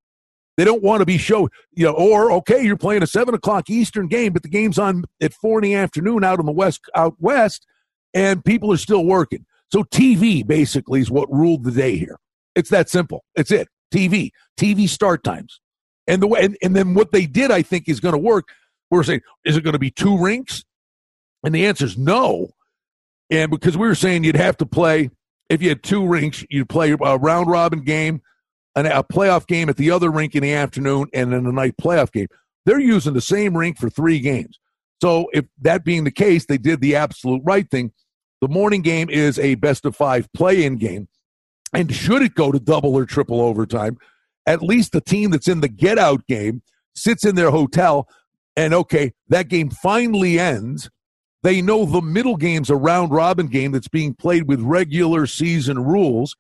They 0.57 0.65
don't 0.65 0.83
want 0.83 0.99
to 0.99 1.05
be 1.05 1.17
show 1.17 1.49
you 1.71 1.85
know, 1.85 1.93
or 1.93 2.31
okay, 2.33 2.61
you're 2.61 2.77
playing 2.77 3.03
a 3.03 3.07
seven 3.07 3.33
o'clock 3.33 3.69
Eastern 3.69 4.07
game, 4.07 4.33
but 4.33 4.43
the 4.43 4.49
game's 4.49 4.77
on 4.77 5.05
at 5.21 5.33
four 5.33 5.59
in 5.59 5.63
the 5.63 5.75
afternoon 5.75 6.23
out 6.23 6.39
in 6.39 6.45
the 6.45 6.51
West 6.51 6.81
out 6.95 7.15
west, 7.19 7.65
and 8.13 8.43
people 8.43 8.71
are 8.71 8.77
still 8.77 9.05
working. 9.05 9.45
So 9.71 9.83
TV 9.83 10.45
basically 10.45 10.99
is 10.99 11.09
what 11.09 11.31
ruled 11.31 11.63
the 11.63 11.71
day 11.71 11.95
here. 11.95 12.17
It's 12.55 12.69
that 12.69 12.89
simple. 12.89 13.23
It's 13.35 13.51
it. 13.51 13.67
TV, 13.93 14.31
TV 14.57 14.87
start 14.87 15.23
times, 15.23 15.59
and 16.07 16.21
the 16.21 16.27
way, 16.27 16.43
and, 16.43 16.57
and 16.63 16.75
then 16.75 16.93
what 16.93 17.11
they 17.11 17.25
did, 17.25 17.51
I 17.51 17.61
think, 17.61 17.89
is 17.89 17.99
going 17.99 18.13
to 18.13 18.19
work. 18.19 18.47
We're 18.89 19.03
saying, 19.03 19.21
is 19.45 19.57
it 19.57 19.63
going 19.63 19.73
to 19.73 19.79
be 19.79 19.91
two 19.91 20.17
rinks? 20.17 20.63
And 21.43 21.55
the 21.55 21.65
answer 21.65 21.85
is 21.85 21.97
no. 21.97 22.51
And 23.29 23.49
because 23.49 23.77
we 23.77 23.87
were 23.87 23.95
saying 23.95 24.23
you'd 24.23 24.35
have 24.35 24.57
to 24.57 24.65
play, 24.65 25.09
if 25.49 25.61
you 25.61 25.69
had 25.69 25.83
two 25.83 26.05
rinks, 26.05 26.45
you'd 26.49 26.69
play 26.69 26.91
a 26.91 27.17
round 27.17 27.49
robin 27.49 27.83
game, 27.83 28.21
an, 28.75 28.85
a 28.85 29.03
playoff 29.03 29.47
game 29.47 29.69
at 29.69 29.77
the 29.77 29.91
other 29.91 30.11
rink 30.11 30.35
in 30.35 30.43
the 30.43 30.53
afternoon, 30.53 31.07
and 31.13 31.33
then 31.33 31.45
a 31.45 31.51
night 31.51 31.75
playoff 31.81 32.11
game. 32.11 32.27
They're 32.65 32.79
using 32.79 33.13
the 33.13 33.21
same 33.21 33.57
rink 33.57 33.77
for 33.77 33.89
three 33.89 34.19
games. 34.19 34.59
So, 35.01 35.27
if 35.33 35.45
that 35.61 35.83
being 35.83 36.03
the 36.03 36.11
case, 36.11 36.45
they 36.45 36.59
did 36.59 36.79
the 36.79 36.95
absolute 36.95 37.41
right 37.43 37.69
thing. 37.69 37.91
The 38.39 38.47
morning 38.47 38.81
game 38.81 39.09
is 39.09 39.39
a 39.39 39.55
best 39.55 39.85
of 39.85 39.95
five 39.95 40.31
play 40.33 40.63
in 40.63 40.77
game. 40.77 41.07
And 41.73 41.93
should 41.93 42.21
it 42.21 42.35
go 42.35 42.51
to 42.51 42.59
double 42.59 42.95
or 42.95 43.05
triple 43.05 43.41
overtime, 43.41 43.97
at 44.45 44.61
least 44.61 44.91
the 44.91 45.01
team 45.01 45.31
that's 45.31 45.47
in 45.47 45.61
the 45.61 45.69
get 45.69 45.97
out 45.97 46.25
game 46.27 46.61
sits 46.95 47.25
in 47.25 47.35
their 47.35 47.51
hotel 47.51 48.07
and 48.55 48.73
okay, 48.73 49.13
that 49.29 49.47
game 49.47 49.69
finally 49.69 50.39
ends. 50.39 50.89
They 51.43 51.61
know 51.61 51.85
the 51.85 52.01
middle 52.01 52.37
game's 52.37 52.69
a 52.69 52.75
round 52.75 53.11
robin 53.11 53.47
game 53.47 53.71
that's 53.71 53.87
being 53.87 54.13
played 54.13 54.47
with 54.47 54.61
regular 54.61 55.25
season 55.25 55.83
rules. 55.83 56.35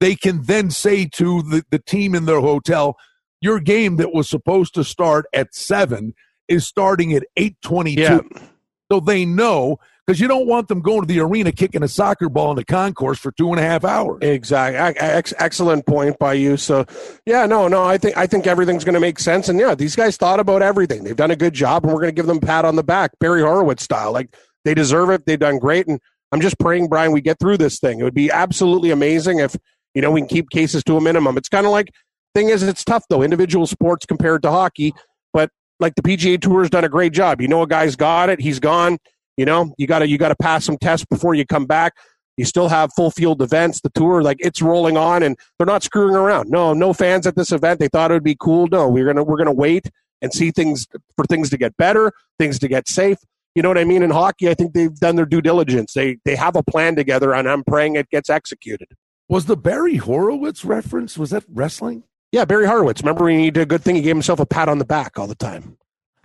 They 0.00 0.14
can 0.14 0.44
then 0.44 0.70
say 0.70 1.06
to 1.14 1.42
the, 1.42 1.64
the 1.70 1.80
team 1.80 2.14
in 2.14 2.24
their 2.24 2.40
hotel, 2.40 2.96
your 3.40 3.60
game 3.60 3.96
that 3.96 4.14
was 4.14 4.28
supposed 4.28 4.74
to 4.74 4.84
start 4.84 5.26
at 5.32 5.54
seven 5.54 6.14
is 6.46 6.66
starting 6.66 7.12
at 7.12 7.24
eight 7.36 7.56
twenty 7.62 7.96
two. 7.96 8.02
Yeah. 8.02 8.42
So 8.90 9.00
they 9.00 9.24
know 9.26 9.78
because 10.08 10.20
you 10.20 10.26
don't 10.26 10.46
want 10.46 10.68
them 10.68 10.80
going 10.80 11.02
to 11.02 11.06
the 11.06 11.20
arena 11.20 11.52
kicking 11.52 11.82
a 11.82 11.88
soccer 11.88 12.30
ball 12.30 12.48
in 12.52 12.56
the 12.56 12.64
concourse 12.64 13.18
for 13.18 13.30
two 13.30 13.50
and 13.50 13.60
a 13.60 13.62
half 13.62 13.84
hours. 13.84 14.16
Exactly. 14.22 14.98
Ex- 14.98 15.34
excellent 15.36 15.84
point 15.84 16.18
by 16.18 16.32
you. 16.32 16.56
So, 16.56 16.86
yeah, 17.26 17.44
no, 17.44 17.68
no, 17.68 17.84
I 17.84 17.98
think 17.98 18.16
I 18.16 18.26
think 18.26 18.46
everything's 18.46 18.84
going 18.84 18.94
to 18.94 19.00
make 19.00 19.18
sense. 19.18 19.50
And 19.50 19.60
yeah, 19.60 19.74
these 19.74 19.94
guys 19.94 20.16
thought 20.16 20.40
about 20.40 20.62
everything. 20.62 21.04
They've 21.04 21.14
done 21.14 21.30
a 21.30 21.36
good 21.36 21.52
job, 21.52 21.84
and 21.84 21.92
we're 21.92 22.00
going 22.00 22.08
to 22.08 22.16
give 22.16 22.24
them 22.24 22.38
a 22.38 22.40
pat 22.40 22.64
on 22.64 22.76
the 22.76 22.82
back, 22.82 23.10
Barry 23.20 23.42
Horowitz 23.42 23.82
style. 23.82 24.10
Like 24.10 24.34
they 24.64 24.72
deserve 24.72 25.10
it. 25.10 25.26
They've 25.26 25.38
done 25.38 25.58
great, 25.58 25.86
and 25.86 26.00
I'm 26.32 26.40
just 26.40 26.58
praying, 26.58 26.88
Brian, 26.88 27.12
we 27.12 27.20
get 27.20 27.38
through 27.38 27.58
this 27.58 27.78
thing. 27.78 28.00
It 28.00 28.04
would 28.04 28.14
be 28.14 28.30
absolutely 28.30 28.90
amazing 28.90 29.40
if 29.40 29.56
you 29.94 30.00
know 30.00 30.10
we 30.10 30.22
can 30.22 30.28
keep 30.28 30.48
cases 30.48 30.82
to 30.84 30.96
a 30.96 31.02
minimum. 31.02 31.36
It's 31.36 31.50
kind 31.50 31.66
of 31.66 31.72
like 31.72 31.92
thing 32.34 32.48
is, 32.48 32.62
it's 32.62 32.82
tough 32.82 33.04
though. 33.10 33.20
Individual 33.20 33.66
sports 33.66 34.06
compared 34.06 34.40
to 34.44 34.50
hockey, 34.50 34.94
but 35.34 35.50
like 35.80 35.96
the 35.96 36.02
PGA 36.02 36.40
Tour 36.40 36.62
has 36.62 36.70
done 36.70 36.84
a 36.84 36.88
great 36.88 37.12
job. 37.12 37.42
You 37.42 37.48
know, 37.48 37.60
a 37.60 37.66
guy's 37.66 37.94
got 37.94 38.30
it. 38.30 38.40
He's 38.40 38.58
gone. 38.58 38.96
You 39.38 39.44
know, 39.44 39.72
you 39.78 39.86
got 39.86 40.00
to 40.00 40.08
you 40.08 40.18
got 40.18 40.30
to 40.30 40.36
pass 40.36 40.64
some 40.64 40.76
tests 40.76 41.06
before 41.06 41.34
you 41.34 41.46
come 41.46 41.64
back. 41.64 41.94
You 42.36 42.44
still 42.44 42.68
have 42.68 42.90
full 42.96 43.12
field 43.12 43.40
events. 43.40 43.80
The 43.80 43.90
tour, 43.90 44.20
like 44.20 44.38
it's 44.40 44.60
rolling 44.60 44.96
on, 44.96 45.22
and 45.22 45.38
they're 45.56 45.66
not 45.66 45.84
screwing 45.84 46.16
around. 46.16 46.50
No, 46.50 46.74
no 46.74 46.92
fans 46.92 47.24
at 47.24 47.36
this 47.36 47.52
event. 47.52 47.78
They 47.78 47.86
thought 47.86 48.10
it 48.10 48.14
would 48.14 48.24
be 48.24 48.36
cool. 48.38 48.66
No, 48.66 48.88
we're 48.88 49.06
gonna 49.06 49.22
we're 49.22 49.38
gonna 49.38 49.52
wait 49.52 49.90
and 50.20 50.32
see 50.34 50.50
things 50.50 50.88
for 51.16 51.24
things 51.24 51.50
to 51.50 51.56
get 51.56 51.76
better, 51.76 52.12
things 52.36 52.58
to 52.58 52.68
get 52.68 52.88
safe. 52.88 53.18
You 53.54 53.62
know 53.62 53.68
what 53.68 53.78
I 53.78 53.84
mean? 53.84 54.02
In 54.02 54.10
hockey, 54.10 54.48
I 54.50 54.54
think 54.54 54.74
they've 54.74 54.94
done 54.94 55.14
their 55.14 55.24
due 55.24 55.40
diligence. 55.40 55.92
They 55.92 56.18
they 56.24 56.34
have 56.34 56.56
a 56.56 56.62
plan 56.64 56.96
together, 56.96 57.32
and 57.32 57.48
I'm 57.48 57.62
praying 57.62 57.94
it 57.94 58.10
gets 58.10 58.28
executed. 58.28 58.88
Was 59.28 59.46
the 59.46 59.56
Barry 59.56 59.96
Horowitz 59.96 60.64
reference? 60.64 61.16
Was 61.16 61.30
that 61.30 61.44
wrestling? 61.48 62.02
Yeah, 62.32 62.44
Barry 62.44 62.66
Horowitz. 62.66 63.02
Remember, 63.02 63.28
he 63.28 63.52
did 63.52 63.62
a 63.62 63.66
good 63.66 63.82
thing. 63.82 63.94
He 63.94 64.02
gave 64.02 64.16
himself 64.16 64.40
a 64.40 64.46
pat 64.46 64.68
on 64.68 64.78
the 64.78 64.84
back 64.84 65.16
all 65.16 65.28
the 65.28 65.36
time. 65.36 65.78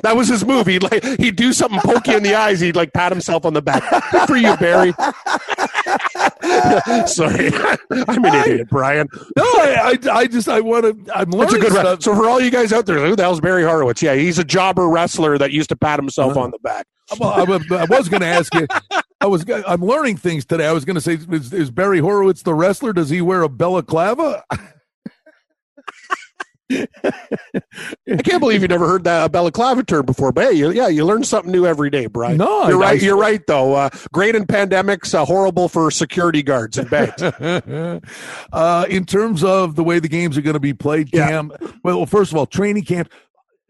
that 0.03 0.16
was 0.16 0.29
his 0.29 0.44
movie. 0.44 0.72
He'd 0.74 0.83
like 0.83 1.05
he'd 1.18 1.37
do 1.37 1.53
something 1.53 1.81
pokey 1.81 2.14
in 2.14 2.22
the 2.22 2.35
eyes. 2.35 2.61
He'd 2.61 2.77
like 2.77 2.92
pat 2.92 3.12
himself 3.12 3.44
on 3.44 3.55
the 3.55 3.62
back. 3.62 3.83
Good 4.12 4.27
for 4.27 4.37
you, 4.37 4.57
Barry. 4.57 4.92
Sorry, 7.07 7.51
I'm 8.09 8.24
an 8.24 8.35
idiot, 8.35 8.68
Brian. 8.70 9.09
No, 9.37 9.42
I, 9.44 9.98
I, 10.11 10.16
I 10.18 10.27
just 10.27 10.48
I 10.48 10.61
want 10.61 10.85
to. 10.85 11.12
I'm 11.14 11.31
learning 11.31 11.38
That's 11.40 11.55
a 11.55 11.59
good. 11.59 11.72
Stuff. 11.72 12.03
so 12.03 12.14
for 12.14 12.29
all 12.29 12.40
you 12.40 12.51
guys 12.51 12.72
out 12.72 12.87
there, 12.87 12.98
who 13.05 13.16
the 13.16 13.22
hell's 13.22 13.40
Barry 13.40 13.64
Horowitz? 13.64 14.03
Yeah, 14.03 14.14
he's 14.14 14.38
a 14.38 14.44
jobber 14.44 14.88
wrestler 14.88 15.38
that 15.38 15.53
used 15.53 15.68
to 15.70 15.77
pat 15.77 15.98
himself 15.98 16.33
Uh-huh. 16.33 16.40
on 16.40 16.51
the 16.51 16.59
back. 16.61 16.87
Well, 17.18 17.31
I, 17.31 17.44
was- 17.44 17.70
I 17.72 17.85
was 17.87 18.09
going 18.09 18.20
to 18.20 18.27
ask 18.27 18.55
you. 18.55 18.66
I 19.20 19.27
was. 19.27 19.44
I'm 19.66 19.83
learning 19.83 20.18
things 20.18 20.44
today. 20.44 20.66
I 20.66 20.72
was 20.72 20.85
going 20.85 20.96
to 20.96 21.01
say, 21.01 21.14
is, 21.14 21.53
is 21.53 21.70
Barry 21.70 21.98
Horowitz 22.01 22.42
the 22.42 22.55
wrestler? 22.55 22.92
Does 22.92 23.09
he 23.11 23.20
wear 23.22 23.42
a 23.42 23.48
balaclava? 23.48 24.44
I 26.70 28.22
can't 28.24 28.40
believe 28.40 28.62
you 28.62 28.68
never 28.68 28.87
heard 28.87 29.04
that 29.04 29.26
a 29.26 29.28
balaclava 29.28 29.83
term 29.83 30.07
before. 30.07 30.33
But 30.33 30.44
hey, 30.44 30.52
you, 30.59 30.70
yeah, 30.70 30.88
you 30.88 31.04
learn 31.04 31.24
something 31.24 31.50
new 31.50 31.66
every 31.66 31.90
day, 31.90 32.07
Brian. 32.07 32.37
No, 32.37 32.68
you're 32.68 32.78
right. 32.78 33.00
You're 33.00 33.16
right, 33.16 33.44
though. 33.46 33.74
Uh, 33.74 33.90
great 34.12 34.35
in 34.35 34.46
pandemics, 34.46 35.14
uh, 35.14 35.24
horrible 35.24 35.68
for 35.68 35.90
security 35.90 36.42
guards 36.42 36.78
and 36.78 36.90
banks. 36.90 37.22
uh, 38.52 38.87
in 38.88 39.04
terms 39.04 39.42
of 39.44 39.76
the 39.76 39.85
way 39.85 39.98
the 39.98 40.09
games 40.09 40.37
are 40.37 40.42
going 40.42 40.54
to 40.54 40.61
be 40.61 40.74
played, 40.74 41.11
Yeah. 41.12 41.28
Cam. 41.28 41.52
Well, 41.83 42.04
first 42.07 42.33
of 42.33 42.38
all, 42.38 42.46
training 42.46 42.85
camp. 42.85 43.11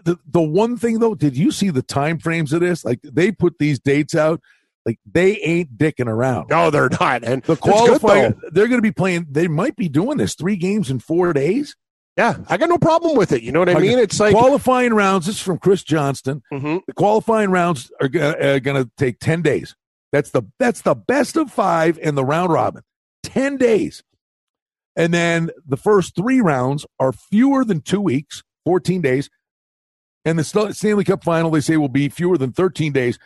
the, 0.04 0.18
the 0.26 0.40
one 0.40 0.76
thing 0.76 0.98
though, 0.98 1.14
did 1.14 1.37
you 1.37 1.50
see 1.50 1.70
the 1.70 1.82
time 1.82 2.18
frames 2.18 2.52
of 2.52 2.61
this? 2.61 2.84
Like 2.84 3.00
they 3.02 3.30
put 3.30 3.58
these 3.58 3.78
dates 3.78 4.14
out. 4.14 4.40
Like 4.87 4.98
they 5.04 5.37
ain't 5.38 5.76
dicking 5.76 6.06
around. 6.06 6.48
No, 6.48 6.70
they're 6.70 6.88
not. 6.88 7.22
And 7.22 7.42
the 7.42 7.56
qualifying, 7.56 8.40
they're 8.52 8.68
going 8.68 8.78
to 8.78 8.82
be 8.82 8.92
playing. 8.92 9.26
They 9.30 9.46
might 9.46 9.76
be 9.76 9.88
doing 9.88 10.16
this 10.16 10.34
three 10.34 10.56
games 10.56 10.90
in 10.90 10.98
four 10.98 11.34
days. 11.34 11.76
Yeah, 12.18 12.37
I 12.48 12.57
got 12.57 12.68
no 12.68 12.78
problem 12.78 13.16
with 13.16 13.31
it. 13.31 13.44
You 13.44 13.52
know 13.52 13.61
what 13.61 13.68
I, 13.68 13.74
mean? 13.78 13.96
It's 13.96 14.18
like 14.18 14.35
qualifying 14.35 14.92
rounds. 14.92 15.26
This 15.26 15.37
is 15.37 15.40
from 15.40 15.59
Chris 15.59 15.85
Johnston. 15.85 16.42
Mm-hmm. 16.52 16.78
The 16.88 16.92
qualifying 16.94 17.52
rounds 17.52 17.92
are, 18.00 18.07
uh, 18.07 18.59
going 18.59 18.83
to 18.85 18.90
take 18.98 19.20
ten 19.20 19.40
days. 19.40 19.76
That's 20.11 20.31
the 20.31 20.42
that's 20.59 20.81
the 20.81 20.96
best 20.96 21.37
of 21.37 21.52
five 21.52 21.96
in 21.96 22.16
the 22.16 22.24
round 22.24 22.52
robin. 22.52 22.83
Ten 23.22 23.57
days, 23.57 24.02
and 24.96 25.14
then 25.14 25.50
the 25.64 25.76
first 25.76 26.16
three 26.16 26.40
rounds 26.40 26.85
are 26.98 27.12
fewer 27.12 27.64
than 27.64 27.83
two 27.83 28.00
weeks, 28.00 28.42
fourteen 28.64 29.00
days, 29.00 29.31
and 30.24 30.37
the 30.37 30.72
Stanley 30.72 31.04
Cup 31.04 31.22
final 31.22 31.52
they 31.52 31.61
say 31.61 31.76
will 31.76 31.88
be 31.88 32.09
fewer 32.09 32.37
than 32.37 32.50
thirteen 32.50 32.92
days, 32.92 33.16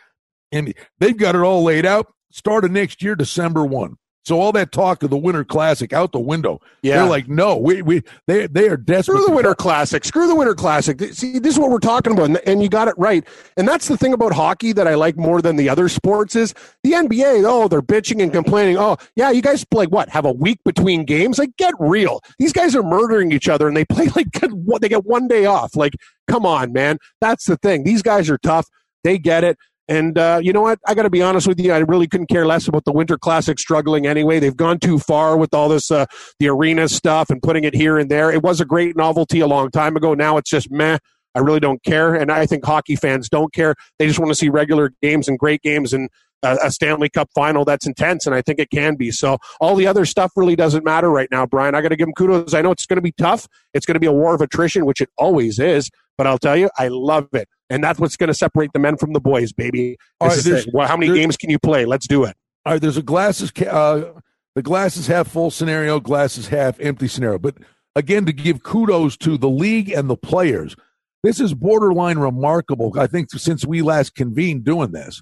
and 0.51 0.71
they've 0.99 1.17
got 1.17 1.33
it 1.33 1.41
all 1.41 1.63
laid 1.63 1.87
out. 1.87 2.13
Start 2.31 2.63
of 2.63 2.69
next 2.69 3.01
year, 3.01 3.15
December 3.15 3.65
one. 3.65 3.97
So 4.25 4.39
all 4.39 4.53
that 4.53 4.71
talk 4.71 5.03
of 5.03 5.09
the 5.09 5.17
Winter 5.17 5.43
Classic 5.43 5.91
out 5.91 6.13
the 6.13 6.19
window. 6.19 6.61
Yeah. 6.81 6.99
They're 6.99 7.09
like, 7.09 7.27
no, 7.27 7.57
we 7.57 7.81
we 7.81 8.03
they 8.25 8.47
they 8.47 8.69
are 8.69 8.77
desperate. 8.77 9.17
Screw 9.17 9.27
the 9.27 9.35
Winter 9.35 9.53
Classic. 9.53 10.05
Screw 10.05 10.27
the 10.27 10.35
Winter 10.35 10.55
Classic. 10.55 10.99
See, 11.13 11.39
this 11.39 11.53
is 11.55 11.59
what 11.59 11.69
we're 11.69 11.79
talking 11.79 12.13
about, 12.13 12.41
and 12.45 12.63
you 12.63 12.69
got 12.69 12.87
it 12.87 12.95
right. 12.97 13.27
And 13.57 13.67
that's 13.67 13.87
the 13.87 13.97
thing 13.97 14.13
about 14.13 14.33
hockey 14.33 14.71
that 14.73 14.87
I 14.87 14.95
like 14.95 15.17
more 15.17 15.41
than 15.41 15.57
the 15.57 15.67
other 15.67 15.89
sports 15.89 16.35
is 16.35 16.53
the 16.83 16.93
NBA. 16.93 17.43
Oh, 17.45 17.67
they're 17.67 17.81
bitching 17.81 18.21
and 18.21 18.31
complaining. 18.31 18.77
Oh, 18.77 18.97
yeah, 19.15 19.31
you 19.31 19.41
guys 19.41 19.65
like 19.73 19.89
what? 19.89 20.07
Have 20.09 20.25
a 20.25 20.31
week 20.31 20.59
between 20.63 21.03
games? 21.03 21.37
Like, 21.37 21.55
get 21.57 21.73
real. 21.79 22.21
These 22.39 22.53
guys 22.53 22.75
are 22.75 22.83
murdering 22.83 23.33
each 23.33 23.49
other, 23.49 23.67
and 23.67 23.75
they 23.75 23.85
play 23.93 24.07
like 24.15 24.27
they 24.31 24.89
get 24.89 25.05
one 25.05 25.27
day 25.27 25.45
off. 25.45 25.75
Like, 25.75 25.95
come 26.27 26.45
on, 26.45 26.71
man. 26.71 26.97
That's 27.19 27.45
the 27.45 27.57
thing. 27.57 27.83
These 27.83 28.01
guys 28.01 28.29
are 28.29 28.37
tough. 28.37 28.67
They 29.03 29.17
get 29.17 29.43
it. 29.43 29.57
And 29.87 30.17
uh, 30.17 30.39
you 30.41 30.53
know 30.53 30.61
what? 30.61 30.79
I 30.87 30.93
got 30.93 31.03
to 31.03 31.09
be 31.09 31.21
honest 31.21 31.47
with 31.47 31.59
you. 31.59 31.73
I 31.73 31.79
really 31.79 32.07
couldn't 32.07 32.27
care 32.27 32.45
less 32.45 32.67
about 32.67 32.85
the 32.85 32.93
Winter 32.93 33.17
Classic 33.17 33.59
struggling 33.59 34.07
anyway. 34.07 34.39
They've 34.39 34.55
gone 34.55 34.79
too 34.79 34.97
far 34.97 35.37
with 35.37 35.53
all 35.53 35.67
this, 35.67 35.91
uh, 35.91 36.05
the 36.39 36.47
arena 36.47 36.87
stuff 36.87 37.29
and 37.29 37.41
putting 37.41 37.63
it 37.65 37.75
here 37.75 37.97
and 37.97 38.09
there. 38.09 38.31
It 38.31 38.43
was 38.43 38.61
a 38.61 38.65
great 38.65 38.95
novelty 38.95 39.41
a 39.41 39.47
long 39.47 39.71
time 39.71 39.95
ago. 39.97 40.13
Now 40.13 40.37
it's 40.37 40.49
just 40.49 40.71
meh. 40.71 40.97
I 41.35 41.39
really 41.39 41.59
don't 41.59 41.83
care. 41.83 42.13
And 42.13 42.31
I 42.31 42.45
think 42.45 42.63
hockey 42.63 42.95
fans 42.95 43.27
don't 43.27 43.53
care. 43.53 43.75
They 43.99 44.07
just 44.07 44.19
want 44.19 44.29
to 44.29 44.35
see 44.35 44.49
regular 44.49 44.93
games 45.01 45.27
and 45.27 45.37
great 45.37 45.61
games 45.61 45.91
and 45.91 46.09
a 46.43 46.71
Stanley 46.71 47.09
Cup 47.09 47.29
final 47.33 47.65
that's 47.65 47.87
intense, 47.87 48.25
and 48.25 48.35
I 48.35 48.41
think 48.41 48.59
it 48.59 48.69
can 48.69 48.95
be. 48.95 49.11
So 49.11 49.37
all 49.61 49.75
the 49.75 49.87
other 49.87 50.05
stuff 50.05 50.31
really 50.35 50.55
doesn't 50.55 50.83
matter 50.83 51.09
right 51.09 51.29
now, 51.31 51.45
Brian. 51.45 51.73
I 51.73 51.81
got 51.81 51.89
to 51.89 51.95
give 51.95 52.07
him 52.07 52.13
kudos. 52.13 52.53
I 52.53 52.61
know 52.61 52.71
it's 52.71 52.85
going 52.85 52.97
to 52.97 53.01
be 53.01 53.13
tough. 53.13 53.47
It's 53.73 53.85
going 53.85 53.95
to 53.95 53.99
be 53.99 54.07
a 54.07 54.11
war 54.11 54.35
of 54.35 54.41
attrition, 54.41 54.85
which 54.85 55.01
it 55.01 55.09
always 55.17 55.59
is. 55.59 55.89
But 56.17 56.27
I'll 56.27 56.37
tell 56.37 56.57
you, 56.57 56.69
I 56.77 56.89
love 56.89 57.29
it, 57.33 57.47
and 57.73 57.83
that's 57.83 57.99
what's 57.99 58.15
going 58.15 58.27
to 58.27 58.33
separate 58.33 58.71
the 58.73 58.79
men 58.79 58.97
from 58.97 59.13
the 59.13 59.19
boys, 59.19 59.51
baby. 59.51 59.97
Right, 60.21 60.73
well, 60.73 60.87
how 60.87 60.95
many 60.95 61.13
games 61.13 61.37
can 61.37 61.49
you 61.49 61.57
play? 61.57 61.85
Let's 61.85 62.07
do 62.07 62.23
it. 62.23 62.35
All 62.65 62.73
right, 62.73 62.81
there's 62.81 62.97
a 62.97 63.01
glasses 63.01 63.51
uh, 63.67 64.13
the 64.55 64.61
glasses 64.61 65.07
half 65.07 65.27
full 65.27 65.49
scenario, 65.49 65.99
glasses 65.99 66.47
half 66.47 66.79
empty 66.79 67.07
scenario. 67.07 67.39
But 67.39 67.57
again, 67.95 68.25
to 68.25 68.33
give 68.33 68.63
kudos 68.63 69.17
to 69.17 69.37
the 69.37 69.49
league 69.49 69.89
and 69.89 70.09
the 70.09 70.15
players, 70.15 70.75
this 71.23 71.39
is 71.39 71.53
borderline 71.53 72.19
remarkable. 72.19 72.93
I 72.97 73.07
think 73.07 73.31
since 73.31 73.65
we 73.65 73.81
last 73.81 74.13
convened 74.13 74.63
doing 74.63 74.91
this, 74.91 75.21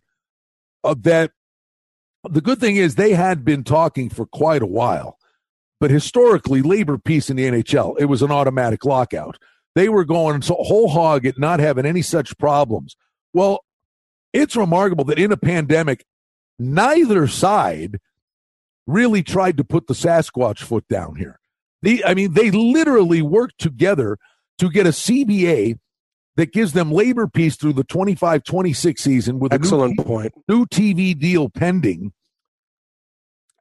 uh, 0.84 0.96
that 1.02 1.32
the 2.30 2.42
good 2.42 2.60
thing 2.60 2.76
is 2.76 2.96
they 2.96 3.14
had 3.14 3.46
been 3.46 3.64
talking 3.64 4.10
for 4.10 4.26
quite 4.26 4.62
a 4.62 4.68
while. 4.68 5.18
But 5.80 5.90
historically, 5.90 6.62
labor 6.62 7.00
peace 7.00 7.30
in 7.30 7.38
the 7.38 7.48
NHL, 7.48 8.00
it 8.00 8.06
was 8.06 8.22
an 8.22 8.32
automatic 8.32 8.86
lockout. 8.86 9.40
They 9.76 9.90
were 9.90 10.06
going 10.06 10.42
so 10.42 10.56
whole 10.56 10.90
hog 10.90 11.26
at 11.26 11.40
not 11.40 11.60
having 11.60 11.86
any 11.86 12.02
such 12.02 12.38
problems. 12.38 12.96
Well, 13.34 13.64
it's 14.34 14.56
remarkable 14.56 15.06
that 15.06 15.20
in 15.20 15.32
a 15.32 15.38
pandemic, 15.38 16.06
neither 16.60 17.28
side 17.28 18.00
really 18.88 19.24
tried 19.24 19.58
to 19.58 19.64
put 19.64 19.88
the 19.88 19.94
Sasquatch 19.94 20.60
foot 20.60 20.88
down 20.90 21.16
here. 21.16 21.40
The, 21.82 22.04
I 22.06 22.14
mean, 22.14 22.34
they 22.34 22.52
literally 22.52 23.22
worked 23.22 23.60
together 23.60 24.18
to 24.60 24.70
get 24.70 24.86
a 24.86 24.90
CBA 24.90 25.80
that 26.36 26.54
gives 26.54 26.74
them 26.74 26.92
labor 26.92 27.28
peace 27.28 27.56
through 27.56 27.74
the 27.74 27.84
25 27.84 28.44
26 28.44 29.02
season 29.02 29.40
with 29.40 29.54
excellent 29.54 29.94
a 30.00 30.02
new, 30.02 30.04
point. 30.04 30.34
new 30.48 30.66
TV 30.66 31.18
deal 31.18 31.50
pending. 31.50 32.14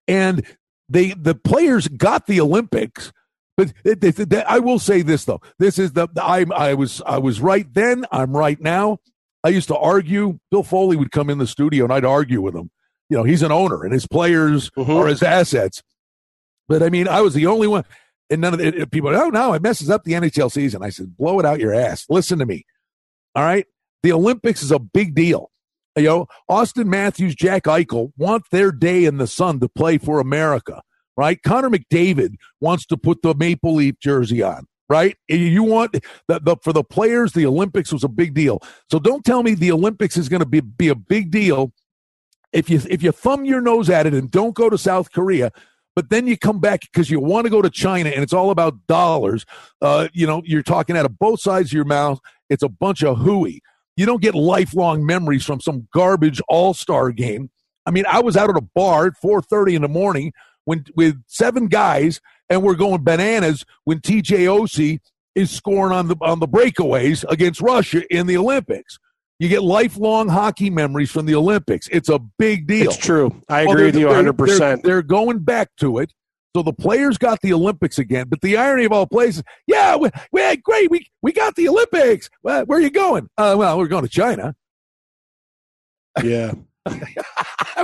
And 0.07 0.45
they 0.89 1.13
the 1.13 1.35
players 1.35 1.89
got 1.89 2.27
the 2.27 2.41
Olympics 2.41 3.13
but 3.61 3.75
it, 3.85 4.03
it, 4.03 4.33
it, 4.33 4.45
I 4.49 4.59
will 4.59 4.79
say 4.79 5.03
this 5.03 5.27
though: 5.27 5.43
this 5.59 5.79
is 5.79 5.93
the, 5.93 6.09
the 6.15 6.25
I 6.25 6.47
I 6.55 6.73
was 6.73 7.03
I 7.05 7.19
was 7.19 7.43
right 7.43 7.67
then. 7.75 8.07
I'm 8.11 8.35
right 8.35 8.59
now. 8.59 8.99
I 9.45 9.51
used 9.51 9.69
to 9.69 9.77
argue. 9.77 10.39
Bill 10.51 10.63
Foley 10.63 10.97
would 10.97 11.13
come 11.13 11.29
in 11.29 11.37
the 11.37 11.47
studio 11.47 11.85
and 11.85 11.93
I'd 11.93 12.07
argue 12.07 12.41
with 12.41 12.55
him. 12.55 12.71
You 13.11 13.19
know, 13.19 13.25
he's 13.25 13.43
an 13.43 13.53
owner 13.53 13.85
and 13.85 13.93
his 13.93 14.07
players 14.07 14.71
mm-hmm. 14.71 14.91
are 14.91 15.09
his 15.09 15.23
assets. 15.23 15.83
But 16.69 16.83
I 16.83 16.89
mean, 16.89 17.07
I 17.07 17.21
was 17.21 17.35
the 17.35 17.49
only 17.49 17.67
one, 17.67 17.85
and 18.31 18.41
none 18.41 18.55
of 18.55 18.61
the 18.61 18.87
people. 18.87 19.15
Oh 19.15 19.29
no, 19.29 19.53
it 19.53 19.61
messes 19.61 19.91
up 19.91 20.05
the 20.05 20.13
NHL 20.13 20.51
season. 20.51 20.83
I 20.83 20.89
said, 20.89 21.19
blow 21.19 21.39
it 21.39 21.45
out 21.45 21.61
your 21.61 21.75
ass. 21.75 22.07
Listen 22.09 22.39
to 22.39 22.47
me. 22.47 22.65
All 23.35 23.45
right, 23.45 23.67
the 24.03 24.13
Olympics 24.13 24.63
is 24.63 24.73
a 24.73 24.79
big 24.79 25.15
deal. 25.15 25.51
You 25.97 26.05
know, 26.05 26.27
Auston 26.49 26.87
Matthews, 26.87 27.35
Jack 27.35 27.65
Eichel 27.65 28.13
want 28.17 28.45
their 28.51 28.73
day 28.73 29.05
in 29.05 29.19
the 29.19 29.27
sun 29.27 29.61
to 29.61 29.69
play 29.69 29.99
for 29.99 30.19
America 30.19 30.81
right? 31.21 31.43
Connor 31.43 31.69
McDavid 31.69 32.37
wants 32.63 32.87
to 32.87 32.97
put 32.97 33.21
the 33.21 33.35
Maple 33.35 33.75
Leaf 33.75 33.97
jersey 34.01 34.43
on, 34.43 34.67
right? 34.89 35.19
You 35.29 35.63
want 35.63 35.93
the, 35.93 36.41
the 36.41 36.57
for 36.63 36.73
the 36.73 36.83
players, 36.83 37.35
the 37.35 37.45
Olympics 37.45 37.93
was 37.93 38.03
a 38.05 38.09
big 38.09 38.33
deal. 38.33 38.63
So 38.91 38.99
don't 38.99 39.23
tell 39.23 39.43
me 39.43 39.53
the 39.53 39.71
Olympics 39.71 40.17
is 40.17 40.31
going 40.31 40.41
to 40.41 40.47
be 40.47 40.61
be 40.61 40.89
a 40.89 40.95
big 40.95 41.31
deal 41.31 41.75
if 42.55 42.71
you 42.71 42.81
if 42.89 43.03
you 43.03 43.13
thumb 43.13 43.45
your 43.45 43.61
nose 43.61 43.91
at 43.91 44.07
it 44.07 44.15
and 44.15 44.31
don't 44.31 44.55
go 44.55 44.71
to 44.71 44.79
South 44.79 45.13
Korea. 45.13 45.53
But 45.95 46.09
then 46.09 46.27
you 46.27 46.39
come 46.39 46.59
back 46.59 46.81
because 46.81 47.11
you 47.11 47.21
want 47.21 47.45
to 47.45 47.51
go 47.51 47.61
to 47.61 47.69
China 47.69 48.09
and 48.09 48.23
it's 48.23 48.33
all 48.33 48.51
about 48.51 48.87
dollars. 48.87 49.45
Uh, 49.83 50.09
you 50.15 50.27
know, 50.27 50.41
you're 50.47 50.63
talking 50.63 50.97
out 50.97 51.05
of 51.05 51.19
both 51.19 51.43
sides 51.43 51.69
of 51.69 51.75
your 51.75 51.85
mouth. 51.85 52.19
It's 52.49 52.63
a 52.63 52.69
bunch 52.71 53.05
of 53.05 53.19
hooey. 53.19 53.61
You 53.95 54.07
don't 54.07 54.23
get 54.23 54.35
lifelong 54.35 55.05
memories 55.05 55.45
from 55.45 55.61
some 55.61 55.87
garbage 55.93 56.41
all 56.49 56.73
star 56.73 57.13
game. 57.13 57.51
I 57.85 57.91
mean, 57.91 58.07
I 58.09 58.21
was 58.21 58.39
out 58.39 58.49
at 58.49 58.57
a 58.57 58.67
bar 58.75 59.09
at 59.09 59.21
4:30 59.23 59.75
in 59.75 59.83
the 59.83 59.89
morning 59.89 60.33
when 60.71 60.85
with 60.95 61.21
seven 61.27 61.67
guys 61.67 62.21
and 62.49 62.63
we're 62.63 62.77
going 62.77 63.03
bananas 63.03 63.65
when 63.85 63.99
TJ 63.99 64.47
Oshie 64.47 65.01
is 65.35 65.51
scoring 65.51 65.93
on 65.93 66.07
the 66.07 66.17
on 66.21 66.39
the 66.39 66.47
breakaways 66.47 67.25
against 67.29 67.61
Russia 67.61 68.03
in 68.15 68.29
the 68.29 68.37
Olympics. 68.37 68.97
You 69.41 69.49
get 69.49 69.63
lifelong 69.65 70.29
hockey 70.29 70.71
memories 70.71 71.11
from 71.11 71.27
the 71.27 71.35
Olympics. 71.35 71.89
It's 71.91 72.09
a 72.09 72.21
big 72.39 72.69
deal. 72.69 72.91
It's 72.91 72.97
true. 72.97 73.43
I 73.49 73.63
agree 73.63 73.75
well, 73.75 73.85
with 73.87 73.97
you 73.97 74.07
100%. 74.07 74.59
They're, 74.59 74.77
they're, 74.77 75.03
going 75.03 75.39
back 75.39 75.71
to 75.79 75.99
it. 75.99 76.13
So 76.55 76.63
the 76.63 76.75
players 76.75 77.17
got 77.17 77.41
the 77.41 77.55
Olympics 77.55 77.99
again. 77.99 78.29
But 78.29 78.43
the 78.43 78.59
irony 78.59 78.85
of 78.85 78.93
all 78.93 79.07
places, 79.07 79.43
yeah, 79.67 79.97
we, 79.97 80.11
we 80.31 80.57
great. 80.59 80.91
We, 80.91 81.07
we 81.23 81.33
got 81.33 81.55
the 81.55 81.71
Olympics. 81.71 82.29
Well, 82.43 82.67
where 82.67 82.79
are 82.79 82.83
you 82.83 82.91
going? 82.91 83.31
Uh, 83.39 83.57
well, 83.59 83.79
we're 83.79 83.89
going 83.89 84.05
to 84.05 84.11
China. 84.11 84.55
Yeah. 86.23 86.53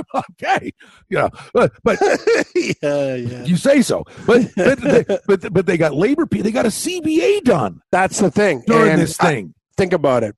okay, 0.15 0.71
you 1.09 1.17
know, 1.17 1.29
but, 1.53 1.73
but 1.83 1.99
yeah, 2.55 3.15
yeah, 3.15 3.43
you 3.45 3.57
say 3.57 3.81
so. 3.81 4.03
But 4.25 4.49
but 4.55 4.81
they, 4.81 5.05
but, 5.27 5.53
but 5.53 5.65
they 5.65 5.77
got 5.77 5.93
labor. 5.93 6.27
They 6.29 6.51
got 6.51 6.65
a 6.65 6.69
CBA 6.69 7.43
done. 7.43 7.81
That's 7.91 8.19
the 8.19 8.31
thing 8.31 8.63
during 8.67 8.93
and 8.93 9.01
this 9.01 9.17
thing. 9.17 9.53
I, 9.55 9.73
think 9.77 9.93
about 9.93 10.23
it. 10.23 10.35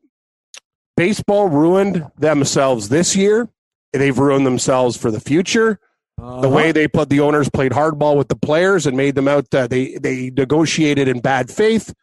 Baseball 0.98 1.48
ruined 1.48 2.06
themselves 2.18 2.90
this 2.90 3.16
year. 3.16 3.50
They've 3.94 4.18
ruined 4.18 4.46
themselves 4.46 4.98
for 4.98 5.12
the 5.12 5.20
future. 5.20 5.80
Uh-huh. 6.22 6.42
The 6.42 6.50
way 6.50 6.72
they 6.72 6.88
put 6.88 7.10
the 7.10 7.22
owners 7.22 7.50
played 7.50 7.72
hardball 7.72 8.18
with 8.18 8.28
the 8.28 8.36
players 8.36 8.86
and 8.86 8.98
made 8.98 9.16
them 9.16 9.28
out. 9.28 9.54
Uh, 9.54 9.68
they 9.68 9.98
they 10.02 10.32
negotiated 10.32 11.08
in 11.08 11.22
bad 11.22 11.50
faith. 11.50 11.94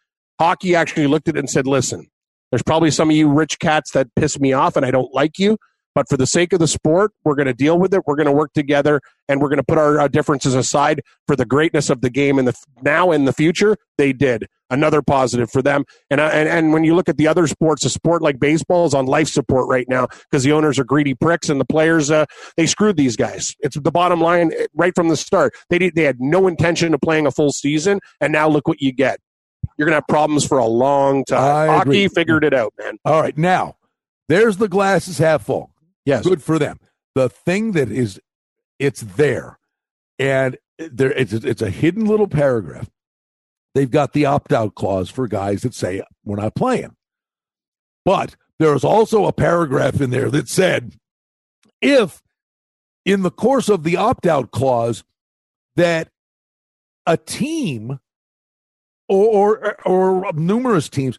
Hockey 0.40 0.74
actually 0.74 1.06
looked 1.06 1.28
at 1.28 1.36
it 1.36 1.40
and 1.40 1.50
said, 1.50 1.66
"Listen, 1.66 2.06
there's 2.50 2.62
probably 2.62 2.90
some 2.90 3.10
of 3.10 3.16
you 3.16 3.28
rich 3.28 3.58
cats 3.58 3.92
that 3.92 4.08
piss 4.16 4.40
me 4.40 4.52
off, 4.52 4.76
and 4.76 4.86
I 4.86 4.90
don't 4.90 5.12
like 5.12 5.38
you." 5.38 5.58
But 5.96 6.10
for 6.10 6.18
the 6.18 6.26
sake 6.26 6.52
of 6.52 6.58
the 6.58 6.68
sport, 6.68 7.12
we're 7.24 7.34
going 7.36 7.46
to 7.46 7.54
deal 7.54 7.78
with 7.78 7.94
it. 7.94 8.02
We're 8.06 8.16
going 8.16 8.26
to 8.26 8.32
work 8.32 8.52
together, 8.52 9.00
and 9.30 9.40
we're 9.40 9.48
going 9.48 9.60
to 9.60 9.64
put 9.64 9.78
our, 9.78 9.98
our, 9.98 10.10
differences 10.10 10.54
aside 10.54 11.00
for 11.26 11.36
the 11.36 11.46
greatness 11.46 11.88
of 11.88 12.02
the 12.02 12.10
game 12.10 12.38
in 12.38 12.44
the 12.44 12.54
now 12.82 13.12
and 13.12 13.26
the 13.26 13.32
future. 13.32 13.78
They 13.96 14.12
did 14.12 14.46
another 14.68 15.00
positive 15.00 15.50
for 15.50 15.62
them. 15.62 15.86
And 16.10 16.20
uh, 16.20 16.28
and 16.34 16.50
and 16.50 16.74
when 16.74 16.84
you 16.84 16.94
look 16.94 17.08
at 17.08 17.16
the 17.16 17.26
other 17.26 17.46
sports, 17.46 17.82
a 17.86 17.88
sport 17.88 18.20
like 18.20 18.38
baseball 18.38 18.84
is 18.84 18.92
on 18.92 19.06
life 19.06 19.28
support 19.28 19.70
right 19.70 19.88
now 19.88 20.06
because 20.30 20.44
the 20.44 20.52
owners 20.52 20.78
are 20.78 20.84
greedy 20.84 21.14
pricks 21.14 21.48
and 21.48 21.58
the 21.58 21.64
players 21.64 22.10
uh, 22.10 22.26
they 22.58 22.66
screwed 22.66 22.98
these 22.98 23.16
guys. 23.16 23.54
It's 23.60 23.80
the 23.80 23.90
bottom 23.90 24.20
line 24.20 24.52
eh, 24.52 24.66
right 24.74 24.94
from 24.94 25.08
the 25.08 25.16
start. 25.16 25.54
They 25.70 25.78
did, 25.78 25.94
they 25.94 26.02
had 26.02 26.20
no 26.20 26.46
intention 26.46 26.92
of 26.92 27.00
playing 27.00 27.26
a 27.26 27.30
full 27.30 27.52
season, 27.52 28.00
and 28.20 28.34
now 28.34 28.50
look 28.50 28.68
what 28.68 28.82
you 28.82 28.92
get. 28.92 29.18
You're 29.78 29.86
going 29.86 29.94
to 29.94 30.02
have 30.02 30.08
problems 30.08 30.46
for 30.46 30.58
a 30.58 30.66
long 30.66 31.24
time. 31.24 31.70
I 31.70 31.74
Hockey 31.74 32.04
agree. 32.04 32.08
figured 32.08 32.44
it 32.44 32.52
out, 32.52 32.74
man. 32.78 32.98
All 33.06 33.22
right, 33.22 33.36
now 33.36 33.76
there's 34.28 34.58
the 34.58 34.68
glasses 34.68 35.16
half 35.16 35.44
full. 35.46 35.70
Yes. 36.06 36.24
Good 36.24 36.42
for 36.42 36.58
them. 36.58 36.78
The 37.14 37.28
thing 37.28 37.72
that 37.72 37.90
is, 37.90 38.18
it's 38.78 39.02
there. 39.02 39.58
And 40.18 40.56
there, 40.78 41.12
it's, 41.12 41.32
it's 41.32 41.62
a 41.62 41.70
hidden 41.70 42.06
little 42.06 42.28
paragraph. 42.28 42.88
They've 43.74 43.90
got 43.90 44.14
the 44.14 44.24
opt 44.24 44.52
out 44.52 44.74
clause 44.74 45.10
for 45.10 45.28
guys 45.28 45.62
that 45.62 45.74
say, 45.74 46.02
we're 46.24 46.36
not 46.36 46.54
playing. 46.54 46.96
But 48.06 48.36
there 48.58 48.72
was 48.72 48.84
also 48.84 49.26
a 49.26 49.32
paragraph 49.32 50.00
in 50.00 50.10
there 50.10 50.30
that 50.30 50.48
said 50.48 50.94
if 51.82 52.22
in 53.04 53.22
the 53.22 53.30
course 53.30 53.68
of 53.68 53.82
the 53.82 53.96
opt 53.96 54.26
out 54.26 54.50
clause 54.50 55.04
that 55.74 56.08
a 57.04 57.16
team 57.16 57.98
or, 59.08 59.76
or, 59.84 59.86
or 59.86 60.32
numerous 60.32 60.88
teams 60.88 61.18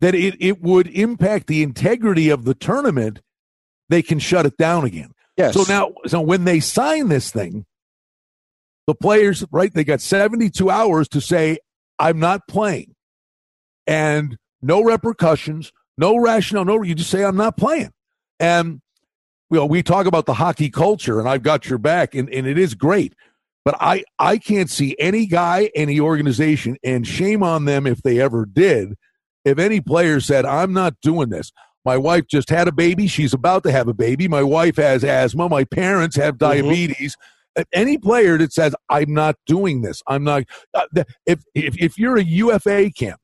that 0.00 0.14
it, 0.14 0.36
it 0.40 0.62
would 0.62 0.86
impact 0.88 1.46
the 1.46 1.62
integrity 1.62 2.28
of 2.28 2.44
the 2.44 2.54
tournament, 2.54 3.20
they 3.90 4.02
can 4.02 4.20
shut 4.20 4.46
it 4.46 4.56
down 4.56 4.84
again. 4.84 5.12
Yes. 5.36 5.54
So 5.54 5.64
now, 5.68 5.92
so 6.06 6.20
when 6.20 6.44
they 6.44 6.60
sign 6.60 7.08
this 7.08 7.30
thing, 7.30 7.66
the 8.86 8.94
players, 8.94 9.44
right, 9.50 9.72
they 9.72 9.84
got 9.84 10.00
72 10.00 10.70
hours 10.70 11.08
to 11.08 11.20
say, 11.20 11.58
I'm 11.98 12.18
not 12.18 12.46
playing. 12.48 12.94
And 13.86 14.38
no 14.62 14.82
repercussions, 14.82 15.72
no 15.98 16.16
rationale, 16.16 16.64
no, 16.64 16.82
you 16.82 16.94
just 16.94 17.10
say, 17.10 17.24
I'm 17.24 17.36
not 17.36 17.56
playing. 17.56 17.90
And, 18.38 18.80
you 19.50 19.58
know, 19.58 19.66
we 19.66 19.82
talk 19.82 20.06
about 20.06 20.26
the 20.26 20.34
hockey 20.34 20.70
culture, 20.70 21.18
and 21.18 21.28
I've 21.28 21.42
got 21.42 21.68
your 21.68 21.78
back, 21.78 22.14
and, 22.14 22.32
and 22.32 22.46
it 22.46 22.58
is 22.58 22.74
great. 22.74 23.14
But 23.64 23.76
I, 23.80 24.04
I 24.18 24.38
can't 24.38 24.70
see 24.70 24.96
any 24.98 25.26
guy, 25.26 25.70
any 25.74 26.00
organization, 26.00 26.78
and 26.82 27.06
shame 27.06 27.42
on 27.42 27.64
them 27.64 27.86
if 27.86 28.02
they 28.02 28.20
ever 28.20 28.46
did. 28.46 28.94
If 29.44 29.58
any 29.58 29.80
player 29.80 30.20
said, 30.20 30.44
I'm 30.44 30.72
not 30.72 30.94
doing 31.02 31.28
this, 31.30 31.52
my 31.90 31.96
wife 31.96 32.28
just 32.28 32.48
had 32.50 32.68
a 32.68 32.72
baby. 32.72 33.08
She's 33.08 33.34
about 33.34 33.64
to 33.64 33.72
have 33.72 33.88
a 33.88 33.92
baby. 33.92 34.28
My 34.28 34.44
wife 34.44 34.76
has 34.76 35.02
asthma. 35.02 35.48
My 35.48 35.64
parents 35.64 36.14
have 36.14 36.38
diabetes. 36.38 37.16
Mm-hmm. 37.58 37.62
Any 37.72 37.98
player 37.98 38.38
that 38.38 38.52
says, 38.52 38.76
I'm 38.88 39.12
not 39.12 39.34
doing 39.44 39.82
this, 39.82 40.00
I'm 40.06 40.22
not. 40.22 40.44
Uh, 40.72 40.84
if, 41.26 41.42
if, 41.52 41.76
if 41.82 41.98
you're 41.98 42.16
a 42.16 42.22
UFA 42.22 42.92
camp, 42.92 43.20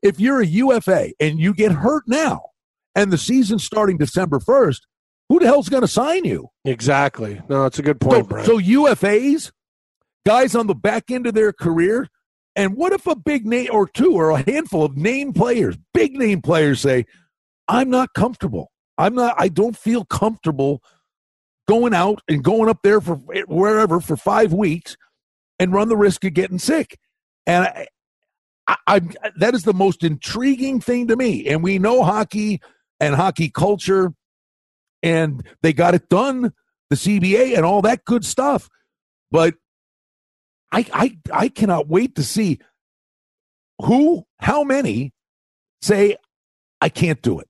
if 0.00 0.20
you're 0.20 0.40
a 0.40 0.46
UFA 0.46 1.10
and 1.18 1.40
you 1.40 1.52
get 1.52 1.72
hurt 1.72 2.04
now 2.06 2.50
and 2.94 3.12
the 3.12 3.18
season's 3.18 3.64
starting 3.64 3.98
December 3.98 4.38
1st, 4.38 4.82
who 5.28 5.40
the 5.40 5.46
hell's 5.46 5.68
going 5.68 5.80
to 5.80 5.88
sign 5.88 6.24
you? 6.24 6.50
Exactly. 6.64 7.42
No, 7.48 7.64
it's 7.64 7.80
a 7.80 7.82
good 7.82 8.00
point, 8.00 8.30
so, 8.30 8.44
so 8.44 8.58
UFAs, 8.60 9.50
guys 10.24 10.54
on 10.54 10.68
the 10.68 10.74
back 10.76 11.10
end 11.10 11.26
of 11.26 11.34
their 11.34 11.52
career, 11.52 12.06
and 12.54 12.76
what 12.76 12.92
if 12.92 13.08
a 13.08 13.16
big 13.16 13.44
name 13.44 13.70
or 13.72 13.88
two 13.88 14.12
or 14.12 14.30
a 14.30 14.48
handful 14.48 14.84
of 14.84 14.96
name 14.96 15.32
players, 15.32 15.76
big 15.92 16.16
name 16.16 16.42
players 16.42 16.80
say, 16.80 17.06
I'm 17.68 17.90
not 17.90 18.14
comfortable. 18.14 18.70
I'm 18.98 19.14
not, 19.14 19.34
I 19.38 19.48
don't 19.48 19.76
feel 19.76 20.04
comfortable 20.04 20.82
going 21.68 21.94
out 21.94 22.22
and 22.28 22.42
going 22.42 22.68
up 22.68 22.78
there 22.82 23.00
for 23.00 23.20
eh, 23.34 23.42
wherever 23.46 24.00
for 24.00 24.16
five 24.16 24.52
weeks 24.52 24.96
and 25.58 25.72
run 25.72 25.88
the 25.88 25.96
risk 25.96 26.24
of 26.24 26.34
getting 26.34 26.58
sick. 26.58 26.98
And 27.46 27.64
I, 27.64 27.86
I, 28.66 28.76
I, 28.86 29.00
that 29.36 29.54
is 29.54 29.64
the 29.64 29.74
most 29.74 30.02
intriguing 30.02 30.80
thing 30.80 31.08
to 31.08 31.16
me. 31.16 31.46
And 31.46 31.62
we 31.62 31.78
know 31.78 32.02
hockey 32.02 32.60
and 33.00 33.14
hockey 33.14 33.50
culture, 33.50 34.12
and 35.02 35.46
they 35.62 35.72
got 35.72 35.94
it 35.94 36.08
done, 36.08 36.52
the 36.90 36.96
CBA 36.96 37.56
and 37.56 37.64
all 37.64 37.82
that 37.82 38.04
good 38.04 38.24
stuff. 38.24 38.68
But 39.30 39.54
I, 40.72 40.86
I, 40.92 41.18
I 41.32 41.48
cannot 41.48 41.88
wait 41.88 42.14
to 42.16 42.22
see 42.22 42.58
who, 43.82 44.24
how 44.40 44.64
many 44.64 45.12
say, 45.82 46.16
I 46.80 46.88
can't 46.88 47.20
do 47.22 47.38
it. 47.38 47.48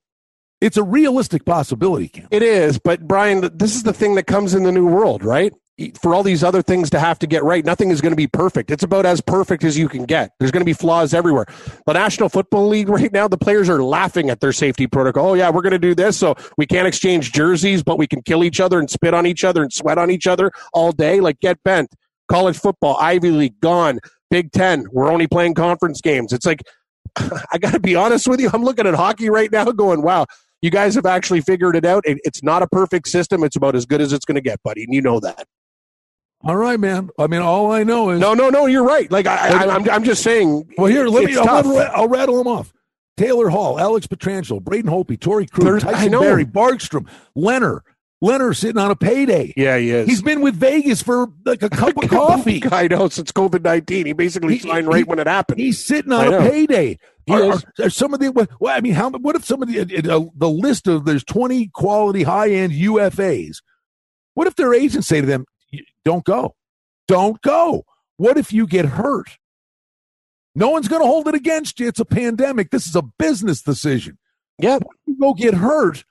It's 0.59 0.77
a 0.77 0.83
realistic 0.83 1.45
possibility. 1.45 2.25
It 2.31 2.41
is, 2.41 2.79
but 2.79 3.07
Brian, 3.07 3.47
this 3.55 3.75
is 3.75 3.83
the 3.83 3.93
thing 3.93 4.15
that 4.15 4.25
comes 4.25 4.55
in 4.55 4.63
the 4.63 4.71
new 4.71 4.87
world, 4.87 5.23
right? 5.23 5.53
For 6.01 6.15
all 6.15 6.23
these 6.23 6.43
other 6.43 6.63
things 6.63 6.89
to 6.89 6.99
have 6.99 7.19
to 7.19 7.27
get 7.27 7.43
right, 7.43 7.63
nothing 7.63 7.91
is 7.91 8.01
going 8.01 8.11
to 8.11 8.17
be 8.17 8.25
perfect. 8.25 8.71
It's 8.71 8.81
about 8.81 9.05
as 9.05 9.21
perfect 9.21 9.63
as 9.63 9.77
you 9.77 9.87
can 9.87 10.05
get. 10.05 10.31
There's 10.39 10.49
going 10.49 10.61
to 10.61 10.65
be 10.65 10.73
flaws 10.73 11.13
everywhere. 11.13 11.45
The 11.85 11.93
National 11.93 12.29
Football 12.29 12.67
League 12.69 12.89
right 12.89 13.13
now, 13.13 13.27
the 13.27 13.37
players 13.37 13.69
are 13.69 13.83
laughing 13.83 14.31
at 14.31 14.39
their 14.39 14.51
safety 14.51 14.87
protocol. 14.87 15.27
Oh 15.27 15.33
yeah, 15.35 15.51
we're 15.51 15.61
going 15.61 15.73
to 15.73 15.79
do 15.79 15.93
this, 15.93 16.17
so 16.17 16.33
we 16.57 16.65
can't 16.65 16.87
exchange 16.87 17.31
jerseys, 17.31 17.83
but 17.83 17.99
we 17.99 18.07
can 18.07 18.23
kill 18.23 18.43
each 18.43 18.59
other 18.59 18.79
and 18.79 18.89
spit 18.89 19.13
on 19.13 19.27
each 19.27 19.43
other 19.43 19.61
and 19.61 19.71
sweat 19.71 19.99
on 19.99 20.09
each 20.09 20.25
other 20.25 20.51
all 20.73 20.91
day. 20.91 21.19
Like 21.19 21.39
get 21.39 21.63
bent. 21.63 21.93
College 22.27 22.57
football, 22.57 22.97
Ivy 22.99 23.29
League, 23.29 23.59
gone. 23.61 23.99
Big 24.31 24.51
Ten, 24.51 24.85
we're 24.91 25.11
only 25.11 25.27
playing 25.27 25.53
conference 25.53 26.01
games. 26.01 26.33
It's 26.33 26.45
like 26.45 26.61
I 27.15 27.57
got 27.59 27.73
to 27.73 27.79
be 27.79 27.95
honest 27.95 28.27
with 28.27 28.39
you. 28.39 28.49
I'm 28.51 28.63
looking 28.63 28.87
at 28.87 28.95
hockey 28.95 29.29
right 29.29 29.51
now, 29.51 29.65
going, 29.65 30.01
"Wow, 30.01 30.25
you 30.61 30.71
guys 30.71 30.95
have 30.95 31.05
actually 31.05 31.41
figured 31.41 31.75
it 31.75 31.85
out. 31.85 32.03
It, 32.05 32.19
it's 32.23 32.43
not 32.43 32.61
a 32.63 32.67
perfect 32.67 33.07
system. 33.07 33.43
It's 33.43 33.55
about 33.55 33.75
as 33.75 33.85
good 33.85 34.01
as 34.01 34.13
it's 34.13 34.25
going 34.25 34.35
to 34.35 34.41
get, 34.41 34.61
buddy. 34.63 34.83
And 34.83 34.93
you 34.93 35.01
know 35.01 35.19
that. 35.19 35.47
All 36.43 36.55
right, 36.55 36.79
man. 36.79 37.09
I 37.17 37.27
mean, 37.27 37.41
all 37.41 37.71
I 37.71 37.83
know 37.83 38.11
is 38.11 38.19
no, 38.19 38.33
no, 38.33 38.49
no. 38.49 38.67
You're 38.67 38.83
right. 38.85 39.09
Like 39.11 39.25
I, 39.25 39.63
am 39.63 39.69
I'm, 39.69 39.89
I'm 39.89 40.03
just 40.03 40.21
saying. 40.23 40.69
Well, 40.77 40.87
here, 40.87 41.07
let 41.07 41.25
me. 41.25 41.35
I'll, 41.35 41.77
I'll, 41.95 42.07
rattle 42.07 42.37
them 42.37 42.47
off. 42.47 42.73
Taylor 43.17 43.49
Hall, 43.49 43.79
Alex 43.79 44.05
Pietrangelo, 44.05 44.61
Braden 44.61 44.89
Holtby, 44.89 45.17
Torey 45.17 45.49
Krug, 45.49 45.81
Tyson 45.81 46.11
Barrie, 46.11 46.45
Markstrom, 46.45 47.07
Leonard, 47.35 47.81
Leonard 48.21 48.55
sitting 48.55 48.77
on 48.79 48.91
a 48.91 48.95
payday. 48.95 49.51
Yeah, 49.57 49.77
he 49.77 49.89
is. 49.89 50.07
He's 50.07 50.21
been 50.21 50.41
with 50.41 50.55
Vegas 50.55 51.01
for 51.01 51.27
like 51.43 51.63
a 51.63 51.69
cup 51.69 51.97
of 52.03 52.09
coffee. 52.09 52.61
I 52.71 52.87
know 52.87 53.09
since 53.09 53.31
COVID 53.31 53.63
nineteen. 53.63 54.05
He 54.05 54.13
basically 54.13 54.57
he, 54.57 54.67
signed 54.67 54.87
right 54.87 54.97
he, 54.97 55.03
when 55.03 55.17
it 55.17 55.25
happened. 55.25 55.59
He's 55.59 55.83
sitting 55.83 56.11
on 56.11 56.31
a 56.31 56.39
payday. 56.39 56.99
Are, 57.29 57.59
are, 57.79 57.89
some 57.89 58.13
of 58.13 58.19
the 58.19 58.31
well, 58.59 58.75
I 58.75 58.81
mean, 58.81 58.93
how? 58.93 59.09
What 59.09 59.35
if 59.35 59.45
some 59.45 59.61
of 59.61 59.67
the 59.67 59.81
uh, 59.81 60.25
the 60.35 60.49
list 60.49 60.87
of 60.87 61.05
there's 61.05 61.23
20 61.23 61.67
quality 61.67 62.23
high 62.23 62.51
end 62.51 62.73
UFAs? 62.73 63.57
What 64.33 64.47
if 64.47 64.55
their 64.55 64.73
agents 64.73 65.07
say 65.07 65.19
to 65.21 65.27
them, 65.27 65.45
"Don't 66.05 66.23
go, 66.23 66.55
don't 67.07 67.41
go"? 67.41 67.85
What 68.17 68.37
if 68.37 68.53
you 68.53 68.65
get 68.65 68.85
hurt? 68.85 69.37
No 70.55 70.69
one's 70.69 70.87
going 70.87 71.01
to 71.01 71.07
hold 71.07 71.27
it 71.27 71.35
against 71.35 71.79
you. 71.79 71.87
It's 71.87 71.99
a 71.99 72.05
pandemic. 72.05 72.71
This 72.71 72.87
is 72.87 72.95
a 72.95 73.03
business 73.19 73.61
decision. 73.61 74.17
Yeah, 74.57 74.79
you 75.05 75.17
go 75.19 75.33
get 75.33 75.53
hurt 75.53 76.03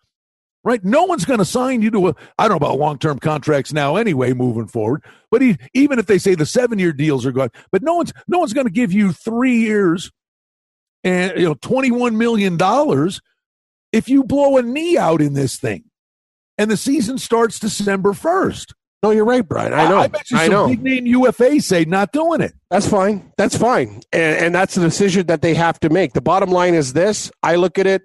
right? 0.67 0.85
No 0.85 1.05
one's 1.05 1.25
going 1.25 1.39
to 1.39 1.45
sign 1.45 1.81
you 1.81 1.93
to 1.93 2.09
a, 2.09 2.15
I 2.39 2.49
don't 2.49 2.61
know 2.61 2.67
about 2.67 2.79
long 2.79 2.99
term 2.99 3.21
contracts 3.21 3.73
now 3.73 3.95
anyway, 3.95 4.33
moving 4.33 4.67
forward. 4.67 5.03
But 5.31 5.41
he, 5.41 5.57
even 5.73 6.01
if 6.01 6.07
they 6.07 6.19
say 6.19 6.35
the 6.35 6.45
seven 6.45 6.81
year 6.81 6.93
deals 6.93 7.25
are 7.25 7.33
gone, 7.33 7.51
but 7.71 7.83
no 7.83 7.95
one's, 7.95 8.13
no 8.27 8.41
one's 8.41 8.53
going 8.53 8.67
to 8.67 8.73
give 8.73 8.93
you 8.93 9.13
three 9.13 9.59
years 9.59 10.11
and, 11.07 11.39
you 11.39 11.45
know, 11.45 11.55
$21 11.55 12.15
million 12.17 12.59
if 13.93 14.09
you 14.09 14.25
blow 14.25 14.57
a 14.57 14.63
knee 14.63 14.99
out 14.99 15.23
in 15.23 15.35
this 15.35 15.57
thing 15.57 15.85
and 16.59 16.71
the 16.71 16.77
season 16.77 17.17
starts 17.17 17.61
December 17.61 18.13
1st. 18.13 18.73
No, 19.03 19.11
you're 19.13 19.25
right, 19.25 19.47
Brian. 19.47 19.73
I 19.73 19.89
know. 19.89 19.99
I, 19.99 20.05
I 20.05 20.09
bet 20.09 20.31
you 20.31 20.39
some 20.39 20.51
know. 20.51 20.67
big 20.67 20.83
name 20.83 21.07
UFA 21.07 21.61
say 21.61 21.85
not 21.85 22.13
doing 22.13 22.41
it. 22.41 22.55
That's 22.71 22.89
fine. 22.89 23.33
That's 23.37 23.57
fine. 23.57 24.01
And, 24.13 24.47
and 24.47 24.55
that's 24.55 24.75
the 24.75 24.81
decision 24.81 25.27
that 25.29 25.43
they 25.43 25.55
have 25.55 25.79
to 25.81 25.91
make. 25.91 26.13
The 26.13 26.21
bottom 26.21 26.51
line 26.51 26.75
is 26.75 26.93
this 26.93 27.31
I 27.43 27.55
look 27.55 27.79
at 27.79 27.87
it 27.87 28.03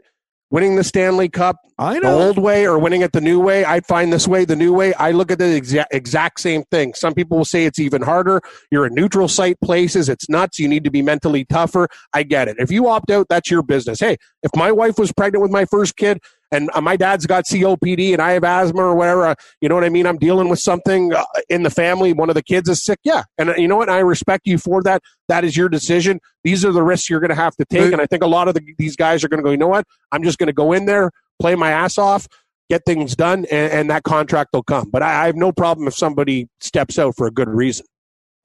winning 0.51 0.75
the 0.75 0.83
Stanley 0.83 1.29
Cup 1.29 1.57
I 1.79 1.97
know. 1.97 2.17
the 2.17 2.25
old 2.25 2.37
way 2.37 2.67
or 2.67 2.77
winning 2.77 3.01
it 3.01 3.13
the 3.13 3.21
new 3.21 3.39
way. 3.39 3.65
I 3.65 3.79
find 3.79 4.13
this 4.13 4.27
way, 4.27 4.45
the 4.45 4.55
new 4.55 4.73
way. 4.73 4.93
I 4.93 5.11
look 5.11 5.31
at 5.31 5.39
the 5.39 5.45
exa- 5.59 5.85
exact 5.91 6.39
same 6.39 6.63
thing. 6.65 6.93
Some 6.93 7.13
people 7.13 7.37
will 7.37 7.45
say 7.45 7.65
it's 7.65 7.79
even 7.79 8.03
harder. 8.03 8.41
You're 8.69 8.85
in 8.85 8.93
neutral 8.93 9.27
site 9.27 9.59
places. 9.61 10.09
It's 10.09 10.29
nuts. 10.29 10.59
You 10.59 10.67
need 10.67 10.83
to 10.83 10.91
be 10.91 11.01
mentally 11.01 11.45
tougher. 11.45 11.87
I 12.13 12.23
get 12.23 12.47
it. 12.47 12.57
If 12.59 12.71
you 12.71 12.87
opt 12.87 13.09
out, 13.09 13.27
that's 13.29 13.49
your 13.49 13.63
business. 13.63 13.99
Hey, 13.99 14.17
if 14.43 14.51
my 14.55 14.71
wife 14.71 14.99
was 14.99 15.11
pregnant 15.11 15.41
with 15.41 15.51
my 15.51 15.65
first 15.65 15.95
kid 15.95 16.19
and 16.51 16.69
uh, 16.73 16.81
my 16.81 16.95
dad's 16.95 17.25
got 17.25 17.45
COPD 17.45 18.13
and 18.13 18.21
I 18.21 18.31
have 18.31 18.43
asthma 18.43 18.81
or 18.81 18.95
whatever, 18.95 19.27
uh, 19.27 19.35
you 19.61 19.69
know 19.69 19.75
what 19.75 19.83
I 19.83 19.89
mean? 19.89 20.05
I'm 20.05 20.17
dealing 20.17 20.49
with 20.49 20.59
something 20.59 21.13
uh, 21.13 21.23
in 21.49 21.63
the 21.63 21.69
family. 21.69 22.13
One 22.13 22.29
of 22.29 22.35
the 22.35 22.43
kids 22.43 22.69
is 22.69 22.83
sick. 22.83 22.99
Yeah. 23.03 23.23
And 23.37 23.53
you 23.57 23.67
know 23.67 23.77
what? 23.77 23.89
I 23.89 23.99
respect 23.99 24.45
you 24.45 24.57
for 24.57 24.83
that. 24.83 25.01
That 25.27 25.43
is 25.45 25.55
your 25.55 25.69
decision. 25.69 26.19
These 26.43 26.65
are 26.65 26.71
the 26.71 26.83
risks 26.83 27.09
you're 27.09 27.19
going 27.19 27.29
to 27.29 27.35
have 27.35 27.55
to 27.55 27.65
take. 27.65 27.91
And 27.93 28.01
I 28.01 28.05
think 28.05 28.23
a 28.23 28.27
lot 28.27 28.47
of 28.47 28.53
the, 28.53 28.61
these 28.77 28.95
guys 28.95 29.23
are 29.23 29.29
going 29.29 29.39
to 29.39 29.43
go, 29.43 29.51
you 29.51 29.57
know 29.57 29.67
what? 29.67 29.85
I'm 30.11 30.23
just 30.23 30.37
going 30.37 30.47
to 30.47 30.53
go 30.53 30.73
in 30.73 30.85
there, 30.85 31.11
play 31.39 31.55
my 31.55 31.71
ass 31.71 31.97
off, 31.97 32.27
get 32.69 32.83
things 32.85 33.15
done, 33.15 33.45
and, 33.51 33.71
and 33.71 33.89
that 33.89 34.03
contract 34.03 34.49
will 34.53 34.63
come. 34.63 34.89
But 34.89 35.03
I, 35.03 35.23
I, 35.23 35.25
have 35.27 35.35
no 35.35 35.51
problem 35.51 35.87
if 35.87 35.93
somebody 35.93 36.47
steps 36.61 36.97
out 36.97 37.15
for 37.17 37.27
a 37.27 37.31
good 37.31 37.49
reason. 37.49 37.85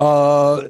Uh, 0.01 0.69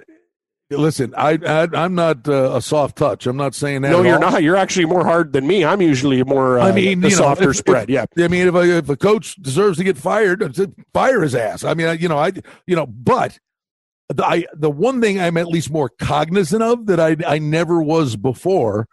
Listen, 0.69 1.15
I, 1.17 1.39
I 1.45 1.85
am 1.85 1.95
not 1.95 2.29
uh, 2.29 2.57
a 2.57 2.63
soft 2.63 2.97
touch. 2.97 3.27
I'm 3.27 3.37
not 3.37 3.55
saying 3.55 3.83
that. 3.83 3.93
No, 3.93 4.03
you're 4.03 4.15
all. 4.15 4.33
not. 4.33 4.43
You're 4.43 4.57
actually 4.57 4.87
more 4.87 5.05
hard 5.05 5.33
than 5.33 5.47
me. 5.47 5.65
I'm 5.65 5.81
usually 5.81 6.25
more. 6.25 6.59
Uh, 6.59 6.69
I 6.69 6.73
mean, 6.73 7.01
the 7.01 7.11
softer 7.11 7.45
know, 7.45 7.51
if, 7.51 7.57
spread. 7.57 7.85
If, 7.85 8.09
yeah. 8.17 8.25
I 8.25 8.29
mean, 8.29 8.49
if 8.49 8.55
a, 8.55 8.79
if 8.79 8.89
a 8.89 8.97
coach 8.97 9.37
deserves 9.37 9.79
to 9.79 9.85
get 9.85 9.97
fired, 9.97 10.43
fire 10.93 11.21
his 11.23 11.37
ass. 11.37 11.63
I 11.63 11.75
mean, 11.75 11.87
I, 11.87 11.93
you 11.93 12.09
know, 12.09 12.19
I 12.19 12.33
you 12.67 12.75
know, 12.75 12.87
but 12.87 13.39
the 14.09 14.27
I, 14.27 14.47
the 14.55 14.71
one 14.71 15.01
thing 15.01 15.21
I'm 15.21 15.37
at 15.37 15.47
least 15.47 15.71
more 15.71 15.89
cognizant 15.89 16.65
of 16.65 16.87
that 16.87 16.99
I 16.99 17.17
I 17.25 17.39
never 17.39 17.81
was 17.81 18.17
before 18.17 18.89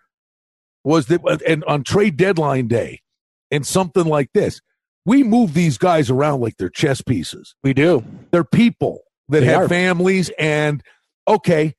was 0.83 1.07
that 1.07 1.21
and 1.47 1.63
on 1.63 1.83
trade 1.83 2.17
deadline 2.17 2.67
day 2.67 3.01
and 3.49 3.65
something 3.65 4.05
like 4.05 4.29
this, 4.33 4.61
we 5.05 5.23
move 5.23 5.55
these 5.55 5.79
guys 5.79 6.11
around 6.11 6.41
like 6.41 6.57
they're 6.57 6.69
chess 6.69 7.01
pieces. 7.01 7.55
We 7.63 7.73
do. 7.73 8.03
They're 8.29 8.43
people 8.43 9.01
that 9.29 9.39
they 9.39 9.47
have 9.47 9.63
are. 9.63 9.69
families 9.69 10.29
and 10.37 10.83
okay, 11.27 11.75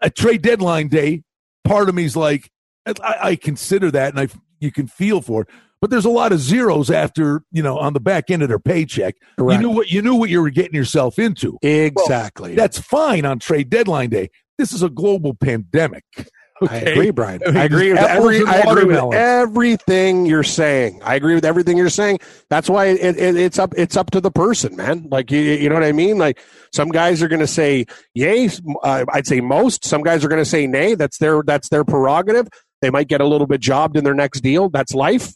a 0.00 0.10
trade 0.10 0.42
deadline 0.42 0.88
day, 0.88 1.22
part 1.64 1.88
of 1.88 1.94
me 1.94 2.04
is 2.04 2.16
like, 2.16 2.50
I, 2.86 3.16
I 3.22 3.36
consider 3.36 3.90
that, 3.90 4.10
and 4.10 4.20
I 4.20 4.28
you 4.60 4.72
can 4.72 4.86
feel 4.86 5.20
for 5.20 5.42
it. 5.42 5.48
But 5.80 5.90
there's 5.90 6.04
a 6.06 6.10
lot 6.10 6.32
of 6.32 6.40
zeros 6.40 6.90
after 6.90 7.42
you 7.52 7.62
know 7.62 7.78
on 7.78 7.92
the 7.92 8.00
back 8.00 8.30
end 8.30 8.42
of 8.42 8.48
their 8.48 8.58
paycheck. 8.58 9.16
Correct. 9.38 9.60
You 9.60 9.68
knew 9.68 9.74
what 9.74 9.90
you 9.90 10.02
knew 10.02 10.14
what 10.14 10.30
you 10.30 10.40
were 10.40 10.50
getting 10.50 10.74
yourself 10.74 11.18
into. 11.18 11.58
Exactly. 11.62 12.50
Well, 12.50 12.56
that's 12.56 12.78
fine 12.78 13.24
on 13.26 13.38
trade 13.38 13.70
deadline 13.70 14.10
day. 14.10 14.30
This 14.56 14.72
is 14.72 14.82
a 14.82 14.88
global 14.88 15.34
pandemic. 15.34 16.04
I 16.62 16.76
agree, 16.76 17.10
Brian. 17.10 17.40
I 17.56 17.64
agree 17.64 17.92
with 17.92 18.00
every. 18.00 18.44
I 18.44 18.58
agree 18.60 18.84
with 18.84 19.14
everything 19.14 20.26
you're 20.26 20.42
saying. 20.42 21.00
I 21.02 21.16
agree 21.16 21.34
with 21.34 21.44
everything 21.44 21.76
you're 21.76 21.88
saying. 21.90 22.18
That's 22.48 22.68
why 22.68 22.86
it, 22.86 23.16
it, 23.18 23.36
it's 23.36 23.58
up. 23.58 23.74
It's 23.76 23.96
up 23.96 24.10
to 24.12 24.20
the 24.20 24.30
person, 24.30 24.76
man. 24.76 25.08
Like 25.10 25.30
you, 25.30 25.40
you 25.40 25.68
know 25.68 25.74
what 25.74 25.84
I 25.84 25.92
mean. 25.92 26.18
Like 26.18 26.40
some 26.72 26.88
guys 26.88 27.22
are 27.22 27.28
going 27.28 27.40
to 27.40 27.46
say 27.46 27.86
yay. 28.14 28.48
Uh, 28.82 29.04
I'd 29.12 29.26
say 29.26 29.40
most. 29.40 29.84
Some 29.84 30.02
guys 30.02 30.24
are 30.24 30.28
going 30.28 30.40
to 30.40 30.48
say 30.48 30.66
nay. 30.66 30.94
That's 30.94 31.18
their. 31.18 31.42
That's 31.42 31.68
their 31.68 31.84
prerogative. 31.84 32.48
They 32.80 32.90
might 32.90 33.08
get 33.08 33.20
a 33.20 33.26
little 33.26 33.46
bit 33.46 33.60
jobbed 33.60 33.96
in 33.96 34.04
their 34.04 34.14
next 34.14 34.40
deal. 34.40 34.68
That's 34.68 34.94
life. 34.94 35.32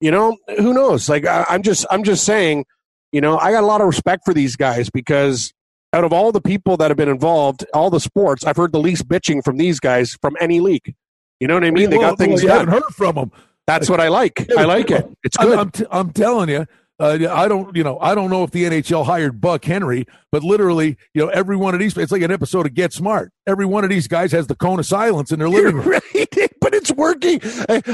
You 0.00 0.10
know, 0.10 0.36
who 0.58 0.72
knows? 0.72 1.08
Like 1.08 1.26
I, 1.26 1.44
I'm 1.48 1.62
just. 1.62 1.86
I'm 1.90 2.04
just 2.04 2.24
saying. 2.24 2.64
You 3.12 3.20
know, 3.20 3.38
I 3.38 3.52
got 3.52 3.62
a 3.62 3.66
lot 3.66 3.80
of 3.80 3.86
respect 3.86 4.22
for 4.24 4.34
these 4.34 4.56
guys 4.56 4.90
because 4.90 5.52
out 5.94 6.04
of 6.04 6.12
all 6.12 6.32
the 6.32 6.40
people 6.40 6.76
that 6.78 6.90
have 6.90 6.96
been 6.96 7.08
involved, 7.08 7.64
all 7.72 7.88
the 7.88 8.00
sports, 8.00 8.44
I've 8.44 8.56
heard 8.56 8.72
the 8.72 8.80
least 8.80 9.08
bitching 9.08 9.44
from 9.44 9.56
these 9.56 9.78
guys 9.80 10.14
from 10.20 10.36
any 10.40 10.60
league. 10.60 10.94
You 11.40 11.46
know 11.48 11.54
what 11.54 11.64
I 11.64 11.70
mean? 11.70 11.88
They 11.90 11.98
Well, 11.98 12.10
got 12.10 12.18
things 12.18 12.42
well, 12.42 12.42
you 12.42 12.48
done. 12.48 12.58
haven't 12.68 12.74
heard 12.82 12.94
from 12.94 13.14
them. 13.14 13.32
That's 13.66 13.88
what 13.88 14.00
I 14.00 14.08
like. 14.08 14.46
I 14.58 14.64
like 14.64 14.90
it. 14.90 15.08
It's 15.22 15.36
good. 15.36 15.58
I'm, 15.58 15.70
t- 15.70 15.86
I'm 15.90 16.10
telling 16.12 16.48
you. 16.50 16.66
Uh, 17.00 17.18
I 17.28 17.48
don't, 17.48 17.74
you 17.76 17.82
know, 17.82 17.98
I 17.98 18.14
don't 18.14 18.30
know 18.30 18.44
if 18.44 18.52
the 18.52 18.64
NHL 18.64 19.04
hired 19.04 19.40
Buck 19.40 19.64
Henry, 19.64 20.06
but 20.30 20.44
literally, 20.44 20.96
you 21.12 21.22
know, 21.22 21.28
every 21.28 21.56
one 21.56 21.74
of 21.74 21.80
these, 21.80 21.96
it's 21.96 22.12
like 22.12 22.22
an 22.22 22.30
episode 22.30 22.66
of 22.66 22.74
Get 22.74 22.92
Smart. 22.92 23.32
Every 23.48 23.66
one 23.66 23.82
of 23.82 23.90
these 23.90 24.06
guys 24.06 24.30
has 24.30 24.46
the 24.46 24.54
cone 24.54 24.78
of 24.78 24.86
silence 24.86 25.32
in 25.32 25.40
their 25.40 25.48
living 25.48 25.76
room. 25.76 25.88
right, 26.14 26.28
but 26.60 26.72
it's 26.72 26.92
working. 26.92 27.40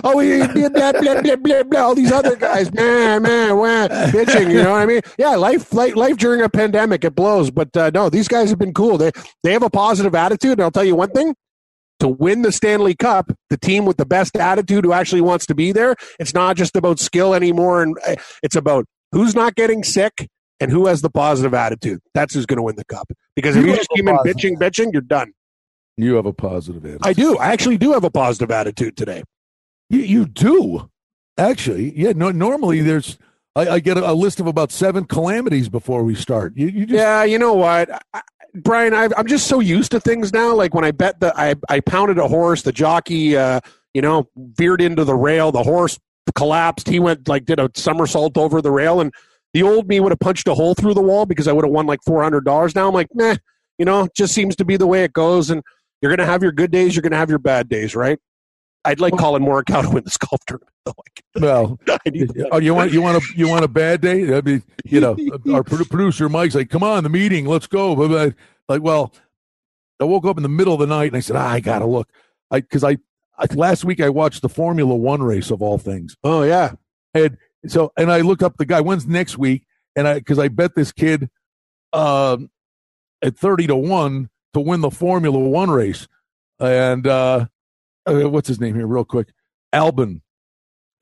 Oh, 0.05 0.21
yeah, 0.21 0.53
blah, 0.53 0.69
blah, 0.69 0.93
blah, 0.93 1.23
blah, 1.23 1.37
blah, 1.37 1.63
blah, 1.63 1.81
all 1.81 1.95
these 1.95 2.13
other 2.13 2.37
guys, 2.37 2.71
man, 2.75 3.23
man, 3.23 3.57
wah, 3.57 3.89
bitching. 3.89 4.51
You 4.51 4.63
know 4.65 4.73
what 4.73 4.83
I 4.83 4.87
mean? 4.87 5.01
Yeah, 5.19 5.35
life, 5.37 5.73
life, 5.73 5.97
life 5.97 6.19
during 6.19 6.43
a 6.43 6.51
pandemic, 6.51 7.03
it 7.03 7.15
blows. 7.15 7.51
But 7.51 7.75
uh, 7.79 7.91
no, 7.95 8.11
these 8.11 8.29
guys 8.29 8.51
have 8.51 8.59
been 8.59 8.75
cool. 8.75 8.99
They 8.99 9.13
they 9.43 9.53
have 9.53 9.63
a 9.63 9.71
positive 9.71 10.15
attitude, 10.15 10.53
and 10.53 10.63
I'll 10.63 10.71
tell 10.71 10.85
you 10.85 10.95
one 10.95 11.11
thing: 11.11 11.35
to 12.01 12.09
win 12.09 12.43
the 12.43 12.53
Stanley 12.53 12.95
Cup, 12.95 13.33
the 13.49 13.57
team 13.57 13.85
with 13.85 13.97
the 13.97 14.07
best 14.07 14.37
attitude 14.37 14.85
who 14.85 14.93
actually 14.93 15.21
wants 15.21 15.47
to 15.47 15.55
be 15.55 15.73
there. 15.73 15.95
It's 16.19 16.35
not 16.35 16.57
just 16.57 16.77
about 16.77 16.99
skill 16.99 17.33
anymore, 17.35 17.83
and 17.83 17.97
uh, 18.07 18.17
it's 18.43 18.57
about 18.57 18.85
who's 19.13 19.35
not 19.35 19.55
getting 19.55 19.85
sick. 19.85 20.29
And 20.63 20.71
who 20.71 20.89
has 20.89 21.01
the 21.01 21.09
positive 21.09 21.55
attitude? 21.55 22.01
That's 22.13 22.35
who's 22.35 22.45
going 22.45 22.59
to 22.59 22.63
win 22.63 22.77
the 22.77 22.85
cup. 22.85 23.11
Because 23.35 23.57
if 23.57 23.65
You 23.65 23.71
you 23.71 23.77
just 23.79 23.89
keep 23.89 24.07
in 24.07 24.15
bitching, 24.19 24.59
bitching, 24.59 24.93
you're 24.93 25.01
done. 25.01 25.33
You 25.97 26.17
have 26.17 26.27
a 26.27 26.35
positive 26.35 26.85
attitude. 26.85 27.01
I 27.03 27.15
do. 27.15 27.39
I 27.39 27.47
actually 27.47 27.79
do 27.79 27.95
have 27.95 28.05
a 28.05 28.11
positive 28.11 28.51
attitude 28.51 28.95
today. 28.95 29.23
You, 29.89 30.01
you 30.01 30.27
do, 30.27 30.91
actually. 31.39 31.99
Yeah. 31.99 32.13
No. 32.15 32.31
Normally, 32.31 32.83
there's. 32.83 33.17
I, 33.57 33.71
I 33.71 33.81
get 33.81 33.97
a, 33.97 34.11
a 34.11 34.13
list 34.13 34.39
of 34.39 34.47
about 34.47 34.71
seven 34.71 35.07
calamities 35.07 35.71
before 35.71 36.05
we 36.05 36.15
start. 36.15 36.53
You, 36.57 36.67
you 36.67 36.85
just. 36.85 36.99
Yeah, 36.99 37.25
you 37.25 37.39
know 37.39 37.55
what, 37.55 37.91
I, 38.13 38.21
Brian? 38.55 38.95
i 38.95 39.09
I'm 39.17 39.27
just 39.27 39.47
so 39.47 39.61
used 39.61 39.91
to 39.93 40.01
things 40.01 40.33
now. 40.33 40.55
Like 40.55 40.75
when 40.75 40.85
I 40.85 40.91
bet 40.91 41.21
the 41.21 41.33
I 41.39 41.55
I 41.69 41.81
pounded 41.81 42.19
a 42.19 42.29
horse, 42.29 42.63
the 42.63 42.73
jockey, 42.73 43.37
uh, 43.37 43.61
you 43.95 44.03
know, 44.03 44.29
veered 44.37 44.81
into 44.81 45.05
the 45.05 45.15
rail. 45.15 45.53
The 45.53 45.63
horse 45.63 45.99
collapsed. 46.35 46.89
He 46.89 47.01
went 47.01 47.29
like 47.29 47.45
did 47.45 47.59
a 47.59 47.71
somersault 47.75 48.37
over 48.37 48.63
the 48.63 48.71
rail, 48.71 49.01
and 49.01 49.13
the 49.55 49.63
old 49.63 49.89
me 49.89 50.01
would 50.01 50.13
have 50.13 50.21
punched 50.21 50.49
a 50.49 50.55
hole 50.55 50.75
through 50.75 50.95
the 50.95 51.03
wall 51.03 51.27
because 51.27 51.49
I 51.49 51.53
would 51.53 51.65
have 51.65 51.73
won 51.73 51.87
like 51.87 52.01
four 52.05 52.23
hundred 52.23 52.45
dollars. 52.45 52.75
Now 52.75 52.89
I'm 52.89 52.95
like, 52.95 53.09
meh. 53.15 53.37
You 53.79 53.87
know, 53.87 54.09
just 54.15 54.35
seems 54.35 54.57
to 54.57 54.65
be 54.65 54.77
the 54.77 54.87
way 54.87 55.05
it 55.05 55.13
goes, 55.15 55.51
and 55.51 55.63
you're 56.03 56.15
gonna 56.15 56.29
have 56.29 56.43
your 56.43 56.53
good 56.53 56.71
days. 56.71 56.95
You're 56.95 57.03
gonna 57.03 57.17
have 57.17 57.31
your 57.31 57.39
bad 57.39 57.69
days, 57.69 57.97
right? 57.97 58.19
I'd 58.85 59.01
like 59.01 59.17
Collin 59.17 59.43
Morikawa 59.43 59.83
to 59.83 59.91
win 59.91 60.05
the 60.05 60.17
golf 60.31 60.41
tournament. 60.47 60.71
Though. 60.85 60.95
Well, 61.41 61.79
I 61.89 61.99
oh, 62.53 62.59
you 62.59 62.75
want 62.75 62.93
you 62.93 63.03
want 63.03 63.23
a 63.23 63.27
you 63.37 63.49
want 63.49 63.65
a 63.65 63.69
bad 63.69 64.01
day? 64.01 64.25
That'd 64.25 64.45
be 64.45 64.63
you 64.85 65.01
know 65.01 65.11
our 65.53 65.63
produ- 65.63 65.89
producer 65.91 66.29
Mike's 66.29 66.55
like, 66.55 66.71
come 66.71 66.83
on, 66.83 67.05
the 67.05 67.11
meeting, 67.11 67.47
let's 67.47 67.67
go. 67.67 67.95
But, 67.95 68.09
but, 68.09 68.35
like, 68.69 68.83
well, 68.83 69.13
I 70.01 70.05
woke 70.05 70.25
up 70.25 70.39
in 70.39 70.43
the 70.43 70.49
middle 70.49 70.75
of 70.75 70.81
the 70.81 70.87
night 70.87 71.09
and 71.09 71.17
I 71.17 71.21
said, 71.21 71.37
ah, 71.37 71.49
I 71.49 71.61
gotta 71.61 71.87
look, 71.87 72.09
I 72.51 72.61
because 72.61 72.83
I, 72.83 72.97
I 73.39 73.47
last 73.55 73.85
week 73.85 74.01
I 74.01 74.09
watched 74.09 74.43
the 74.43 74.49
Formula 74.49 74.95
One 74.95 75.23
race 75.23 75.51
of 75.51 75.61
all 75.61 75.79
things, 75.79 76.17
Oh 76.25 76.43
yeah, 76.43 76.73
and 77.13 77.37
so 77.67 77.93
and 77.97 78.11
I 78.11 78.23
looked 78.23 78.43
up 78.43 78.57
the 78.57 78.67
guy. 78.67 78.81
When's 78.81 79.07
next 79.07 79.37
week? 79.37 79.67
And 79.95 80.09
I 80.09 80.15
because 80.15 80.39
I 80.39 80.49
bet 80.49 80.75
this 80.75 80.93
kid, 80.93 81.29
um, 81.93 82.51
at 83.21 83.37
thirty 83.37 83.67
to 83.67 83.77
one 83.77 84.31
to 84.55 84.61
win 84.61 84.81
the 84.81 84.91
Formula 84.91 85.39
One 85.39 85.71
race, 85.71 86.09
and 86.59 87.07
uh, 87.07 87.47
uh 88.07 88.29
what's 88.31 88.49
his 88.49 88.61
name 88.61 88.75
here, 88.75 88.87
real 88.87 89.05
quick, 89.05 89.29
Albon. 89.75 90.21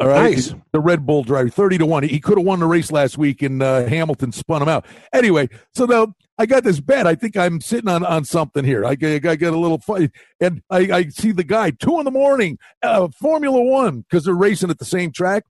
All 0.00 0.06
right, 0.06 0.34
Nice. 0.37 0.54
the 0.72 0.78
Red 0.78 1.04
Bull 1.06 1.24
driver, 1.24 1.48
thirty 1.48 1.76
to 1.78 1.84
one. 1.87 2.04
He 2.04 2.20
could 2.20 2.38
have 2.38 2.46
won 2.46 2.61
the 2.61 2.66
race 2.66 2.92
last 2.92 3.18
week, 3.18 3.42
and 3.42 3.61
uh, 3.61 3.84
Hamilton 3.87 4.30
spun 4.30 4.62
him 4.62 4.68
out. 4.68 4.87
Anyway, 5.12 5.48
so 5.74 5.87
now 5.87 6.14
I 6.38 6.46
got 6.46 6.62
this 6.62 6.78
bet. 6.78 7.04
I 7.08 7.16
think 7.16 7.37
I'm 7.37 7.61
sitting 7.61 7.88
on 7.90 8.04
on 8.04 8.24
something 8.24 8.64
here. 8.64 8.84
I, 8.84 8.94
get- 8.94 9.26
I 9.26 9.34
get 9.34 9.52
a 9.52 9.58
little 9.58 9.78
fight, 9.78 10.12
and 10.40 10.62
I, 10.70 10.78
I 10.92 11.08
see 11.08 11.32
the 11.32 11.42
guy 11.42 11.70
two 11.72 11.98
in 11.98 12.04
the 12.04 12.12
morning, 12.12 12.58
uh, 12.80 13.08
Formula 13.08 13.61
One, 13.61 14.02
because 14.02 14.24
they're 14.24 14.34
racing 14.34 14.70
at 14.70 14.78
the 14.78 14.84
same 14.84 15.11
track. 15.11 15.42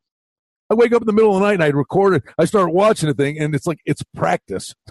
I 0.71 0.75
wake 0.75 0.93
up 0.95 1.03
in 1.03 1.07
the 1.07 1.13
middle 1.13 1.35
of 1.35 1.41
the 1.41 1.47
night 1.47 1.55
and 1.55 1.65
I 1.65 1.69
record 1.69 2.15
it. 2.15 2.23
I 2.39 2.47
start 2.47 2.73
watching 2.73 3.09
the 3.11 3.15
thing, 3.15 3.39
and 3.39 3.55
it's 3.55 3.67
like 3.67 3.81
it's 3.85 4.03
practice. 4.17 4.75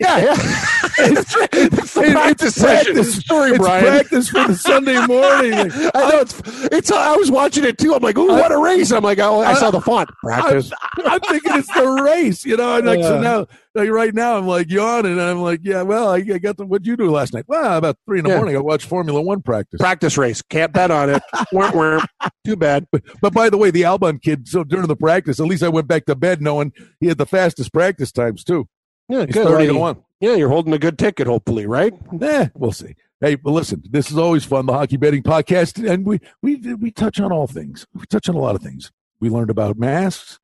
yeah, 0.00 0.18
yeah. 0.18 0.62
It's, 0.98 1.36
it's, 1.52 1.92
practice 1.92 2.54
session. 2.54 2.94
practice. 2.94 3.16
Story, 3.16 3.50
it's 3.50 3.58
Brian. 3.58 3.84
practice 3.84 4.28
for 4.30 4.48
the 4.48 4.54
Sunday 4.54 5.06
morning. 5.06 5.52
I 5.94 6.10
know 6.10 6.20
it's 6.20 6.40
it's. 6.72 6.90
I 6.90 7.14
was 7.16 7.30
watching 7.30 7.64
it 7.64 7.76
too. 7.76 7.94
I'm 7.94 8.02
like, 8.02 8.16
ooh, 8.16 8.28
what 8.28 8.50
a 8.50 8.56
race! 8.56 8.92
I'm 8.92 9.04
like, 9.04 9.18
oh, 9.18 9.40
I 9.40 9.54
saw 9.54 9.70
the 9.70 9.80
font. 9.80 10.08
Practice. 10.22 10.72
I'm 11.04 11.20
thinking 11.20 11.52
it's 11.56 11.72
the 11.74 11.86
race, 12.02 12.46
you 12.46 12.56
know. 12.56 12.76
And 12.76 12.86
like, 12.86 13.02
so 13.02 13.20
now, 13.20 13.46
like 13.74 13.90
right 13.90 14.14
now, 14.14 14.38
I'm 14.38 14.46
like 14.46 14.70
yawning, 14.70 15.12
and 15.12 15.20
I'm 15.20 15.42
like, 15.42 15.60
yeah, 15.64 15.82
well, 15.82 16.08
I, 16.08 16.16
I 16.16 16.38
got 16.38 16.56
the. 16.56 16.64
What'd 16.64 16.86
you 16.86 16.96
do 16.96 17.10
last 17.10 17.34
night? 17.34 17.44
Well, 17.46 17.76
about 17.76 17.98
three 18.06 18.20
in 18.20 18.24
the 18.24 18.30
Yeah. 18.30 18.36
morning, 18.38 18.56
I 18.56 18.60
watched 18.60 18.86
Formula 18.88 19.20
One 19.20 19.42
practice. 19.42 19.78
Practice 19.78 20.16
race. 20.16 20.40
Can't 20.40 20.72
bet 20.72 20.90
on 20.90 21.10
it. 21.10 21.22
Wah. 21.52 22.02
Too 22.46 22.56
bad. 22.56 22.86
But 23.20 23.34
by 23.34 23.50
the 23.50 23.58
way, 23.58 23.70
the 23.70 23.82
Albon 23.82 24.22
kid, 24.22 24.48
so 24.48 24.64
during 24.64 24.86
the 24.86 24.96
practice, 24.96 25.40
at 25.40 25.46
least 25.46 25.62
I 25.62 25.68
went 25.68 25.88
back 25.88 26.06
to 26.06 26.14
bed 26.14 26.40
knowing 26.40 26.72
he 27.00 27.08
had 27.08 27.18
the 27.18 27.26
fastest 27.26 27.72
practice 27.72 28.12
times 28.12 28.44
too. 28.44 28.66
Yeah, 29.08 29.24
He's 29.26 29.34
good. 29.34 29.46
thirty 29.46 29.66
to 29.68 29.74
one. 29.74 30.02
Yeah, 30.20 30.34
you're 30.34 30.48
holding 30.48 30.72
a 30.72 30.78
good 30.78 30.98
ticket, 30.98 31.26
hopefully, 31.26 31.66
right? 31.66 31.92
Eh, 32.20 32.48
we'll 32.54 32.72
see. 32.72 32.94
Hey, 33.20 33.34
but 33.34 33.50
listen, 33.52 33.82
this 33.90 34.10
is 34.10 34.18
always 34.18 34.44
fun. 34.44 34.66
The 34.66 34.72
hockey 34.72 34.96
betting 34.96 35.22
podcast, 35.22 35.88
and 35.88 36.04
we 36.06 36.20
we 36.42 36.56
we 36.74 36.90
touch 36.90 37.20
on 37.20 37.32
all 37.32 37.46
things. 37.46 37.86
We 37.94 38.04
touch 38.06 38.28
on 38.28 38.34
a 38.34 38.38
lot 38.40 38.54
of 38.56 38.62
things. 38.62 38.90
We 39.20 39.28
learned 39.30 39.50
about 39.50 39.78
masks. 39.78 40.38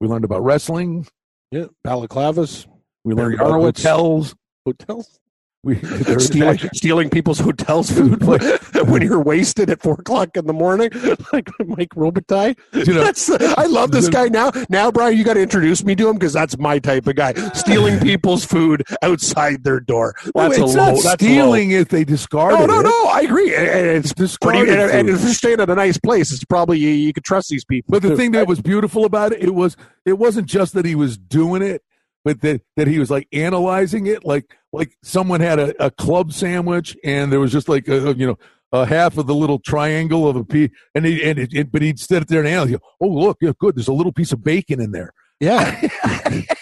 We 0.00 0.08
learned 0.08 0.24
about 0.24 0.42
wrestling. 0.44 1.06
Yeah, 1.50 1.66
balaclavas, 1.86 2.66
We 3.04 3.12
learned 3.14 3.32
Barry 3.32 3.34
about 3.36 3.46
Horowitz. 3.48 3.82
hotels. 3.82 4.34
hotels, 4.64 5.18
We 5.62 5.76
stealing, 6.18 6.58
stealing 6.74 7.10
people's 7.10 7.38
hotels 7.38 7.90
food 7.90 8.22
when 8.88 9.02
you're 9.02 9.20
wasted 9.20 9.68
at 9.68 9.82
four 9.82 9.92
o'clock 9.94 10.34
in 10.38 10.46
the 10.46 10.54
morning, 10.54 10.88
like 11.34 11.50
Mike 11.66 11.90
Robitaille. 11.90 12.58
You 12.72 12.94
know- 12.94 13.04
that's, 13.04 13.28
I 13.30 13.66
love 13.66 13.90
this 13.90 14.08
guy 14.08 14.28
now. 14.28 14.52
Now, 14.70 14.90
Brian, 14.90 15.18
you 15.18 15.22
got 15.24 15.34
to 15.34 15.42
introduce 15.42 15.84
me 15.84 15.94
to 15.96 16.08
him 16.08 16.14
because 16.14 16.32
that's 16.32 16.56
my 16.56 16.78
type 16.78 17.06
of 17.06 17.16
guy. 17.16 17.34
Stealing 17.52 18.00
people's 18.00 18.42
food 18.42 18.84
outside 19.02 19.62
their 19.62 19.80
door. 19.80 20.14
That's 20.24 20.32
Well, 20.34 20.46
a 20.50 20.54
it's 20.64 20.74
low. 20.74 20.74
not 20.74 20.92
that's 20.94 21.04
low. 21.04 21.12
stealing 21.16 21.72
if 21.72 21.90
they 21.90 22.04
discard 22.04 22.54
No, 22.54 22.64
it. 22.64 22.68
no, 22.68 22.80
no. 22.80 23.04
I 23.08 23.20
agree. 23.20 23.54
And- 23.54 23.68
and 23.68 23.86
It's 23.98 24.14
Discarded 24.14 24.66
pretty, 24.66 24.80
and, 24.82 24.90
and 24.90 25.08
if 25.10 25.20
you're 25.22 25.34
staying 25.34 25.60
at 25.60 25.68
a 25.68 25.74
nice 25.74 25.98
place, 25.98 26.32
it's 26.32 26.44
probably 26.44 26.78
you, 26.78 26.88
you 26.88 27.12
could 27.12 27.24
trust 27.24 27.50
these 27.50 27.66
people. 27.66 27.92
But 27.92 28.00
the 28.02 28.10
too. 28.10 28.16
thing 28.16 28.30
that 28.32 28.46
was 28.46 28.62
beautiful 28.62 29.04
about 29.04 29.32
it, 29.32 29.42
it 29.42 29.54
was 29.54 29.76
it 30.06 30.14
wasn't 30.14 30.46
just 30.46 30.72
that 30.72 30.86
he 30.86 30.94
was 30.94 31.18
doing 31.18 31.60
it, 31.60 31.82
but 32.24 32.40
that 32.42 32.62
that 32.76 32.86
he 32.88 32.98
was 32.98 33.10
like 33.10 33.28
analyzing 33.32 34.06
it, 34.06 34.24
like 34.24 34.56
like 34.72 34.92
someone 35.02 35.40
had 35.40 35.58
a, 35.58 35.84
a 35.86 35.90
club 35.90 36.32
sandwich 36.32 36.96
and 37.04 37.32
there 37.32 37.40
was 37.40 37.52
just 37.52 37.68
like 37.68 37.88
a, 37.88 38.14
you 38.16 38.26
know 38.26 38.38
a 38.72 38.86
half 38.86 39.18
of 39.18 39.26
the 39.26 39.34
little 39.34 39.58
triangle 39.58 40.28
of 40.28 40.36
a 40.36 40.44
piece, 40.44 40.70
and 40.94 41.04
he 41.04 41.22
and 41.24 41.38
it, 41.38 41.52
it- 41.52 41.72
but 41.72 41.82
he'd 41.82 41.98
sit 41.98 42.28
there 42.28 42.40
and 42.40 42.48
analyze. 42.48 42.76
Oh 43.00 43.08
look, 43.08 43.38
yeah, 43.40 43.52
good. 43.58 43.76
There's 43.76 43.88
a 43.88 43.92
little 43.92 44.12
piece 44.12 44.32
of 44.32 44.44
bacon 44.44 44.80
in 44.80 44.92
there. 44.92 45.12
yeah, 45.40 45.80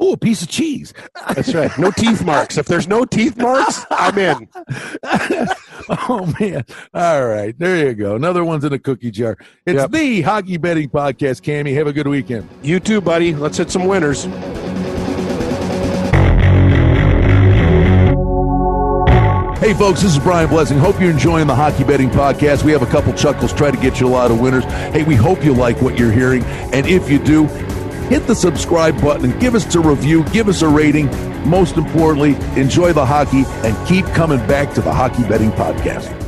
Oh, 0.00 0.12
a 0.12 0.16
piece 0.16 0.42
of 0.42 0.48
cheese. 0.48 0.92
that's 1.34 1.54
right. 1.54 1.70
No 1.78 1.90
teeth 1.92 2.24
marks. 2.24 2.58
If 2.58 2.66
there's 2.66 2.88
no 2.88 3.04
teeth 3.04 3.36
marks, 3.36 3.84
I'm 3.90 4.18
in. 4.18 4.48
oh 6.08 6.34
man! 6.40 6.64
All 6.92 7.26
right, 7.26 7.56
there 7.58 7.86
you 7.86 7.94
go. 7.94 8.16
Another 8.16 8.44
one's 8.44 8.64
in 8.64 8.70
the 8.72 8.78
cookie 8.78 9.12
jar. 9.12 9.36
It's 9.66 9.78
Yep. 9.80 9.90
the 9.92 10.22
Hockey 10.22 10.56
Betting 10.56 10.90
Podcast. 10.90 11.42
Cammy, 11.42 11.74
have 11.74 11.86
a 11.86 11.92
good 11.92 12.08
weekend. 12.08 12.48
You 12.62 12.80
too, 12.80 13.00
buddy. 13.00 13.34
Let's 13.34 13.56
hit 13.58 13.70
some 13.70 13.86
winners. 13.86 14.26
Hey, 19.60 19.72
folks, 19.72 20.02
this 20.02 20.12
is 20.12 20.18
Brian 20.18 20.50
Blessing. 20.50 20.76
Hope 20.76 21.00
you're 21.00 21.10
enjoying 21.10 21.46
the 21.46 21.54
Hockey 21.54 21.84
Betting 21.84 22.10
Podcast. 22.10 22.64
We 22.64 22.72
have 22.72 22.82
a 22.82 22.86
couple 22.86 23.14
chuckles, 23.14 23.50
try 23.50 23.70
to 23.70 23.76
get 23.78 23.98
you 23.98 24.06
a 24.06 24.10
lot 24.10 24.30
of 24.30 24.38
winners. 24.38 24.64
Hey, 24.64 25.04
we 25.04 25.14
hope 25.14 25.42
you 25.42 25.54
like 25.54 25.80
what 25.80 25.98
you're 25.98 26.12
hearing. 26.12 26.44
And 26.44 26.86
if 26.86 27.08
you 27.08 27.18
do, 27.18 27.46
hit 28.08 28.26
the 28.26 28.34
subscribe 28.34 29.00
button 29.00 29.38
give 29.38 29.54
us 29.54 29.74
a 29.74 29.80
review, 29.80 30.24
give 30.24 30.48
us 30.48 30.62
a 30.62 30.68
rating. 30.68 31.06
Most 31.48 31.76
importantly, 31.76 32.34
enjoy 32.60 32.92
the 32.92 33.04
hockey 33.04 33.44
and 33.66 33.88
keep 33.88 34.04
coming 34.14 34.38
back 34.46 34.72
to 34.74 34.80
the 34.80 34.92
Hockey 34.92 35.22
Betting 35.24 35.50
Podcast. 35.52 36.20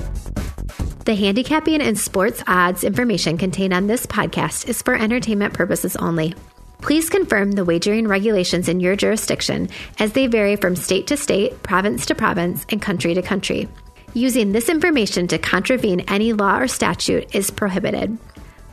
The 1.04 1.14
handicapping 1.14 1.82
and 1.82 1.96
sports 1.96 2.42
odds 2.48 2.82
information 2.82 3.38
contained 3.38 3.72
on 3.72 3.86
this 3.86 4.06
podcast 4.06 4.68
is 4.68 4.82
for 4.82 4.96
entertainment 4.96 5.54
purposes 5.54 5.94
only. 5.96 6.34
Please 6.82 7.08
confirm 7.08 7.52
the 7.52 7.64
wagering 7.64 8.08
regulations 8.08 8.68
in 8.68 8.80
your 8.80 8.96
jurisdiction 8.96 9.68
as 9.98 10.12
they 10.12 10.26
vary 10.26 10.56
from 10.56 10.76
state 10.76 11.06
to 11.06 11.16
state, 11.16 11.62
province 11.62 12.06
to 12.06 12.14
province, 12.14 12.66
and 12.70 12.82
country 12.82 13.14
to 13.14 13.22
country. 13.22 13.68
Using 14.14 14.52
this 14.52 14.68
information 14.68 15.28
to 15.28 15.38
contravene 15.38 16.00
any 16.08 16.32
law 16.32 16.58
or 16.58 16.68
statute 16.68 17.34
is 17.34 17.50
prohibited. 17.50 18.18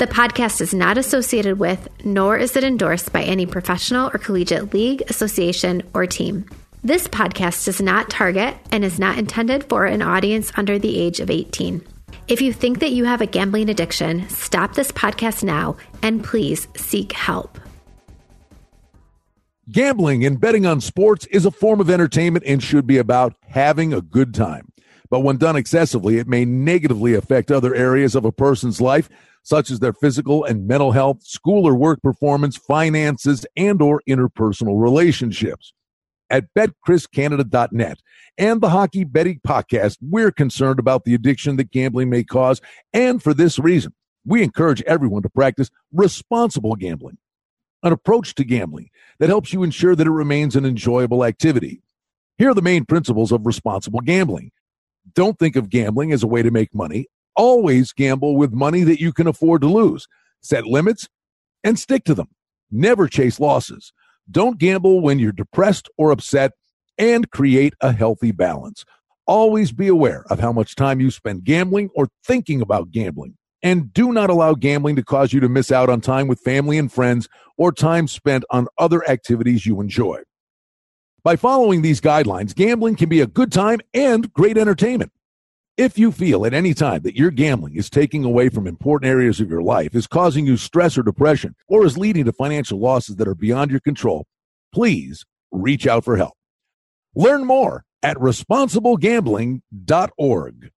The 0.04 0.10
podcast 0.10 0.60
is 0.60 0.74
not 0.74 0.98
associated 0.98 1.60
with, 1.60 1.88
nor 2.04 2.36
is 2.36 2.58
it 2.58 2.66
endorsed 2.66 3.14
by 3.14 3.24
any 3.24 3.46
professional 3.46 4.12
or 4.14 4.18
collegiate 4.18 4.74
league, 4.74 5.02
association, 5.10 5.82
or 5.94 6.06
team. 6.06 6.46
This 6.84 7.08
podcast 7.08 7.64
does 7.64 7.82
not 7.82 8.10
target 8.10 8.58
and 8.70 8.84
is 8.84 9.00
not 9.00 9.18
intended 9.18 9.64
for 9.70 9.86
an 9.86 10.02
audience 10.02 10.52
under 10.58 10.78
the 10.78 11.00
age 11.00 11.22
of 11.22 11.30
18. 11.32 11.82
If 12.28 12.42
you 12.42 12.52
think 12.52 12.80
that 12.80 12.92
you 12.92 13.06
have 13.06 13.22
a 13.22 13.26
gambling 13.26 13.70
addiction, 13.70 14.28
stop 14.28 14.76
this 14.76 14.92
podcast 14.92 15.42
now 15.42 15.78
and 16.02 16.22
please 16.22 16.68
seek 16.76 17.14
help. 17.14 17.58
Gambling 19.72 20.26
and 20.26 20.38
betting 20.38 20.66
on 20.66 20.82
sports 20.82 21.26
is 21.28 21.46
a 21.46 21.50
form 21.52 21.80
of 21.80 21.90
entertainment 21.90 22.44
and 22.46 22.62
should 22.62 22.86
be 22.86 22.98
about 22.98 23.36
having 23.48 23.94
a 23.94 24.02
good 24.02 24.34
time. 24.34 24.68
But 25.10 25.22
when 25.22 25.38
done 25.38 25.56
excessively, 25.56 26.18
it 26.18 26.28
may 26.28 26.44
negatively 26.44 27.14
affect 27.14 27.52
other 27.52 27.74
areas 27.74 28.16
of 28.16 28.26
a 28.26 28.32
person's 28.32 28.82
life, 28.82 29.10
such 29.44 29.70
as 29.70 29.80
their 29.80 29.94
physical 29.94 30.44
and 30.44 30.68
mental 30.68 30.92
health, 30.92 31.22
school 31.24 31.68
or 31.68 31.76
work 31.76 32.02
performance, 32.02 32.58
finances, 32.58 33.46
and 33.56 33.82
or 33.82 34.02
interpersonal 34.10 34.82
relationships. 34.82 35.74
At 36.30 36.46
betcriscanada.net 36.58 38.00
and 38.38 38.62
the 38.62 38.70
Hockey 38.70 39.04
Betting 39.04 39.42
Podcast, 39.46 39.98
we're 40.02 40.32
concerned 40.32 40.80
about 40.80 41.04
the 41.04 41.14
addiction 41.14 41.58
that 41.58 41.72
gambling 41.72 42.10
may 42.10 42.24
cause, 42.24 42.62
and 42.94 43.22
for 43.22 43.34
this 43.34 43.60
reason, 43.60 43.94
we 44.26 44.42
encourage 44.42 44.82
everyone 44.84 45.22
to 45.24 45.30
practice 45.30 45.70
responsible 45.92 46.76
gambling, 46.76 47.18
an 47.84 47.92
approach 47.92 48.34
to 48.36 48.44
gambling 48.44 48.90
that 49.20 49.30
helps 49.30 49.54
you 49.54 49.62
ensure 49.64 49.96
that 49.96 50.08
it 50.08 50.12
remains 50.12 50.56
an 50.56 50.66
enjoyable 50.66 51.24
activity. 51.24 51.82
Here 52.38 52.50
are 52.50 52.56
the 52.56 52.62
main 52.62 52.86
principles 52.86 53.32
of 53.32 53.46
responsible 53.46 54.00
gambling. 54.00 54.52
Don't 55.14 55.38
think 55.38 55.56
of 55.56 55.70
gambling 55.70 56.14
as 56.14 56.24
a 56.24 56.28
way 56.28 56.42
to 56.42 56.50
make 56.50 56.74
money. 56.74 57.08
Always 57.36 57.94
gamble 57.94 58.36
with 58.36 58.54
money 58.54 58.84
that 58.84 59.00
you 59.00 59.12
can 59.14 59.28
afford 59.28 59.62
to 59.62 59.68
lose. 59.68 60.08
Set 60.42 60.66
limits 60.66 61.08
and 61.64 61.80
stick 61.80 62.04
to 62.06 62.14
them. 62.14 62.28
Never 62.72 63.08
chase 63.08 63.40
losses. 63.40 63.94
Don't 64.30 64.60
gamble 64.60 65.02
when 65.02 65.20
you're 65.20 65.32
depressed 65.32 65.90
or 65.98 66.12
upset 66.12 66.52
and 66.98 67.30
create 67.32 67.74
a 67.82 67.92
healthy 67.92 68.32
balance. 68.32 68.86
Always 69.26 69.72
be 69.72 69.88
aware 69.88 70.26
of 70.30 70.40
how 70.40 70.52
much 70.52 70.76
time 70.76 71.00
you 71.00 71.10
spend 71.12 71.44
gambling 71.44 71.90
or 71.96 72.10
thinking 72.26 72.62
about 72.62 72.92
gambling. 72.92 73.38
And 73.62 73.94
do 73.94 74.12
not 74.12 74.30
allow 74.30 74.56
gambling 74.56 74.98
to 74.98 75.04
cause 75.04 75.32
you 75.32 75.40
to 75.40 75.48
miss 75.48 75.72
out 75.72 75.90
on 75.90 76.02
time 76.02 76.28
with 76.28 76.42
family 76.42 76.78
and 76.78 76.92
friends 76.92 77.30
or 77.58 77.72
time 77.72 78.08
spent 78.08 78.44
on 78.50 78.68
other 78.78 79.08
activities 79.10 79.66
you 79.66 79.80
enjoy. 79.80 80.22
By 81.24 81.38
following 81.38 81.82
these 81.82 82.02
guidelines, 82.02 82.54
gambling 82.54 82.98
can 82.98 83.08
be 83.08 83.22
a 83.22 83.28
good 83.28 83.54
time 83.54 83.80
and 83.94 84.32
great 84.34 84.58
entertainment. 84.58 85.14
If 85.76 85.98
you 85.98 86.12
feel 86.12 86.46
at 86.46 86.54
any 86.54 86.76
time 86.76 87.02
that 87.02 87.16
your 87.16 87.32
gambling 87.32 87.76
is 87.76 87.90
taking 87.90 88.24
away 88.24 88.50
from 88.50 88.68
important 88.68 89.10
areas 89.10 89.40
of 89.40 89.50
your 89.50 89.64
life, 89.64 89.96
is 89.96 90.06
causing 90.06 90.46
you 90.46 90.56
stress 90.56 91.00
or 91.00 91.04
depression, 91.04 91.56
or 91.68 91.84
is 91.84 91.98
leading 91.98 92.26
to 92.26 92.32
financial 92.32 92.80
losses 92.80 93.16
that 93.16 93.28
are 93.28 93.34
beyond 93.34 93.72
your 93.72 93.80
control, 93.80 94.28
please 94.72 95.26
reach 95.52 95.88
out 95.88 96.06
for 96.06 96.16
help. 96.16 96.36
Learn 97.16 97.46
more 97.46 97.86
at 98.04 98.18
responsiblegambling.org. 98.18 100.72